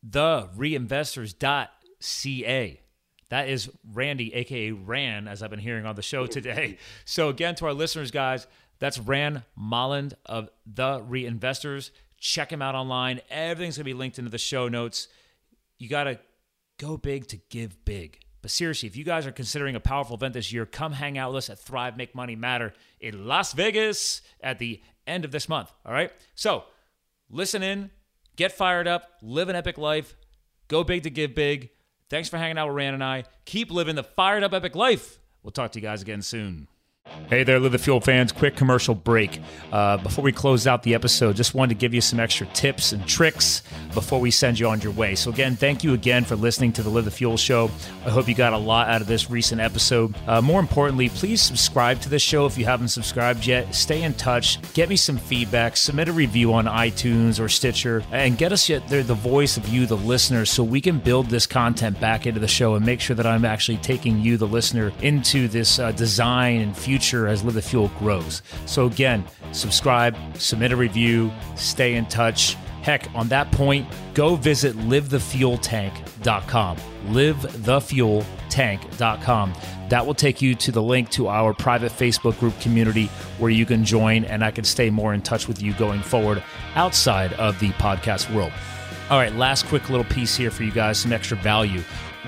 [0.04, 2.80] the reinvestors.ca.
[3.30, 6.78] That is Randy, aka Ran, as I've been hearing on the show today.
[7.06, 8.46] So again, to our listeners, guys,
[8.80, 11.92] that's Ran Molland of the Reinvestors.
[12.20, 13.22] Check him out online.
[13.30, 15.08] Everything's gonna be linked into the show notes.
[15.78, 16.20] You gotta
[16.78, 18.20] go big to give big.
[18.42, 21.32] But seriously, if you guys are considering a powerful event this year, come hang out
[21.32, 24.82] with us at Thrive Make Money Matter in Las Vegas at the
[25.12, 25.72] end of this month.
[25.86, 26.12] All right.
[26.36, 26.64] So
[27.30, 27.92] listen in,
[28.36, 30.16] get fired up, live an epic life,
[30.68, 31.70] go big to give big.
[32.10, 33.24] Thanks for hanging out with Rand and I.
[33.46, 35.20] Keep living the fired up epic life.
[35.44, 36.68] We'll talk to you guys again soon.
[37.32, 38.32] Hey there, Live the Fuel fans.
[38.32, 39.40] Quick commercial break.
[39.72, 42.92] Uh, before we close out the episode, just wanted to give you some extra tips
[42.92, 43.64] and tricks
[43.94, 45.16] before we send you on your way.
[45.16, 47.72] So, again, thank you again for listening to the Live the Fuel show.
[48.06, 50.14] I hope you got a lot out of this recent episode.
[50.28, 53.74] Uh, more importantly, please subscribe to this show if you haven't subscribed yet.
[53.74, 58.38] Stay in touch, get me some feedback, submit a review on iTunes or Stitcher, and
[58.38, 61.98] get us yet the voice of you, the listener, so we can build this content
[62.00, 65.48] back into the show and make sure that I'm actually taking you, the listener, into
[65.48, 68.42] this uh, design and future future as Live the Fuel grows.
[68.66, 69.24] So, again,
[69.54, 72.56] subscribe, submit a review, stay in touch.
[72.82, 76.78] Heck, on that point, go visit livethefueltank.com.
[77.08, 79.54] Livethefueltank.com.
[79.88, 83.06] That will take you to the link to our private Facebook group community
[83.38, 86.44] where you can join and I can stay more in touch with you going forward
[86.76, 88.52] outside of the podcast world.
[89.10, 91.84] All right, last quick little piece here for you guys some extra value.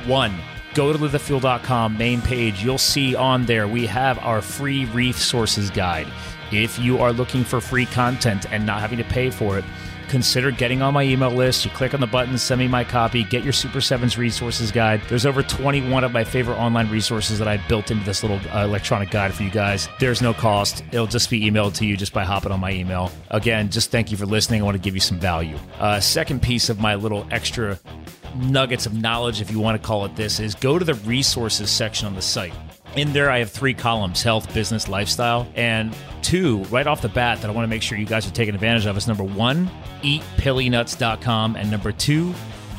[0.06, 0.34] One,
[0.74, 2.64] go to livethefuel.com main page.
[2.64, 6.08] You'll see on there we have our free resources guide.
[6.52, 9.66] If you are looking for free content and not having to pay for it,
[10.14, 11.66] consider getting on my email list.
[11.66, 15.02] You click on the button, send me my copy, get your Super Sevens resources guide.
[15.10, 18.64] There's over 21 of my favorite online resources that I built into this little uh,
[18.64, 19.90] electronic guide for you guys.
[20.00, 20.84] There's no cost.
[20.92, 23.12] It'll just be emailed to you just by hopping on my email.
[23.32, 24.62] Again, just thank you for listening.
[24.62, 25.58] I want to give you some value.
[25.80, 27.80] Uh, second piece of my little extra
[28.36, 31.70] nuggets of knowledge, if you want to call it this, is go to the resources
[31.70, 32.54] section on the site.
[32.96, 35.48] In there, I have three columns health, business, lifestyle.
[35.56, 38.32] And two, right off the bat, that I want to make sure you guys are
[38.32, 39.70] taking advantage of is number one,
[40.04, 42.34] eatpillynuts.com, and number two,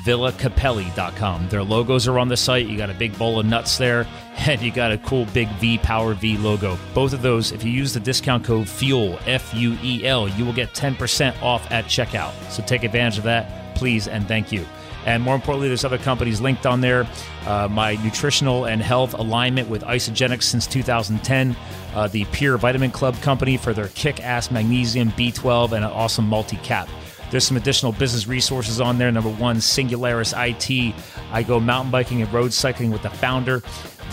[0.05, 1.49] villacapelli.com.
[1.49, 2.67] Their logos are on the site.
[2.67, 4.07] You got a big bowl of nuts there,
[4.37, 6.79] and you got a cool big V Power V logo.
[6.95, 10.45] Both of those, if you use the discount code FUEL, F U E L, you
[10.45, 12.33] will get 10% off at checkout.
[12.51, 14.65] So take advantage of that, please, and thank you.
[15.07, 17.07] And more importantly, there's other companies linked on there.
[17.47, 21.57] Uh, my nutritional and health alignment with Isagenix since 2010.
[21.95, 26.27] Uh, the Pure Vitamin Club company for their kick ass magnesium, B12, and an awesome
[26.27, 26.89] multi cap.
[27.31, 29.11] There's some additional business resources on there.
[29.11, 30.95] Number one, Singularis IT.
[31.33, 33.61] I go mountain biking and road cycling with the founder.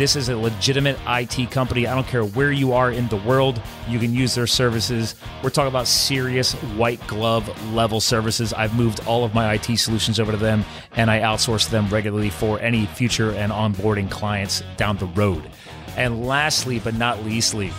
[0.01, 1.85] This is a legitimate IT company.
[1.85, 5.13] I don't care where you are in the world, you can use their services.
[5.43, 8.51] We're talking about serious white glove level services.
[8.51, 12.31] I've moved all of my IT solutions over to them and I outsource them regularly
[12.31, 15.47] for any future and onboarding clients down the road.
[15.95, 17.71] And lastly, but not leastly,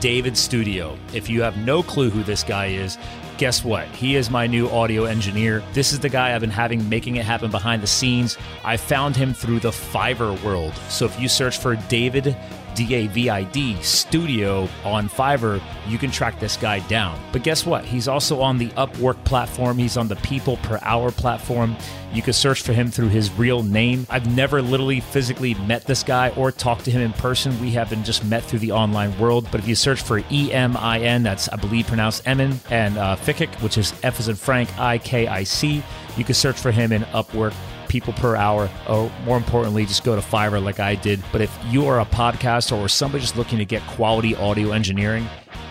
[0.00, 0.98] David Studio.
[1.14, 2.98] If you have no clue who this guy is,
[3.38, 3.86] guess what?
[3.88, 5.62] He is my new audio engineer.
[5.72, 8.38] This is the guy I've been having making it happen behind the scenes.
[8.64, 10.74] I found him through the Fiverr world.
[10.88, 12.36] So if you search for David
[12.74, 17.18] D A V I D studio on Fiverr, you can track this guy down.
[17.32, 17.84] But guess what?
[17.84, 21.76] He's also on the Upwork platform, he's on the People Per Hour platform.
[22.12, 24.06] You can search for him through his real name.
[24.08, 27.60] I've never literally physically met this guy or talked to him in person.
[27.60, 29.48] We have been just met through the online world.
[29.50, 32.96] But if you search for E M I N, that's I believe pronounced Emin, and
[32.98, 33.16] uh,
[33.60, 35.82] which is F as in Frank, I K I C,
[36.16, 37.54] you can search for him in Upwork
[37.94, 41.22] people per hour, or more importantly, just go to Fiverr like I did.
[41.30, 45.28] But if you are a podcaster or somebody just looking to get quality audio engineering,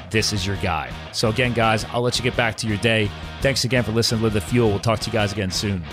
[0.09, 0.89] this is your guy.
[1.11, 3.11] So, again, guys, I'll let you get back to your day.
[3.41, 4.69] Thanks again for listening to Live the Fuel.
[4.69, 5.83] We'll talk to you guys again soon.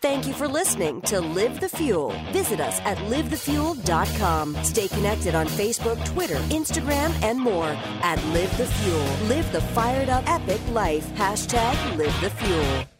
[0.00, 2.10] Thank you for listening to Live the Fuel.
[2.30, 4.56] Visit us at livethefuel.com.
[4.62, 9.28] Stay connected on Facebook, Twitter, Instagram, and more at Live the Fuel.
[9.28, 11.08] Live the fired up epic life.
[11.14, 12.91] Hashtag Live the Fuel.